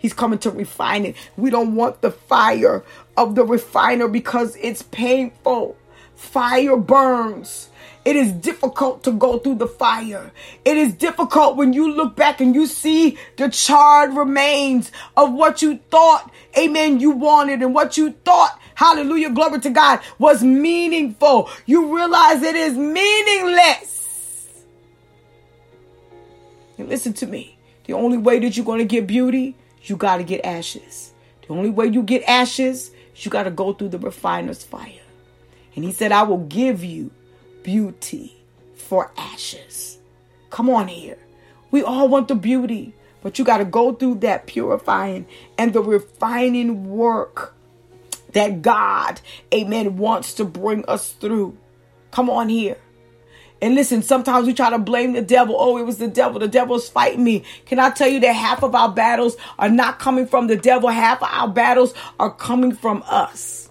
He's 0.00 0.12
coming 0.12 0.40
to 0.40 0.50
refine 0.50 1.04
it. 1.04 1.16
We 1.36 1.50
don't 1.50 1.76
want 1.76 2.00
the 2.00 2.10
fire 2.10 2.82
of 3.16 3.36
the 3.36 3.44
refiner 3.44 4.08
because 4.08 4.56
it's 4.56 4.82
painful. 4.82 5.76
Fire 6.16 6.76
burns. 6.76 7.68
It 8.04 8.16
is 8.16 8.32
difficult 8.32 9.04
to 9.04 9.12
go 9.12 9.38
through 9.38 9.56
the 9.56 9.68
fire. 9.68 10.32
It 10.64 10.76
is 10.76 10.94
difficult 10.94 11.56
when 11.56 11.72
you 11.72 11.92
look 11.92 12.16
back 12.16 12.40
and 12.40 12.54
you 12.54 12.66
see 12.66 13.18
the 13.36 13.50
charred 13.50 14.16
remains 14.16 14.90
of 15.16 15.32
what 15.32 15.60
you 15.60 15.78
thought, 15.90 16.32
amen, 16.56 16.98
you 16.98 17.10
wanted 17.10 17.60
and 17.60 17.74
what 17.74 17.96
you 17.96 18.12
thought 18.24 18.58
hallelujah, 18.80 19.28
glory 19.28 19.60
to 19.60 19.68
God, 19.68 20.00
was 20.18 20.42
meaningful. 20.42 21.50
You 21.66 21.94
realize 21.94 22.42
it 22.42 22.56
is 22.56 22.78
meaningless. 22.78 24.64
And 26.78 26.88
listen 26.88 27.12
to 27.14 27.26
me. 27.26 27.58
The 27.84 27.92
only 27.92 28.16
way 28.16 28.38
that 28.38 28.56
you're 28.56 28.64
going 28.64 28.78
to 28.78 28.86
get 28.86 29.06
beauty, 29.06 29.54
you 29.90 29.96
got 29.96 30.18
to 30.18 30.24
get 30.24 30.44
ashes. 30.44 31.12
The 31.42 31.52
only 31.52 31.70
way 31.70 31.86
you 31.86 32.02
get 32.02 32.22
ashes, 32.22 32.92
you 33.16 33.30
got 33.30 33.42
to 33.42 33.50
go 33.50 33.72
through 33.72 33.90
the 33.90 33.98
refiner's 33.98 34.62
fire. 34.62 34.92
And 35.74 35.84
he 35.84 35.92
said, 35.92 36.12
I 36.12 36.22
will 36.22 36.46
give 36.46 36.82
you 36.84 37.10
beauty 37.62 38.36
for 38.74 39.10
ashes. 39.16 39.98
Come 40.50 40.70
on 40.70 40.88
here. 40.88 41.18
We 41.70 41.82
all 41.82 42.08
want 42.08 42.28
the 42.28 42.34
beauty, 42.34 42.94
but 43.22 43.38
you 43.38 43.44
got 43.44 43.58
to 43.58 43.64
go 43.64 43.92
through 43.92 44.16
that 44.16 44.46
purifying 44.46 45.26
and 45.58 45.72
the 45.72 45.82
refining 45.82 46.88
work 46.88 47.54
that 48.32 48.62
God, 48.62 49.20
amen, 49.52 49.96
wants 49.96 50.34
to 50.34 50.44
bring 50.44 50.84
us 50.86 51.12
through. 51.12 51.56
Come 52.10 52.30
on 52.30 52.48
here. 52.48 52.78
And 53.62 53.74
listen, 53.74 54.02
sometimes 54.02 54.46
we 54.46 54.54
try 54.54 54.70
to 54.70 54.78
blame 54.78 55.12
the 55.12 55.22
devil. 55.22 55.56
Oh, 55.58 55.76
it 55.76 55.84
was 55.84 55.98
the 55.98 56.08
devil. 56.08 56.40
The 56.40 56.48
devil's 56.48 56.88
fighting 56.88 57.22
me. 57.22 57.44
Can 57.66 57.78
I 57.78 57.90
tell 57.90 58.08
you 58.08 58.20
that 58.20 58.32
half 58.32 58.62
of 58.62 58.74
our 58.74 58.90
battles 58.90 59.36
are 59.58 59.68
not 59.68 59.98
coming 59.98 60.26
from 60.26 60.46
the 60.46 60.56
devil? 60.56 60.88
Half 60.88 61.22
of 61.22 61.28
our 61.30 61.48
battles 61.48 61.92
are 62.18 62.32
coming 62.32 62.72
from 62.72 63.02
us. 63.06 63.68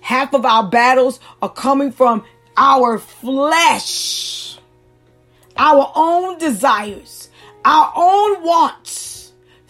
Half 0.00 0.34
of 0.34 0.46
our 0.46 0.68
battles 0.68 1.20
are 1.42 1.52
coming 1.52 1.92
from 1.92 2.24
our 2.56 2.98
flesh, 2.98 4.58
our 5.56 5.92
own 5.94 6.38
desires, 6.38 7.28
our 7.64 7.92
own 7.94 8.42
wants 8.42 9.12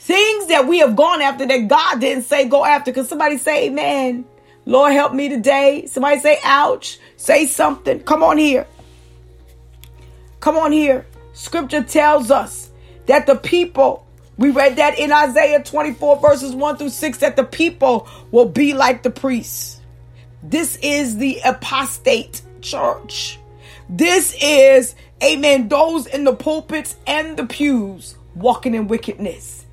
Things 0.03 0.47
that 0.49 0.67
we 0.67 0.79
have 0.81 0.97
gone 0.97 1.23
after 1.23 1.47
that 1.47 1.69
God 1.69 2.01
didn't 2.01 2.25
say 2.25 2.49
go 2.49 2.65
after. 2.65 2.91
Because 2.91 3.09
somebody 3.09 3.39
say, 3.39 3.69
Amen. 3.69 4.25
Lord, 4.67 4.93
help 4.93 5.15
me 5.15 5.29
today. 5.29 5.87
Somebody 5.87 6.19
say, 6.19 6.39
ouch. 6.43 6.99
Say 7.17 7.47
something. 7.47 8.01
Come 8.01 8.25
on 8.25 8.37
here. 8.37 8.67
Come 10.43 10.57
on 10.57 10.73
here. 10.73 11.07
Scripture 11.35 11.85
tells 11.85 12.33
us 12.33 12.73
that 13.07 13.27
the 13.29 13.37
people, 13.37 14.05
we 14.39 14.51
read 14.51 14.75
that 14.75 14.99
in 14.99 15.13
Isaiah 15.13 15.63
24, 15.63 16.19
verses 16.19 16.53
1 16.53 16.79
through 16.79 16.89
6, 16.89 17.19
that 17.19 17.37
the 17.37 17.45
people 17.45 18.09
will 18.33 18.49
be 18.49 18.75
like 18.75 19.05
the 19.05 19.11
priests. 19.11 19.81
This 20.43 20.77
is 20.83 21.17
the 21.19 21.39
apostate 21.45 22.43
church. 22.61 23.39
This 23.89 24.35
is, 24.43 24.97
amen, 25.23 25.69
those 25.69 26.09
in 26.09 26.25
the 26.25 26.35
pulpits 26.35 26.97
and 27.07 27.37
the 27.37 27.47
pews 27.47 28.17
walking 28.35 28.75
in 28.75 28.89
wickedness. 28.89 29.65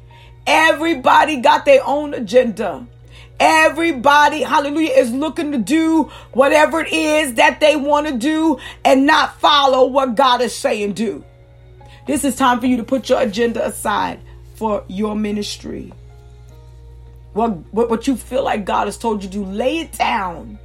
Everybody 0.46 1.38
got 1.38 1.66
their 1.66 1.82
own 1.84 2.14
agenda. 2.14 2.86
Everybody, 3.40 4.42
hallelujah, 4.42 4.92
is 4.92 5.12
looking 5.12 5.54
to 5.54 5.58
do 5.58 6.12
whatever 6.34 6.82
it 6.82 6.92
is 6.92 7.36
that 7.36 7.60
they 7.60 7.76
want 7.78 8.08
to 8.08 8.18
do 8.18 8.60
and 8.84 9.06
not 9.06 9.40
follow 9.40 9.88
what 9.88 10.16
God 10.16 10.42
is 10.42 10.54
saying 10.54 10.94
do. 10.94 11.24
This 12.06 12.26
is 12.26 12.36
time 12.36 12.60
for 12.60 12.66
you 12.66 12.78
to 12.78 12.84
put 12.84 13.08
your 13.08 13.22
agenda 13.22 13.66
aside 13.66 14.20
for 14.56 14.84
your 14.88 15.16
ministry. 15.16 15.94
What, 17.34 17.52
what, 17.74 17.90
what 17.90 18.08
you 18.08 18.18
feel 18.18 18.44
like 18.44 18.66
God 18.66 18.88
has 18.88 18.98
told 18.98 19.24
you 19.24 19.30
to 19.30 19.38
do, 19.38 19.46
lay 19.46 19.80
it 19.80 19.94
down. 19.94 20.60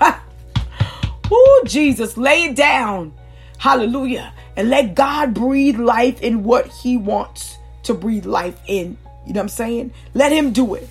oh, 0.00 1.62
Jesus, 1.66 2.16
lay 2.16 2.44
it 2.44 2.56
down. 2.56 3.12
Hallelujah. 3.58 4.32
And 4.56 4.70
let 4.70 4.94
God 4.94 5.34
breathe 5.34 5.78
life 5.78 6.22
in 6.22 6.42
what 6.42 6.68
He 6.68 6.96
wants 6.96 7.58
to 7.82 7.92
breathe 7.92 8.24
life 8.24 8.58
in. 8.66 8.96
You 9.26 9.34
know 9.34 9.40
what 9.40 9.42
I'm 9.42 9.48
saying? 9.48 9.92
Let 10.14 10.32
Him 10.32 10.52
do 10.52 10.74
it. 10.74 10.88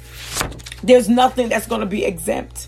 There's 0.83 1.09
nothing 1.09 1.49
that's 1.49 1.67
going 1.67 1.81
to 1.81 1.87
be 1.87 2.05
exempt. 2.05 2.67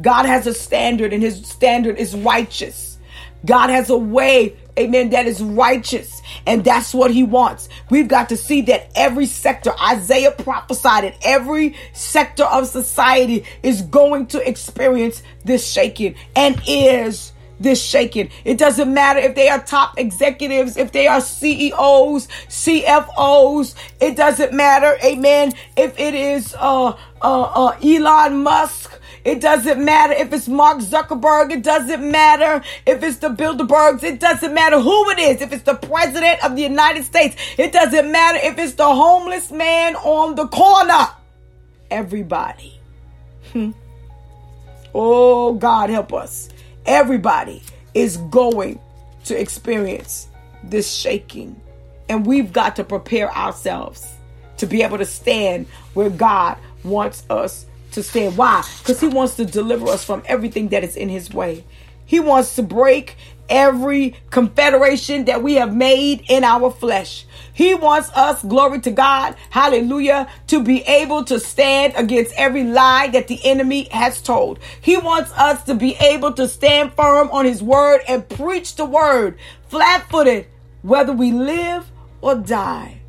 God 0.00 0.26
has 0.26 0.46
a 0.46 0.54
standard, 0.54 1.12
and 1.12 1.22
his 1.22 1.46
standard 1.46 1.98
is 1.98 2.14
righteous. 2.14 2.98
God 3.44 3.70
has 3.70 3.90
a 3.90 3.96
way, 3.96 4.56
amen, 4.78 5.10
that 5.10 5.26
is 5.26 5.42
righteous. 5.42 6.20
And 6.46 6.64
that's 6.64 6.94
what 6.94 7.10
he 7.10 7.22
wants. 7.22 7.68
We've 7.90 8.08
got 8.08 8.28
to 8.30 8.36
see 8.36 8.62
that 8.62 8.90
every 8.94 9.26
sector, 9.26 9.72
Isaiah 9.80 10.30
prophesied 10.30 11.04
it, 11.04 11.16
every 11.22 11.76
sector 11.92 12.44
of 12.44 12.66
society 12.66 13.44
is 13.62 13.82
going 13.82 14.26
to 14.28 14.48
experience 14.48 15.22
this 15.44 15.70
shaking 15.70 16.14
and 16.36 16.60
is 16.66 17.32
this 17.60 17.82
shaking. 17.82 18.30
It 18.44 18.58
doesn't 18.58 18.92
matter 18.92 19.20
if 19.20 19.34
they 19.34 19.48
are 19.48 19.62
top 19.62 19.98
executives, 19.98 20.76
if 20.76 20.90
they 20.92 21.06
are 21.06 21.20
CEOs, 21.20 22.26
CFOs. 22.48 23.74
It 24.00 24.16
doesn't 24.16 24.52
matter, 24.52 24.96
amen, 25.04 25.52
if 25.76 25.98
it 26.00 26.14
is 26.14 26.56
uh, 26.58 26.96
uh, 27.22 27.42
uh, 27.42 27.76
Elon 27.82 28.42
Musk. 28.42 28.96
It 29.22 29.40
doesn't 29.42 29.84
matter 29.84 30.14
if 30.14 30.32
it's 30.32 30.48
Mark 30.48 30.78
Zuckerberg. 30.78 31.52
It 31.52 31.62
doesn't 31.62 32.10
matter 32.10 32.64
if 32.86 33.02
it's 33.02 33.18
the 33.18 33.28
Bilderbergs. 33.28 34.02
It 34.02 34.18
doesn't 34.18 34.54
matter 34.54 34.80
who 34.80 35.10
it 35.10 35.18
is. 35.18 35.42
If 35.42 35.52
it's 35.52 35.64
the 35.64 35.74
president 35.74 36.42
of 36.42 36.56
the 36.56 36.62
United 36.62 37.04
States. 37.04 37.36
It 37.58 37.70
doesn't 37.70 38.10
matter 38.10 38.38
if 38.42 38.58
it's 38.58 38.74
the 38.74 38.86
homeless 38.86 39.50
man 39.50 39.94
on 39.96 40.36
the 40.36 40.46
corner. 40.48 41.08
Everybody. 41.90 42.80
Hmm. 43.52 43.72
Oh, 44.92 45.54
God 45.54 45.88
help 45.88 46.12
us. 46.12 46.48
Everybody 46.86 47.62
is 47.94 48.16
going 48.16 48.80
to 49.24 49.38
experience 49.38 50.28
this 50.62 50.92
shaking. 50.92 51.60
And 52.08 52.26
we've 52.26 52.52
got 52.52 52.76
to 52.76 52.84
prepare 52.84 53.32
ourselves 53.32 54.06
to 54.58 54.66
be 54.66 54.82
able 54.82 54.98
to 54.98 55.06
stand 55.06 55.66
where 55.94 56.10
God 56.10 56.58
wants 56.84 57.24
us 57.30 57.66
to 57.92 58.02
stand. 58.02 58.36
Why? 58.36 58.64
Because 58.78 59.00
He 59.00 59.08
wants 59.08 59.36
to 59.36 59.44
deliver 59.44 59.88
us 59.88 60.04
from 60.04 60.22
everything 60.26 60.68
that 60.68 60.84
is 60.84 60.96
in 60.96 61.08
His 61.08 61.32
way. 61.32 61.64
He 62.04 62.20
wants 62.20 62.56
to 62.56 62.62
break 62.62 63.16
every 63.50 64.16
confederation 64.30 65.26
that 65.26 65.42
we 65.42 65.54
have 65.54 65.74
made 65.74 66.24
in 66.28 66.44
our 66.44 66.70
flesh. 66.70 67.26
He 67.52 67.74
wants 67.74 68.10
us, 68.12 68.42
glory 68.42 68.80
to 68.80 68.90
God, 68.90 69.36
hallelujah, 69.50 70.28
to 70.46 70.62
be 70.62 70.82
able 70.82 71.24
to 71.24 71.38
stand 71.38 71.92
against 71.96 72.32
every 72.36 72.64
lie 72.64 73.08
that 73.08 73.28
the 73.28 73.44
enemy 73.44 73.88
has 73.90 74.22
told. 74.22 74.58
He 74.80 74.96
wants 74.96 75.30
us 75.32 75.62
to 75.64 75.74
be 75.74 75.96
able 75.96 76.32
to 76.34 76.48
stand 76.48 76.94
firm 76.94 77.28
on 77.30 77.44
his 77.44 77.62
word 77.62 78.00
and 78.08 78.26
preach 78.26 78.76
the 78.76 78.86
word 78.86 79.38
flat 79.68 80.08
footed, 80.10 80.46
whether 80.82 81.12
we 81.12 81.32
live 81.32 81.90
or 82.20 82.34
die. 82.34 83.00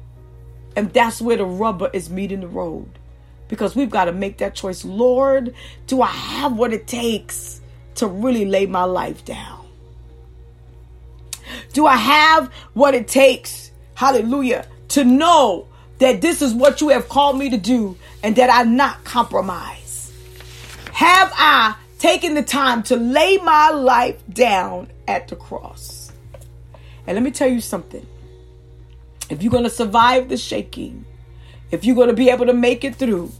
And 0.75 0.91
that's 0.93 1.21
where 1.21 1.37
the 1.37 1.45
rubber 1.45 1.89
is 1.93 2.09
meeting 2.09 2.41
the 2.41 2.47
road. 2.47 2.99
Because 3.47 3.75
we've 3.75 3.89
got 3.89 4.05
to 4.05 4.13
make 4.13 4.37
that 4.37 4.55
choice. 4.55 4.85
Lord, 4.85 5.53
do 5.87 6.01
I 6.01 6.07
have 6.07 6.55
what 6.55 6.71
it 6.71 6.87
takes 6.87 7.59
to 7.95 8.07
really 8.07 8.45
lay 8.45 8.65
my 8.65 8.85
life 8.85 9.25
down? 9.25 9.60
Do 11.73 11.85
I 11.85 11.95
have 11.95 12.51
what 12.73 12.93
it 12.93 13.07
takes 13.07 13.71
hallelujah, 14.01 14.65
to 14.87 15.03
know 15.03 15.67
that 15.99 16.21
this 16.21 16.41
is 16.41 16.55
what 16.55 16.81
you 16.81 16.89
have 16.89 17.07
called 17.07 17.37
me 17.37 17.51
to 17.51 17.57
do 17.57 17.95
and 18.23 18.35
that 18.35 18.49
I 18.49 18.63
not 18.63 19.03
compromise? 19.03 20.11
Have 20.91 21.31
I 21.35 21.75
taken 21.99 22.33
the 22.33 22.41
time 22.41 22.81
to 22.83 22.95
lay 22.95 23.37
my 23.37 23.69
life 23.69 24.19
down 24.33 24.89
at 25.07 25.27
the 25.27 25.35
cross? 25.35 26.11
And 27.05 27.13
let 27.13 27.21
me 27.21 27.29
tell 27.29 27.47
you 27.47 27.61
something. 27.61 28.03
If 29.29 29.43
you're 29.43 29.51
going 29.51 29.65
to 29.65 29.69
survive 29.69 30.29
the 30.29 30.37
shaking, 30.37 31.05
if 31.69 31.85
you're 31.85 31.95
going 31.95 32.07
to 32.07 32.15
be 32.15 32.31
able 32.31 32.47
to 32.47 32.53
make 32.53 32.83
it 32.83 32.95
through, 32.95 33.31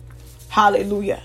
hallelujah, 0.49 1.24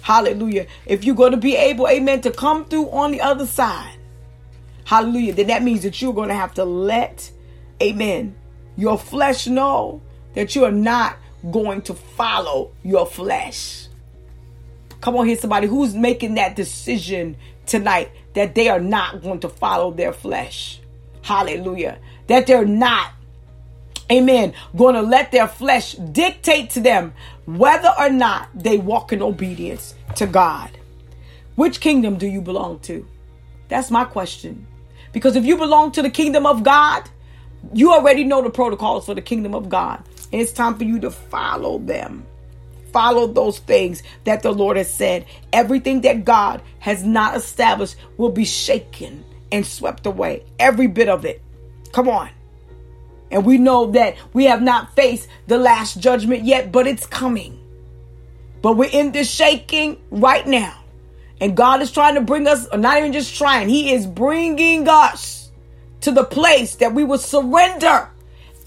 hallelujah. 0.00 0.66
If 0.86 1.04
you're 1.04 1.14
going 1.14 1.32
to 1.32 1.36
be 1.36 1.56
able, 1.56 1.86
amen, 1.88 2.22
to 2.22 2.30
come 2.30 2.64
through 2.64 2.88
on 2.88 3.12
the 3.12 3.20
other 3.20 3.46
side, 3.46 3.97
hallelujah, 4.88 5.34
then 5.34 5.48
that 5.48 5.62
means 5.62 5.82
that 5.82 6.00
you're 6.00 6.14
going 6.14 6.30
to 6.30 6.34
have 6.34 6.54
to 6.54 6.64
let, 6.64 7.30
amen, 7.82 8.34
your 8.74 8.96
flesh 8.96 9.46
know 9.46 10.00
that 10.32 10.56
you 10.56 10.64
are 10.64 10.72
not 10.72 11.18
going 11.50 11.82
to 11.82 11.92
follow 11.92 12.72
your 12.82 13.04
flesh. 13.04 13.88
Come 15.02 15.14
on 15.16 15.26
here, 15.26 15.36
somebody 15.36 15.66
who's 15.66 15.94
making 15.94 16.36
that 16.36 16.56
decision 16.56 17.36
tonight 17.66 18.10
that 18.32 18.54
they 18.54 18.70
are 18.70 18.80
not 18.80 19.20
going 19.20 19.40
to 19.40 19.50
follow 19.50 19.90
their 19.90 20.14
flesh. 20.14 20.80
Hallelujah. 21.20 21.98
That 22.28 22.46
they're 22.46 22.64
not, 22.64 23.12
amen, 24.10 24.54
going 24.74 24.94
to 24.94 25.02
let 25.02 25.32
their 25.32 25.48
flesh 25.48 25.96
dictate 25.96 26.70
to 26.70 26.80
them 26.80 27.12
whether 27.44 27.92
or 27.98 28.08
not 28.08 28.48
they 28.54 28.78
walk 28.78 29.12
in 29.12 29.20
obedience 29.20 29.94
to 30.16 30.26
God. 30.26 30.70
Which 31.56 31.78
kingdom 31.78 32.16
do 32.16 32.26
you 32.26 32.40
belong 32.40 32.78
to? 32.80 33.06
That's 33.68 33.90
my 33.90 34.06
question. 34.06 34.66
Because 35.12 35.36
if 35.36 35.44
you 35.44 35.56
belong 35.56 35.92
to 35.92 36.02
the 36.02 36.10
kingdom 36.10 36.46
of 36.46 36.62
God, 36.62 37.08
you 37.72 37.92
already 37.92 38.24
know 38.24 38.42
the 38.42 38.50
protocols 38.50 39.06
for 39.06 39.14
the 39.14 39.22
kingdom 39.22 39.54
of 39.54 39.68
God. 39.68 40.02
And 40.32 40.40
it's 40.40 40.52
time 40.52 40.76
for 40.76 40.84
you 40.84 41.00
to 41.00 41.10
follow 41.10 41.78
them. 41.78 42.26
Follow 42.92 43.26
those 43.26 43.58
things 43.58 44.02
that 44.24 44.42
the 44.42 44.52
Lord 44.52 44.76
has 44.76 44.92
said. 44.92 45.26
Everything 45.52 46.02
that 46.02 46.24
God 46.24 46.62
has 46.78 47.04
not 47.04 47.36
established 47.36 47.96
will 48.16 48.30
be 48.30 48.44
shaken 48.44 49.24
and 49.52 49.66
swept 49.66 50.06
away. 50.06 50.44
Every 50.58 50.86
bit 50.86 51.08
of 51.08 51.24
it. 51.24 51.42
Come 51.92 52.08
on. 52.08 52.30
And 53.30 53.44
we 53.44 53.58
know 53.58 53.90
that 53.92 54.16
we 54.32 54.44
have 54.44 54.62
not 54.62 54.94
faced 54.96 55.28
the 55.46 55.58
last 55.58 56.00
judgment 56.00 56.44
yet, 56.44 56.72
but 56.72 56.86
it's 56.86 57.06
coming. 57.06 57.58
But 58.62 58.76
we're 58.76 58.90
in 58.90 59.12
this 59.12 59.30
shaking 59.30 60.00
right 60.10 60.46
now. 60.46 60.78
And 61.40 61.56
God 61.56 61.82
is 61.82 61.92
trying 61.92 62.14
to 62.16 62.20
bring 62.20 62.46
us, 62.46 62.66
not 62.74 62.98
even 62.98 63.12
just 63.12 63.36
trying, 63.36 63.68
He 63.68 63.92
is 63.92 64.06
bringing 64.06 64.88
us 64.88 65.50
to 66.00 66.12
the 66.12 66.24
place 66.24 66.76
that 66.76 66.94
we 66.94 67.04
will 67.04 67.18
surrender 67.18 68.08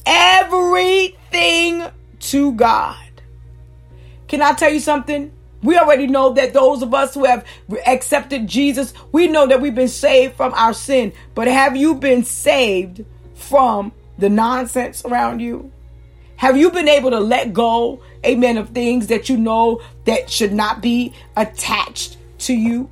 everything 0.05 1.85
to 2.19 2.53
God. 2.53 2.97
Can 4.27 4.41
I 4.41 4.53
tell 4.53 4.71
you 4.71 4.79
something? 4.79 5.31
We 5.63 5.77
already 5.77 6.07
know 6.07 6.33
that 6.33 6.53
those 6.53 6.81
of 6.81 6.93
us 6.93 7.13
who 7.13 7.25
have 7.25 7.45
accepted 7.85 8.47
Jesus, 8.47 8.93
we 9.11 9.27
know 9.27 9.45
that 9.47 9.61
we've 9.61 9.75
been 9.75 9.87
saved 9.87 10.35
from 10.35 10.53
our 10.53 10.73
sin. 10.73 11.13
But 11.35 11.47
have 11.47 11.75
you 11.75 11.95
been 11.95 12.23
saved 12.23 13.05
from 13.35 13.91
the 14.17 14.29
nonsense 14.29 15.05
around 15.05 15.39
you? 15.39 15.71
Have 16.37 16.57
you 16.57 16.71
been 16.71 16.87
able 16.87 17.11
to 17.11 17.19
let 17.19 17.53
go, 17.53 18.01
amen, 18.25 18.57
of 18.57 18.69
things 18.69 19.07
that 19.07 19.29
you 19.29 19.37
know 19.37 19.81
that 20.05 20.29
should 20.29 20.53
not 20.53 20.81
be 20.81 21.13
attached 21.35 22.17
to 22.41 22.53
you? 22.53 22.89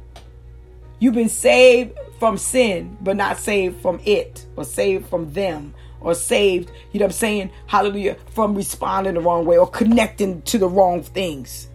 You've 1.00 1.14
been 1.14 1.30
saved 1.30 1.98
from 2.20 2.38
sin, 2.38 2.98
but 3.02 3.16
not 3.16 3.38
saved 3.38 3.82
from 3.82 4.02
it, 4.06 4.46
or 4.56 4.66
saved 4.66 5.08
from 5.08 5.32
them, 5.32 5.74
or 6.02 6.14
saved, 6.14 6.72
you 6.92 7.00
know 7.00 7.06
what 7.06 7.14
I'm 7.14 7.18
saying? 7.18 7.52
Hallelujah, 7.68 8.16
from 8.32 8.56
responding 8.56 9.14
the 9.14 9.22
wrong 9.22 9.46
way 9.46 9.58
or 9.58 9.70
connecting 9.70 10.42
to 10.44 10.58
the 10.58 10.68
wrong 10.68 11.02
things. 11.02 11.70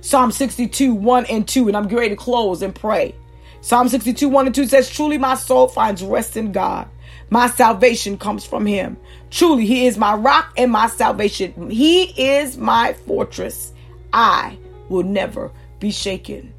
Psalm 0.00 0.32
62, 0.32 0.94
1 0.94 1.26
and 1.26 1.46
2, 1.46 1.68
and 1.68 1.76
I'm 1.76 1.88
ready 1.88 2.10
to 2.10 2.16
close 2.16 2.62
and 2.62 2.74
pray. 2.74 3.14
Psalm 3.60 3.88
62, 3.88 4.28
1 4.28 4.46
and 4.46 4.54
2 4.54 4.66
says, 4.66 4.88
Truly 4.88 5.18
my 5.18 5.34
soul 5.34 5.68
finds 5.68 6.02
rest 6.02 6.36
in 6.36 6.52
God. 6.52 6.88
My 7.28 7.48
salvation 7.48 8.18
comes 8.18 8.44
from 8.44 8.66
him. 8.66 8.96
Truly, 9.30 9.66
he 9.66 9.86
is 9.86 9.98
my 9.98 10.14
rock 10.14 10.52
and 10.56 10.72
my 10.72 10.88
salvation. 10.88 11.70
He 11.70 12.04
is 12.20 12.56
my 12.56 12.94
fortress. 12.94 13.72
I 14.12 14.58
will 14.88 15.04
never 15.04 15.52
be 15.80 15.90
shaken. 15.90 16.52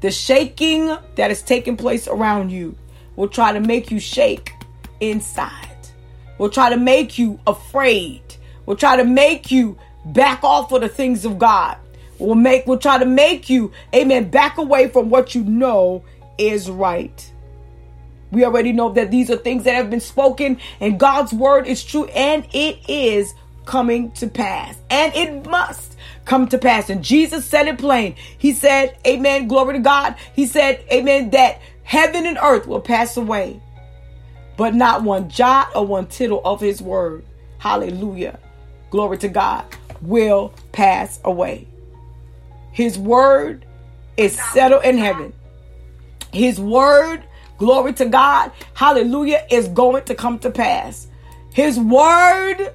The 0.00 0.10
shaking 0.10 0.96
that 1.16 1.30
is 1.30 1.42
taking 1.42 1.76
place 1.76 2.06
around 2.06 2.50
you 2.50 2.76
will 3.16 3.28
try 3.28 3.52
to 3.52 3.60
make 3.60 3.90
you 3.90 3.98
shake 3.98 4.52
inside, 5.00 5.76
will 6.38 6.50
try 6.50 6.70
to 6.70 6.76
make 6.76 7.18
you 7.18 7.40
afraid, 7.46 8.22
will 8.66 8.76
try 8.76 8.96
to 8.96 9.04
make 9.04 9.50
you 9.50 9.76
back 10.04 10.44
off 10.44 10.70
of 10.70 10.82
the 10.82 10.88
things 10.88 11.24
of 11.24 11.38
God, 11.38 11.76
will 12.18 12.36
make 12.36 12.66
will 12.66 12.78
try 12.78 12.98
to 12.98 13.06
make 13.06 13.50
you, 13.50 13.72
amen, 13.94 14.30
back 14.30 14.58
away 14.58 14.88
from 14.88 15.10
what 15.10 15.34
you 15.34 15.42
know 15.42 16.04
is 16.38 16.70
right. 16.70 17.32
We 18.30 18.44
already 18.44 18.72
know 18.72 18.90
that 18.90 19.10
these 19.10 19.30
are 19.30 19.36
things 19.36 19.64
that 19.64 19.74
have 19.74 19.90
been 19.90 20.00
spoken, 20.00 20.58
and 20.80 21.00
God's 21.00 21.32
word 21.32 21.66
is 21.66 21.82
true, 21.82 22.04
and 22.06 22.46
it 22.52 22.78
is 22.88 23.34
coming 23.64 24.12
to 24.12 24.28
pass. 24.28 24.76
And 24.90 25.14
it 25.14 25.46
must 25.46 25.87
come 26.28 26.46
to 26.48 26.58
pass. 26.58 26.90
And 26.90 27.02
Jesus 27.02 27.44
said 27.44 27.66
it 27.66 27.78
plain. 27.78 28.14
He 28.36 28.52
said, 28.52 28.96
Amen, 29.06 29.48
glory 29.48 29.74
to 29.74 29.80
God. 29.80 30.14
He 30.34 30.46
said, 30.46 30.84
Amen, 30.92 31.30
that 31.30 31.60
heaven 31.82 32.26
and 32.26 32.38
earth 32.40 32.66
will 32.66 32.80
pass 32.80 33.16
away, 33.16 33.60
but 34.56 34.74
not 34.74 35.02
one 35.02 35.30
jot 35.30 35.74
or 35.74 35.86
one 35.86 36.06
tittle 36.06 36.42
of 36.44 36.60
his 36.60 36.82
word. 36.82 37.24
Hallelujah. 37.56 38.38
Glory 38.90 39.18
to 39.18 39.28
God 39.28 39.64
will 40.02 40.52
pass 40.70 41.18
away. 41.24 41.66
His 42.72 42.98
word 42.98 43.64
is 44.16 44.38
settled 44.52 44.84
in 44.84 44.98
heaven. 44.98 45.32
His 46.32 46.60
word, 46.60 47.24
glory 47.56 47.94
to 47.94 48.04
God, 48.04 48.52
hallelujah, 48.74 49.46
is 49.50 49.66
going 49.68 50.04
to 50.04 50.14
come 50.14 50.38
to 50.40 50.50
pass. 50.50 51.08
His 51.54 51.78
word, 51.78 52.72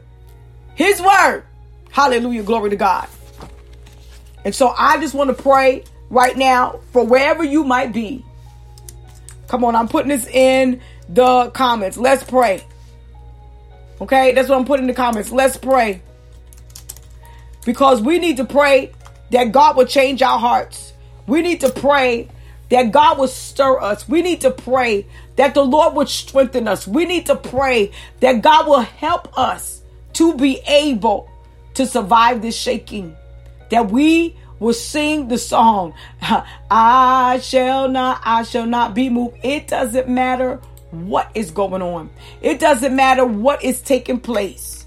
his 0.73 0.99
word, 0.99 1.43
hallelujah, 1.91 2.43
glory 2.43 2.71
to 2.71 2.75
God. 2.75 3.07
And 4.45 4.53
so 4.53 4.73
I 4.77 4.99
just 4.99 5.13
want 5.13 5.35
to 5.35 5.41
pray 5.41 5.83
right 6.09 6.37
now 6.37 6.79
for 6.91 7.05
wherever 7.05 7.43
you 7.43 7.63
might 7.63 7.93
be. 7.93 8.23
Come 9.47 9.63
on, 9.63 9.75
I'm 9.75 9.87
putting 9.87 10.09
this 10.09 10.27
in 10.27 10.81
the 11.09 11.51
comments. 11.51 11.97
Let's 11.97 12.23
pray. 12.23 12.63
Okay, 14.01 14.33
that's 14.33 14.49
what 14.49 14.57
I'm 14.57 14.65
putting 14.65 14.85
in 14.85 14.87
the 14.87 14.95
comments. 14.95 15.31
Let's 15.31 15.57
pray. 15.57 16.01
Because 17.65 18.01
we 18.01 18.19
need 18.19 18.37
to 18.37 18.45
pray 18.45 18.91
that 19.31 19.51
God 19.51 19.77
will 19.77 19.85
change 19.85 20.21
our 20.21 20.39
hearts. 20.39 20.93
We 21.27 21.41
need 21.41 21.61
to 21.61 21.71
pray 21.71 22.29
that 22.69 22.91
God 22.91 23.17
will 23.17 23.27
stir 23.27 23.79
us. 23.79 24.09
We 24.09 24.21
need 24.21 24.41
to 24.41 24.51
pray 24.51 25.05
that 25.35 25.53
the 25.53 25.63
Lord 25.63 25.95
would 25.95 26.09
strengthen 26.09 26.67
us. 26.67 26.87
We 26.87 27.05
need 27.05 27.27
to 27.27 27.35
pray 27.35 27.91
that 28.19 28.41
God 28.41 28.67
will 28.67 28.81
help 28.81 29.37
us 29.37 29.81
to 30.13 30.35
be 30.35 30.59
able 30.67 31.29
to 31.75 31.85
survive 31.85 32.41
this 32.41 32.57
shaking. 32.57 33.15
That 33.73 33.89
we 33.89 34.35
will 34.59 34.75
sing 34.75 35.29
the 35.29 35.39
song, 35.39 35.95
I 36.69 37.39
shall 37.41 37.89
not, 37.89 38.21
I 38.23 38.43
shall 38.43 38.67
not 38.67 38.93
be 38.93 39.09
moved. 39.09 39.37
It 39.41 39.67
doesn't 39.67 40.07
matter 40.07 40.61
what 40.91 41.31
is 41.33 41.49
going 41.49 41.81
on. 41.81 42.11
It 42.39 42.59
doesn't 42.59 42.95
matter 42.95 43.25
what 43.25 43.63
is 43.63 43.81
taking 43.81 44.19
place. 44.19 44.85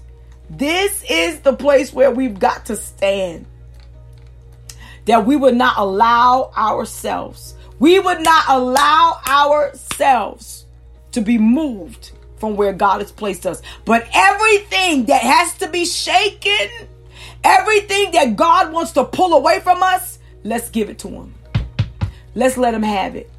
This 0.49 1.03
is 1.09 1.41
the 1.41 1.51
place 1.51 1.91
where 1.91 2.11
we've 2.11 2.39
got 2.39 2.67
to 2.67 2.77
stand. 2.77 3.45
That 5.03 5.25
we 5.25 5.35
would 5.35 5.55
not 5.57 5.73
allow 5.77 6.51
ourselves, 6.55 7.55
we 7.79 7.99
would 7.99 8.21
not 8.21 8.45
allow 8.47 9.19
ourselves 9.27 10.65
to 11.11 11.19
be 11.19 11.37
moved 11.37 12.11
from 12.37 12.55
where 12.55 12.71
God 12.71 13.01
has 13.01 13.11
placed 13.11 13.45
us. 13.45 13.61
But 13.83 14.07
everything 14.13 15.07
that 15.07 15.23
has 15.23 15.55
to 15.55 15.67
be 15.67 15.83
shaken, 15.83 16.69
everything 17.43 18.11
that 18.11 18.35
God 18.35 18.71
wants 18.71 18.91
to 18.93 19.05
pull 19.05 19.33
away 19.33 19.59
from 19.59 19.81
us, 19.83 20.19
let's 20.43 20.69
give 20.69 20.89
it 20.89 20.99
to 20.99 21.09
Him. 21.09 21.33
Let's 22.35 22.57
let 22.57 22.73
Him 22.73 22.83
have 22.83 23.15
it. 23.15 23.29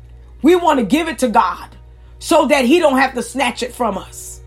We 0.42 0.57
want 0.57 0.78
to 0.78 0.84
give 0.84 1.09
it 1.09 1.18
to 1.20 1.28
God 1.28 1.76
so 2.18 2.46
that 2.46 2.64
He 2.64 2.78
don't 2.78 2.99
have 2.99 3.14
to 3.14 3.22
snatch 3.22 3.62
it 3.62 3.74
from 3.74 3.99
us. 3.99 4.40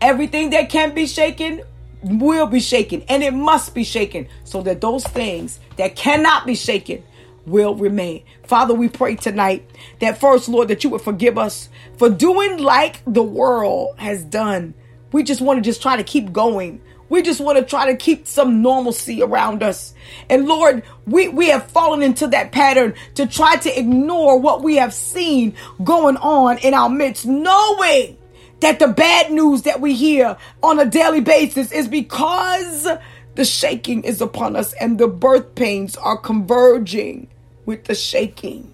Everything 0.00 0.50
that 0.50 0.68
can 0.68 0.94
be 0.94 1.06
shaken, 1.06 1.62
will 2.02 2.46
be 2.46 2.60
shaken 2.60 3.02
and 3.08 3.22
it 3.22 3.34
must 3.34 3.74
be 3.74 3.84
shaken 3.84 4.28
so 4.44 4.62
that 4.62 4.80
those 4.80 5.04
things 5.04 5.58
that 5.76 5.96
cannot 5.96 6.46
be 6.46 6.54
shaken 6.54 7.02
will 7.46 7.74
remain. 7.74 8.22
Father, 8.44 8.74
we 8.74 8.88
pray 8.88 9.14
tonight 9.14 9.68
that 10.00 10.18
first, 10.18 10.48
Lord, 10.48 10.68
that 10.68 10.84
you 10.84 10.90
would 10.90 11.00
forgive 11.00 11.38
us 11.38 11.68
for 11.96 12.08
doing 12.08 12.58
like 12.58 13.02
the 13.06 13.22
world 13.22 13.98
has 13.98 14.24
done. 14.24 14.74
We 15.12 15.22
just 15.22 15.40
want 15.40 15.58
to 15.58 15.62
just 15.62 15.82
try 15.82 15.96
to 15.96 16.04
keep 16.04 16.32
going. 16.32 16.80
We 17.08 17.22
just 17.22 17.40
want 17.40 17.58
to 17.58 17.64
try 17.64 17.90
to 17.90 17.96
keep 17.96 18.26
some 18.26 18.62
normalcy 18.62 19.22
around 19.22 19.62
us. 19.62 19.94
And 20.28 20.46
Lord, 20.46 20.82
we, 21.06 21.28
we 21.28 21.48
have 21.48 21.70
fallen 21.70 22.02
into 22.02 22.26
that 22.28 22.52
pattern 22.52 22.94
to 23.14 23.26
try 23.26 23.56
to 23.56 23.78
ignore 23.78 24.38
what 24.38 24.62
we 24.62 24.76
have 24.76 24.92
seen 24.92 25.54
going 25.84 26.16
on 26.16 26.58
in 26.58 26.74
our 26.74 26.88
midst, 26.88 27.26
knowing 27.26 28.16
that 28.60 28.78
the 28.78 28.88
bad 28.88 29.30
news 29.30 29.62
that 29.62 29.80
we 29.80 29.94
hear 29.94 30.36
on 30.62 30.78
a 30.78 30.86
daily 30.86 31.20
basis 31.20 31.70
is 31.72 31.88
because 31.88 32.88
the 33.34 33.44
shaking 33.44 34.02
is 34.02 34.20
upon 34.20 34.56
us 34.56 34.72
and 34.74 34.98
the 34.98 35.08
birth 35.08 35.54
pains 35.54 35.96
are 35.96 36.16
converging 36.16 37.28
with 37.66 37.84
the 37.84 37.94
shaking. 37.94 38.72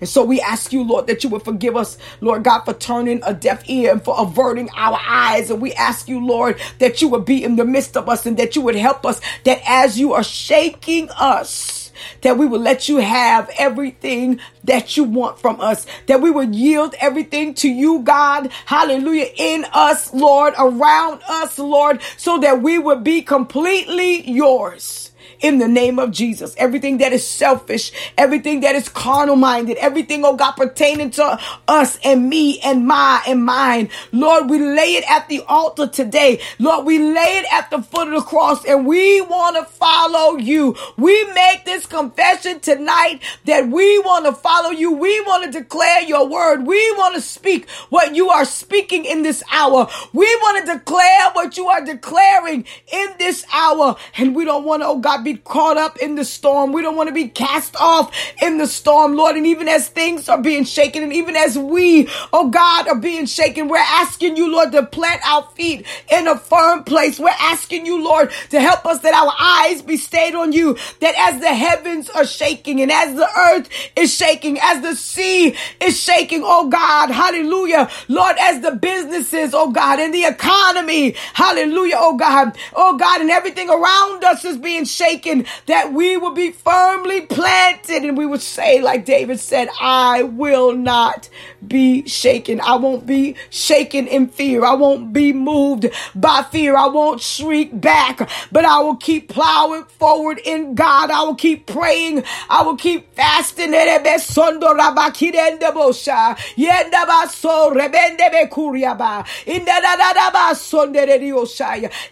And 0.00 0.08
so 0.08 0.24
we 0.24 0.40
ask 0.40 0.72
you, 0.72 0.82
Lord, 0.82 1.06
that 1.06 1.22
you 1.22 1.30
would 1.30 1.42
forgive 1.44 1.76
us, 1.76 1.98
Lord 2.20 2.42
God, 2.42 2.62
for 2.62 2.74
turning 2.74 3.20
a 3.24 3.34
deaf 3.34 3.68
ear 3.68 3.92
and 3.92 4.02
for 4.02 4.14
averting 4.18 4.70
our 4.76 4.98
eyes. 5.06 5.50
And 5.50 5.60
we 5.60 5.72
ask 5.74 6.08
you, 6.08 6.24
Lord, 6.24 6.60
that 6.78 7.02
you 7.02 7.08
would 7.08 7.24
be 7.24 7.44
in 7.44 7.56
the 7.56 7.64
midst 7.64 7.96
of 7.96 8.08
us 8.08 8.26
and 8.26 8.36
that 8.38 8.56
you 8.56 8.62
would 8.62 8.76
help 8.76 9.04
us, 9.04 9.20
that 9.44 9.60
as 9.66 9.98
you 9.98 10.14
are 10.14 10.24
shaking 10.24 11.10
us, 11.10 11.92
that 12.22 12.38
we 12.38 12.46
will 12.46 12.60
let 12.60 12.88
you 12.88 12.98
have 12.98 13.50
everything 13.58 14.40
that 14.64 14.96
you 14.96 15.04
want 15.04 15.38
from 15.38 15.60
us, 15.60 15.86
that 16.06 16.20
we 16.20 16.30
will 16.30 16.54
yield 16.54 16.94
everything 17.00 17.54
to 17.54 17.68
you, 17.68 18.00
God. 18.00 18.50
Hallelujah. 18.66 19.26
In 19.36 19.66
us, 19.72 20.12
Lord, 20.14 20.54
around 20.58 21.20
us, 21.28 21.58
Lord, 21.58 22.00
so 22.16 22.38
that 22.38 22.62
we 22.62 22.78
would 22.78 23.04
be 23.04 23.22
completely 23.22 24.28
yours 24.30 25.09
in 25.40 25.58
the 25.58 25.68
name 25.68 25.98
of 25.98 26.10
Jesus. 26.10 26.54
Everything 26.58 26.98
that 26.98 27.12
is 27.12 27.26
selfish, 27.26 27.92
everything 28.18 28.60
that 28.60 28.74
is 28.74 28.88
carnal 28.88 29.36
minded, 29.36 29.76
everything, 29.78 30.24
oh 30.24 30.36
God, 30.36 30.52
pertaining 30.52 31.10
to 31.12 31.38
us 31.68 31.98
and 32.04 32.28
me 32.28 32.60
and 32.60 32.86
my 32.86 33.22
and 33.26 33.44
mine. 33.44 33.90
Lord, 34.12 34.50
we 34.50 34.58
lay 34.58 34.96
it 34.96 35.04
at 35.10 35.28
the 35.28 35.42
altar 35.48 35.86
today. 35.86 36.40
Lord, 36.58 36.86
we 36.86 36.98
lay 36.98 37.38
it 37.38 37.46
at 37.52 37.70
the 37.70 37.82
foot 37.82 38.08
of 38.08 38.14
the 38.14 38.22
cross 38.22 38.64
and 38.64 38.86
we 38.86 39.20
want 39.22 39.56
to 39.56 39.64
follow 39.64 40.36
you. 40.36 40.76
We 40.96 41.24
make 41.32 41.64
this 41.64 41.86
confession 41.86 42.60
tonight 42.60 43.20
that 43.46 43.68
we 43.68 43.98
want 44.00 44.26
to 44.26 44.32
follow 44.32 44.70
you. 44.70 44.92
We 44.92 45.20
want 45.22 45.44
to 45.44 45.60
declare 45.60 46.02
your 46.02 46.28
word. 46.28 46.66
We 46.66 46.90
want 46.92 47.14
to 47.14 47.20
speak 47.20 47.68
what 47.90 48.14
you 48.14 48.28
are 48.30 48.44
speaking 48.44 49.04
in 49.04 49.22
this 49.22 49.42
hour. 49.50 49.88
We 50.12 50.26
want 50.42 50.66
to 50.66 50.78
declare 50.78 51.30
what 51.32 51.56
you 51.56 51.66
are 51.68 51.84
declaring 51.84 52.64
in 52.92 53.08
this 53.18 53.44
hour. 53.52 53.96
And 54.16 54.34
we 54.34 54.44
don't 54.44 54.64
want 54.64 54.82
to, 54.82 54.86
oh 54.88 54.98
God, 54.98 55.24
be 55.24 55.29
be 55.34 55.38
caught 55.44 55.76
up 55.76 55.98
in 55.98 56.14
the 56.16 56.24
storm. 56.24 56.72
We 56.72 56.82
don't 56.82 56.96
want 56.96 57.08
to 57.08 57.14
be 57.14 57.28
cast 57.28 57.76
off 57.76 58.14
in 58.42 58.58
the 58.58 58.66
storm, 58.66 59.16
Lord. 59.16 59.36
And 59.36 59.46
even 59.46 59.68
as 59.68 59.88
things 59.88 60.28
are 60.28 60.40
being 60.40 60.64
shaken, 60.64 61.02
and 61.02 61.12
even 61.12 61.36
as 61.36 61.56
we, 61.58 62.08
oh 62.32 62.50
God, 62.50 62.88
are 62.88 62.96
being 62.98 63.26
shaken, 63.26 63.68
we're 63.68 63.78
asking 63.78 64.36
you, 64.36 64.50
Lord, 64.50 64.72
to 64.72 64.84
plant 64.84 65.20
our 65.26 65.44
feet 65.54 65.86
in 66.10 66.26
a 66.26 66.36
firm 66.38 66.84
place. 66.84 67.18
We're 67.18 67.30
asking 67.38 67.86
you, 67.86 68.02
Lord, 68.02 68.30
to 68.50 68.60
help 68.60 68.86
us 68.86 69.00
that 69.00 69.14
our 69.14 69.32
eyes 69.40 69.82
be 69.82 69.96
stayed 69.96 70.34
on 70.34 70.52
you. 70.52 70.76
That 71.00 71.14
as 71.16 71.40
the 71.40 71.54
heavens 71.54 72.10
are 72.10 72.26
shaking 72.26 72.80
and 72.80 72.90
as 72.90 73.14
the 73.14 73.28
earth 73.38 73.68
is 73.96 74.14
shaking, 74.14 74.58
as 74.60 74.82
the 74.82 74.94
sea 74.96 75.56
is 75.80 76.00
shaking, 76.00 76.42
oh 76.44 76.68
God, 76.68 77.10
hallelujah. 77.10 77.88
Lord, 78.08 78.36
as 78.40 78.60
the 78.62 78.72
businesses, 78.72 79.54
oh 79.54 79.70
God, 79.70 80.00
and 80.00 80.12
the 80.12 80.24
economy, 80.24 81.14
hallelujah, 81.34 81.96
oh 81.98 82.16
God, 82.16 82.56
oh 82.74 82.96
God, 82.96 83.20
and 83.20 83.30
everything 83.30 83.68
around 83.70 84.24
us 84.24 84.44
is 84.44 84.58
being 84.58 84.84
shaken 84.84 85.19
shaken, 85.20 85.44
that 85.66 85.92
we 85.92 86.16
will 86.16 86.32
be 86.32 86.50
firmly 86.50 87.20
planted 87.22 88.02
and 88.04 88.16
we 88.16 88.24
will 88.26 88.38
say, 88.38 88.80
like 88.80 89.04
David 89.04 89.38
said, 89.38 89.68
I 89.80 90.22
will 90.22 90.72
not 90.74 91.28
be 91.66 92.06
shaken. 92.08 92.60
I 92.60 92.76
won't 92.76 93.06
be 93.06 93.36
shaken 93.50 94.06
in 94.06 94.28
fear. 94.28 94.64
I 94.64 94.74
won't 94.74 95.12
be 95.12 95.32
moved 95.32 95.88
by 96.14 96.42
fear. 96.50 96.76
I 96.76 96.86
won't 96.86 97.20
shriek 97.20 97.78
back, 97.80 98.30
but 98.50 98.64
I 98.64 98.80
will 98.80 98.96
keep 98.96 99.28
plowing 99.28 99.84
forward 99.84 100.40
in 100.44 100.74
God. 100.74 101.10
I 101.10 101.22
will 101.22 101.34
keep 101.34 101.66
praying. 101.66 102.24
I 102.48 102.62
will 102.62 102.76
keep 102.76 103.14
fasting. 103.14 103.74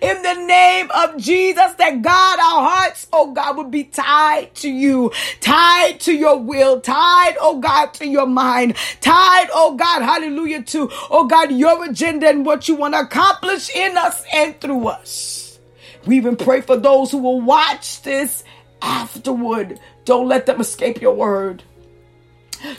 In 0.02 0.22
the 0.22 0.34
name 0.34 0.90
of 0.94 1.16
Jesus, 1.16 1.72
that 1.74 2.02
God, 2.02 2.38
our 2.38 2.70
hearts 2.70 2.97
hearts, 2.98 3.08
oh 3.12 3.32
God, 3.32 3.56
would 3.56 3.70
be 3.70 3.84
tied 3.84 4.54
to 4.56 4.68
you, 4.68 5.12
tied 5.40 6.00
to 6.00 6.12
your 6.12 6.38
will, 6.38 6.80
tied, 6.80 7.36
oh 7.40 7.58
God, 7.60 7.94
to 7.94 8.06
your 8.06 8.26
mind, 8.26 8.76
tied, 9.00 9.48
oh 9.52 9.76
God, 9.76 10.02
hallelujah, 10.02 10.62
to, 10.62 10.88
oh 11.10 11.26
God, 11.26 11.52
your 11.52 11.84
agenda 11.84 12.28
and 12.28 12.44
what 12.44 12.68
you 12.68 12.74
want 12.74 12.94
to 12.94 13.00
accomplish 13.00 13.70
in 13.74 13.96
us 13.96 14.24
and 14.32 14.60
through 14.60 14.88
us. 14.88 15.58
We 16.06 16.16
even 16.16 16.36
pray 16.36 16.60
for 16.60 16.76
those 16.76 17.10
who 17.10 17.18
will 17.18 17.40
watch 17.40 18.02
this 18.02 18.44
afterward. 18.80 19.78
Don't 20.04 20.28
let 20.28 20.46
them 20.46 20.60
escape 20.60 21.00
your 21.00 21.14
word. 21.14 21.62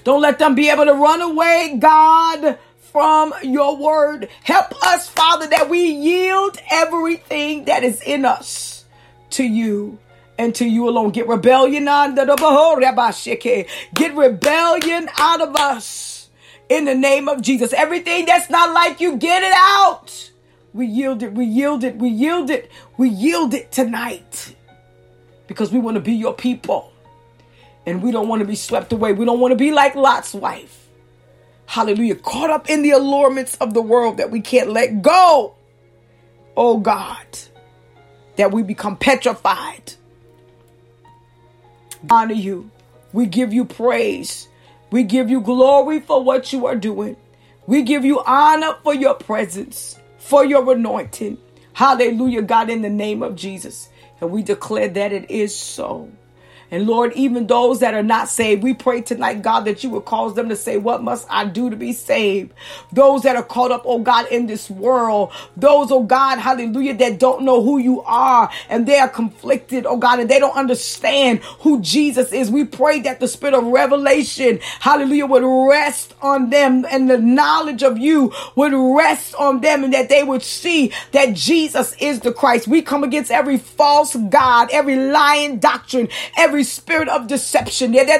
Don't 0.04 0.22
let 0.22 0.40
them 0.40 0.56
be 0.56 0.70
able 0.70 0.86
to 0.86 0.94
run 0.94 1.22
away, 1.22 1.78
God, 1.80 2.58
from 2.92 3.34
your 3.44 3.78
word. 3.78 4.30
Help 4.44 4.74
us, 4.88 5.08
Father, 5.08 5.48
that 5.48 5.70
we 5.70 5.84
yield 5.84 6.58
everything 6.72 7.66
that 7.66 7.84
is 7.84 8.02
in 8.02 8.26
us 8.26 8.80
to 9.32 9.44
you 9.44 10.00
and 10.40 10.56
to 10.56 10.66
you 10.66 10.90
alone. 10.90 11.12
Get 11.12 11.28
rebellion 11.28 11.86
Get 11.86 12.16
rebellion 14.16 15.10
out 15.20 15.42
of 15.42 15.56
us 15.56 16.30
in 16.70 16.86
the 16.86 16.96
name 16.96 17.28
of 17.28 17.42
Jesus. 17.42 17.74
Everything 17.74 18.26
that's 18.26 18.50
not 18.50 18.74
like 18.74 19.02
you, 19.02 19.18
get 19.18 19.44
it 19.44 19.54
out. 19.56 20.32
We 20.74 20.88
yield 20.88 21.22
it, 21.22 21.34
we 21.34 21.46
yield 21.46 21.84
it, 21.84 21.98
we 21.98 22.10
yield 22.10 22.50
it, 22.50 22.72
we 22.98 23.10
yield 23.10 23.54
it 23.54 23.72
tonight 23.72 24.56
because 25.48 25.72
we 25.72 25.80
want 25.80 25.96
to 25.96 26.02
be 26.02 26.14
your 26.14 26.34
people 26.34 26.92
and 27.86 28.02
we 28.02 28.12
don't 28.12 28.28
want 28.28 28.42
to 28.42 28.48
be 28.48 28.56
swept 28.56 28.94
away. 28.94 29.14
We 29.14 29.26
don't 29.26 29.40
want 29.40 29.52
to 29.52 29.58
be 29.58 29.72
like 29.72 29.96
Lot's 29.96 30.34
wife. 30.34 30.88
Hallelujah. 31.66 32.16
Caught 32.16 32.52
up 32.52 32.70
in 32.70 32.82
the 32.82 32.92
allurements 32.92 33.56
of 33.58 33.74
the 33.74 33.82
world 33.82 34.18
that 34.18 34.32
we 34.32 34.42
can't 34.42 34.70
let 34.70 35.02
go. 35.02 35.56
Oh 36.56 36.78
God, 36.78 37.26
that 38.38 38.52
we 38.52 38.64
become 38.64 38.96
petrified. 38.96 39.94
Honor 42.10 42.34
you. 42.36 42.70
We 43.14 43.26
give 43.26 43.54
you 43.54 43.66
praise. 43.66 44.48
We 44.92 45.04
give 45.04 45.30
you 45.30 45.42
glory 45.42 46.00
for 46.00 46.24
what 46.24 46.54
you 46.54 46.68
are 46.68 46.76
doing. 46.76 47.18
We 47.68 47.84
give 47.84 48.06
you 48.06 48.22
honor 48.22 48.76
for 48.84 48.94
your 48.94 49.16
presence, 49.16 50.00
for 50.20 50.46
your 50.46 50.72
anointing. 50.72 51.38
Hallelujah, 51.74 52.44
God, 52.44 52.70
in 52.70 52.82
the 52.84 52.90
name 52.90 53.24
of 53.24 53.36
Jesus. 53.36 53.90
And 54.22 54.32
we 54.32 54.44
declare 54.44 54.90
that 54.90 55.14
it 55.14 55.32
is 55.32 55.56
so. 55.56 56.10
And 56.72 56.86
Lord, 56.86 57.14
even 57.14 57.48
those 57.48 57.80
that 57.80 57.94
are 57.94 58.04
not 58.04 58.30
saved, 58.30 58.64
we 58.64 58.74
pray 58.74 59.02
tonight, 59.02 59.42
God, 59.42 59.62
that 59.62 59.84
you 59.84 59.90
would 59.92 60.06
cause 60.06 60.36
them 60.36 60.50
to 60.50 60.56
say, 60.56 60.78
What 60.78 61.04
must 61.04 61.26
I 61.30 61.46
do 61.46 61.70
to 61.70 61.76
be 61.76 61.94
saved? 61.94 62.54
Those 62.92 63.24
that 63.24 63.36
are 63.36 63.44
caught 63.44 63.72
up, 63.72 63.84
oh 63.86 64.00
God, 64.00 64.28
in 64.28 64.48
this 64.48 64.70
world, 64.70 65.32
those, 65.58 65.92
oh 65.92 66.04
God, 66.04 66.38
hallelujah, 66.38 66.96
that 66.98 67.20
don't 67.20 67.44
know 67.44 67.64
who 67.64 67.78
you 67.78 68.02
are 68.04 68.50
and 68.70 68.88
they 68.88 69.00
are 69.00 69.10
conflicted, 69.10 69.86
oh 69.86 69.98
God, 69.98 70.20
and 70.20 70.30
they 70.30 70.40
don't 70.40 70.56
understand 70.56 71.40
who 71.60 71.82
Jesus 71.82 72.32
is. 72.32 72.52
We 72.52 72.66
pray 72.66 73.00
that 73.02 73.20
the 73.20 73.28
spirit 73.28 73.56
of 73.56 73.66
revelation, 73.66 74.60
hallelujah, 74.80 75.26
would 75.26 75.44
rest 75.70 76.14
on 76.22 76.50
them 76.50 76.86
and 76.90 77.10
the 77.10 77.18
knowledge 77.18 77.84
of 77.84 77.98
you 77.98 78.34
would 78.56 78.74
rest 78.74 79.34
on 79.36 79.62
them 79.62 79.84
and 79.84 79.94
that 79.94 80.10
they 80.10 80.24
would 80.24 80.44
see 80.44 80.94
that 81.12 81.34
Jesus 81.34 81.96
is 82.00 82.20
the 82.20 82.34
Christ. 82.34 82.68
We 82.68 82.82
come 82.82 83.04
against 83.04 83.32
every 83.32 83.58
false 83.58 84.16
God, 84.16 84.70
every 84.72 84.96
lying 84.96 85.60
doctrine, 85.60 86.10
every 86.38 86.59
every 86.60 86.66
spirit 86.66 87.08
of 87.08 87.26
deception. 87.28 87.96
In 87.96 88.08
the 88.08 88.18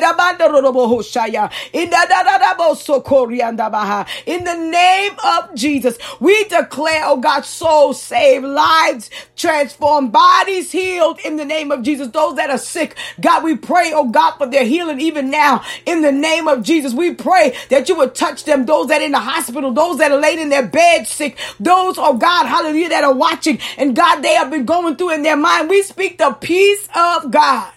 name 4.56 5.12
of 5.26 5.56
Jesus, 5.56 5.98
we 6.22 6.44
declare, 6.46 7.02
oh 7.06 7.18
God, 7.18 7.44
souls 7.44 8.02
saved, 8.02 8.46
lives 8.46 9.10
transformed, 9.36 10.14
bodies 10.14 10.72
healed 10.72 11.20
in 11.26 11.36
the 11.36 11.44
name 11.44 11.70
of 11.72 11.82
Jesus. 11.84 12.08
Those 12.08 12.38
that 12.38 12.50
are 12.50 12.58
sick, 12.58 12.96
God, 13.20 13.44
we 13.44 13.58
pray, 13.58 13.92
oh 13.94 14.10
God, 14.10 14.38
for 14.38 14.48
their 14.48 14.64
healing 14.64 15.02
even 15.02 15.30
now 15.30 15.62
in 15.86 16.02
the 16.02 16.14
name 16.14 16.48
of 16.48 16.64
Jesus. 16.64 16.94
We 16.94 17.14
pray 17.16 17.58
that 17.70 17.90
you 17.90 17.98
would 17.98 18.16
touch 18.16 18.46
them, 18.46 18.66
those 18.66 18.88
that 18.88 19.02
are 19.02 19.06
in 19.06 19.12
the 19.12 19.20
hospital, 19.20 19.74
those 19.74 19.98
that 19.98 20.14
are 20.14 20.20
laid 20.20 20.40
in 20.40 20.48
their 20.48 20.66
bed 20.66 21.08
sick, 21.08 21.38
those, 21.60 21.98
oh 21.98 22.16
God, 22.18 22.46
hallelujah, 22.46 22.88
that 22.90 23.04
are 23.04 23.14
watching 23.14 23.60
and 23.78 23.94
God, 23.98 24.22
they 24.22 24.36
have 24.36 24.50
been 24.50 24.64
going 24.64 24.96
through 24.96 25.12
in 25.16 25.24
their 25.24 25.36
mind. 25.36 25.70
We 25.70 25.84
speak 25.84 26.18
the 26.18 26.32
peace 26.32 26.88
of 26.96 27.32
God 27.32 27.74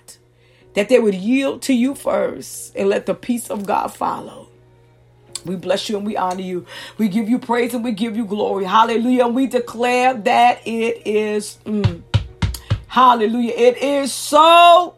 that 0.75 0.89
they 0.89 0.99
would 0.99 1.15
yield 1.15 1.63
to 1.63 1.75
you 1.75 1.95
first 1.95 2.75
and 2.77 2.89
let 2.89 3.07
the 3.07 3.15
peace 3.15 3.51
of 3.51 3.67
God 3.67 3.89
follow. 3.89 4.49
We 5.45 5.57
bless 5.57 5.89
you 5.89 5.97
and 5.97 6.07
we 6.07 6.17
honor 6.17 6.43
you. 6.43 6.67
We 6.99 7.09
give 7.09 7.29
you 7.29 7.39
praise 7.39 7.75
and 7.75 7.83
we 7.83 7.93
give 7.93 8.17
you 8.17 8.25
glory. 8.25 8.65
Hallelujah. 8.65 9.27
And 9.27 9.35
we 9.35 9.47
declare 9.47 10.15
that 10.15 10.61
it 10.67 11.07
is. 11.07 11.59
Mm, 11.65 12.03
hallelujah. 12.87 13.53
It 13.57 13.79
is 13.79 14.13
so. 14.13 14.95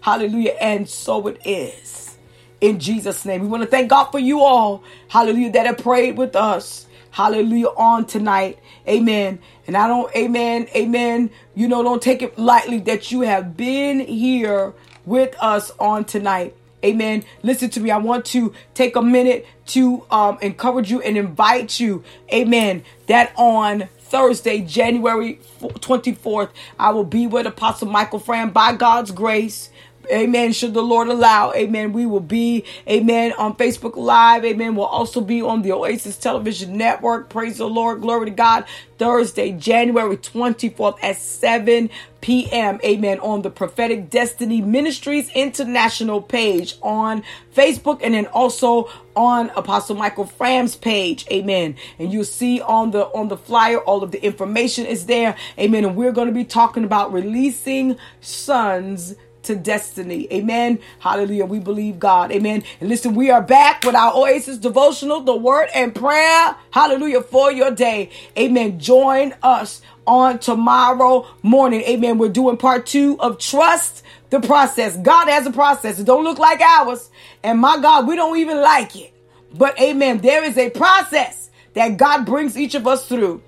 Hallelujah. 0.00 0.56
And 0.60 0.88
so 0.88 1.26
it 1.28 1.40
is. 1.44 2.16
In 2.60 2.80
Jesus' 2.80 3.24
name. 3.24 3.42
We 3.42 3.48
want 3.48 3.62
to 3.62 3.68
thank 3.68 3.90
God 3.90 4.06
for 4.06 4.18
you 4.18 4.40
all. 4.40 4.82
Hallelujah. 5.08 5.52
That 5.52 5.66
have 5.66 5.78
prayed 5.78 6.16
with 6.16 6.34
us. 6.34 6.85
Hallelujah. 7.16 7.68
On 7.78 8.04
tonight. 8.04 8.58
Amen. 8.86 9.38
And 9.66 9.74
I 9.74 9.88
don't, 9.88 10.14
amen, 10.14 10.68
amen. 10.76 11.30
You 11.54 11.66
know, 11.66 11.82
don't 11.82 12.02
take 12.02 12.20
it 12.20 12.38
lightly 12.38 12.78
that 12.80 13.10
you 13.10 13.22
have 13.22 13.56
been 13.56 14.00
here 14.00 14.74
with 15.06 15.34
us 15.40 15.72
on 15.80 16.04
tonight. 16.04 16.54
Amen. 16.84 17.24
Listen 17.42 17.70
to 17.70 17.80
me. 17.80 17.90
I 17.90 17.96
want 17.96 18.26
to 18.26 18.52
take 18.74 18.96
a 18.96 19.02
minute 19.02 19.46
to 19.68 20.04
um, 20.10 20.36
encourage 20.42 20.90
you 20.90 21.00
and 21.00 21.16
invite 21.16 21.80
you. 21.80 22.04
Amen. 22.30 22.84
That 23.06 23.32
on 23.36 23.88
Thursday, 23.98 24.60
January 24.60 25.40
24th, 25.60 26.50
I 26.78 26.90
will 26.90 27.04
be 27.04 27.26
with 27.26 27.46
Apostle 27.46 27.88
Michael 27.88 28.18
Fran 28.18 28.50
by 28.50 28.74
God's 28.74 29.10
grace. 29.10 29.70
Amen. 30.10 30.52
Should 30.52 30.74
the 30.74 30.82
Lord 30.82 31.08
allow, 31.08 31.52
amen, 31.52 31.92
we 31.92 32.06
will 32.06 32.20
be, 32.20 32.64
amen, 32.88 33.32
on 33.38 33.56
Facebook 33.56 33.96
Live. 33.96 34.44
Amen. 34.44 34.76
We'll 34.76 34.86
also 34.86 35.20
be 35.20 35.42
on 35.42 35.62
the 35.62 35.72
Oasis 35.72 36.16
Television 36.16 36.76
Network. 36.76 37.28
Praise 37.28 37.58
the 37.58 37.68
Lord. 37.68 38.00
Glory 38.02 38.26
to 38.26 38.30
God. 38.30 38.64
Thursday, 38.98 39.52
January 39.52 40.16
24th 40.16 40.98
at 41.02 41.16
7 41.16 41.90
p.m. 42.20 42.80
Amen. 42.84 43.20
On 43.20 43.42
the 43.42 43.50
Prophetic 43.50 44.08
Destiny 44.10 44.62
Ministries 44.62 45.30
International 45.34 46.22
page 46.22 46.76
on 46.82 47.22
Facebook 47.54 48.00
and 48.02 48.14
then 48.14 48.26
also 48.26 48.88
on 49.14 49.50
Apostle 49.50 49.96
Michael 49.96 50.24
Fram's 50.24 50.76
page. 50.76 51.26
Amen. 51.30 51.76
And 51.98 52.12
you'll 52.12 52.24
see 52.24 52.60
on 52.60 52.90
the 52.90 53.06
on 53.06 53.28
the 53.28 53.36
flyer 53.36 53.78
all 53.78 54.02
of 54.02 54.12
the 54.12 54.24
information 54.24 54.86
is 54.86 55.06
there. 55.06 55.36
Amen. 55.58 55.84
And 55.84 55.96
we're 55.96 56.12
going 56.12 56.28
to 56.28 56.34
be 56.34 56.44
talking 56.44 56.84
about 56.84 57.12
releasing 57.12 57.96
sons 58.20 59.14
to 59.46 59.56
destiny. 59.56 60.28
Amen. 60.32 60.78
Hallelujah. 60.98 61.46
We 61.46 61.58
believe 61.58 61.98
God. 61.98 62.30
Amen. 62.32 62.62
And 62.80 62.88
listen, 62.88 63.14
we 63.14 63.30
are 63.30 63.42
back 63.42 63.82
with 63.84 63.94
our 63.94 64.14
Oasis 64.14 64.58
devotional, 64.58 65.20
the 65.20 65.34
word 65.34 65.68
and 65.74 65.94
prayer. 65.94 66.56
Hallelujah. 66.70 67.22
For 67.22 67.50
your 67.50 67.70
day. 67.70 68.10
Amen. 68.38 68.78
Join 68.78 69.34
us 69.42 69.82
on 70.06 70.38
tomorrow 70.38 71.26
morning. 71.42 71.80
Amen. 71.82 72.18
We're 72.18 72.28
doing 72.28 72.56
part 72.56 72.86
two 72.86 73.18
of 73.20 73.38
trust 73.38 74.02
the 74.30 74.40
process. 74.40 74.96
God 74.96 75.28
has 75.28 75.46
a 75.46 75.52
process. 75.52 75.98
It 75.98 76.04
don't 76.04 76.24
look 76.24 76.38
like 76.38 76.60
ours. 76.60 77.10
And 77.42 77.60
my 77.60 77.78
God, 77.78 78.06
we 78.06 78.16
don't 78.16 78.38
even 78.38 78.60
like 78.60 78.96
it. 78.96 79.12
But 79.54 79.80
amen. 79.80 80.18
There 80.18 80.44
is 80.44 80.58
a 80.58 80.70
process 80.70 81.50
that 81.74 81.96
God 81.96 82.26
brings 82.26 82.56
each 82.56 82.74
of 82.74 82.86
us 82.86 83.08
through. 83.08 83.42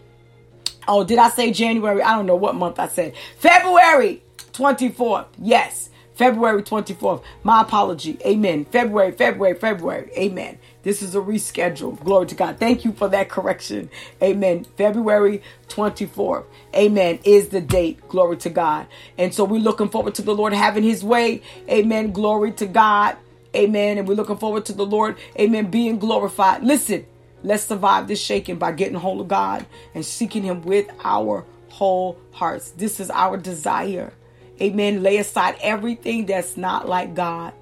Oh, 0.87 1.05
did 1.05 1.19
I 1.19 1.29
say 1.29 1.51
January? 1.51 2.03
I 2.03 2.17
don't 2.17 2.27
know 2.27 2.37
what 2.37 2.55
month 2.55 2.79
I 2.79 2.89
said. 2.89 3.15
February 3.39 4.23
24th. 4.59 5.27
Yes. 5.39 5.91
February 6.15 6.65
24th. 6.65 7.23
My 7.45 7.63
apology. 7.63 8.19
Amen. 8.27 8.65
February, 8.65 9.13
February, 9.13 9.55
February. 9.55 10.11
Amen. 10.19 10.59
This 10.83 11.01
is 11.01 11.15
a 11.15 11.21
reschedule. 11.21 12.03
Glory 12.03 12.27
to 12.27 12.35
God. 12.35 12.59
Thank 12.59 12.85
you 12.85 12.91
for 12.93 13.09
that 13.09 13.29
correction. 13.29 13.89
Amen. 14.21 14.65
February 14.77 15.43
24th. 15.69 16.47
Amen. 16.75 17.21
Is 17.23 17.51
the 17.51 17.61
date. 17.61 18.09
Glory 18.09 18.37
to 18.39 18.51
God. 18.51 18.89
And 19.17 19.33
so 19.33 19.45
we're 19.45 19.61
looking 19.61 19.89
forward 19.89 20.17
to 20.17 20.23
the 20.23 20.35
Lord 20.35 20.53
having 20.53 20.83
his 20.83 21.05
way. 21.05 21.41
Amen. 21.71 22.11
Glory 22.11 22.51
to 22.53 22.67
God. 22.67 23.17
Amen. 23.55 23.99
And 23.99 24.09
we're 24.09 24.15
looking 24.15 24.39
forward 24.39 24.67
to 24.67 24.73
the 24.73 24.87
Lord. 24.87 25.17
Amen. 25.39 25.71
Being 25.71 26.01
glorified. 26.01 26.65
Listen, 26.65 27.07
let's 27.45 27.63
survive 27.63 28.09
this 28.09 28.21
shaking 28.21 28.57
by 28.57 28.73
getting 28.73 28.97
hold 28.97 29.21
of 29.21 29.29
God 29.29 29.67
and 29.95 30.05
seeking 30.05 30.43
him 30.43 30.63
with 30.63 30.91
our 31.05 31.45
whole 31.69 32.19
hearts. 32.33 32.73
This 32.73 32.99
is 32.99 33.09
our 33.11 33.37
desire. 33.37 34.13
Amen. 34.61 35.03
Lay 35.03 35.19
aside 35.19 35.57
everything 35.61 36.27
that's 36.27 36.57
not 36.57 36.89
like 36.89 37.15
God. 37.15 37.53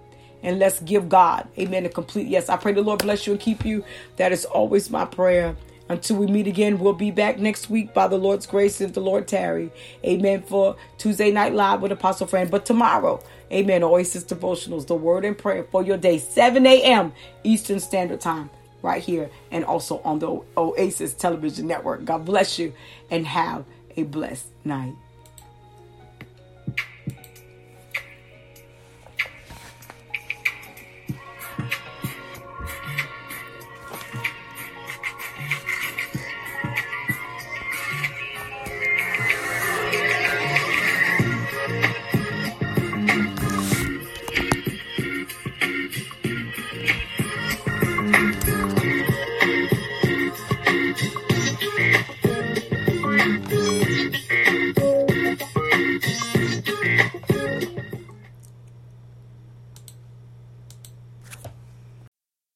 And 0.43 0.59
let's 0.59 0.81
give 0.81 1.09
God, 1.09 1.49
amen, 1.59 1.87
a 1.87 1.89
complete 1.89 2.29
yes. 2.29 2.49
I 2.49 2.57
pray 2.57 2.73
the 2.73 2.83
Lord 2.83 3.01
bless 3.01 3.27
you 3.27 3.33
and 3.33 3.41
keep 3.41 3.65
you. 3.65 3.85
That 4.17 4.31
is 4.33 4.45
always 4.45 4.91
my 4.91 5.05
prayer. 5.05 5.57
Until 5.89 6.17
we 6.17 6.27
meet 6.27 6.47
again, 6.47 6.79
we'll 6.79 6.93
be 6.93 7.11
back 7.11 7.39
next 7.39 7.71
week 7.71 7.95
by 7.95 8.09
the 8.09 8.17
Lord's 8.17 8.47
grace 8.47 8.81
if 8.81 8.93
the 8.93 9.01
Lord 9.01 9.29
tarry. 9.29 9.71
Amen. 10.05 10.43
For 10.43 10.77
Tuesday 10.99 11.31
Night 11.31 11.55
Live 11.55 11.81
with 11.81 11.93
Apostle 11.93 12.27
Fran. 12.27 12.49
But 12.49 12.67
tomorrow, 12.67 13.23
amen, 13.53 13.83
Oasis 13.85 14.25
Devotionals, 14.25 14.87
the 14.87 14.97
word 14.97 15.25
and 15.25 15.39
prayer 15.39 15.65
for 15.65 15.83
your 15.83 15.97
day, 15.97 16.19
7 16.19 16.67
a.m. 16.67 17.13
Eastern 17.45 17.79
Standard 17.79 18.21
Time, 18.21 18.51
right 18.83 19.03
here, 19.03 19.31
and 19.53 19.65
also 19.65 20.01
on 20.01 20.19
the 20.19 20.41
Oasis 20.57 21.15
Television 21.15 21.69
Network. 21.69 22.05
God 22.05 22.25
bless 22.25 22.59
you 22.59 22.73
and 23.11 23.27
have 23.27 23.65
a 23.97 24.03
blessed 24.03 24.49
night. 24.65 24.95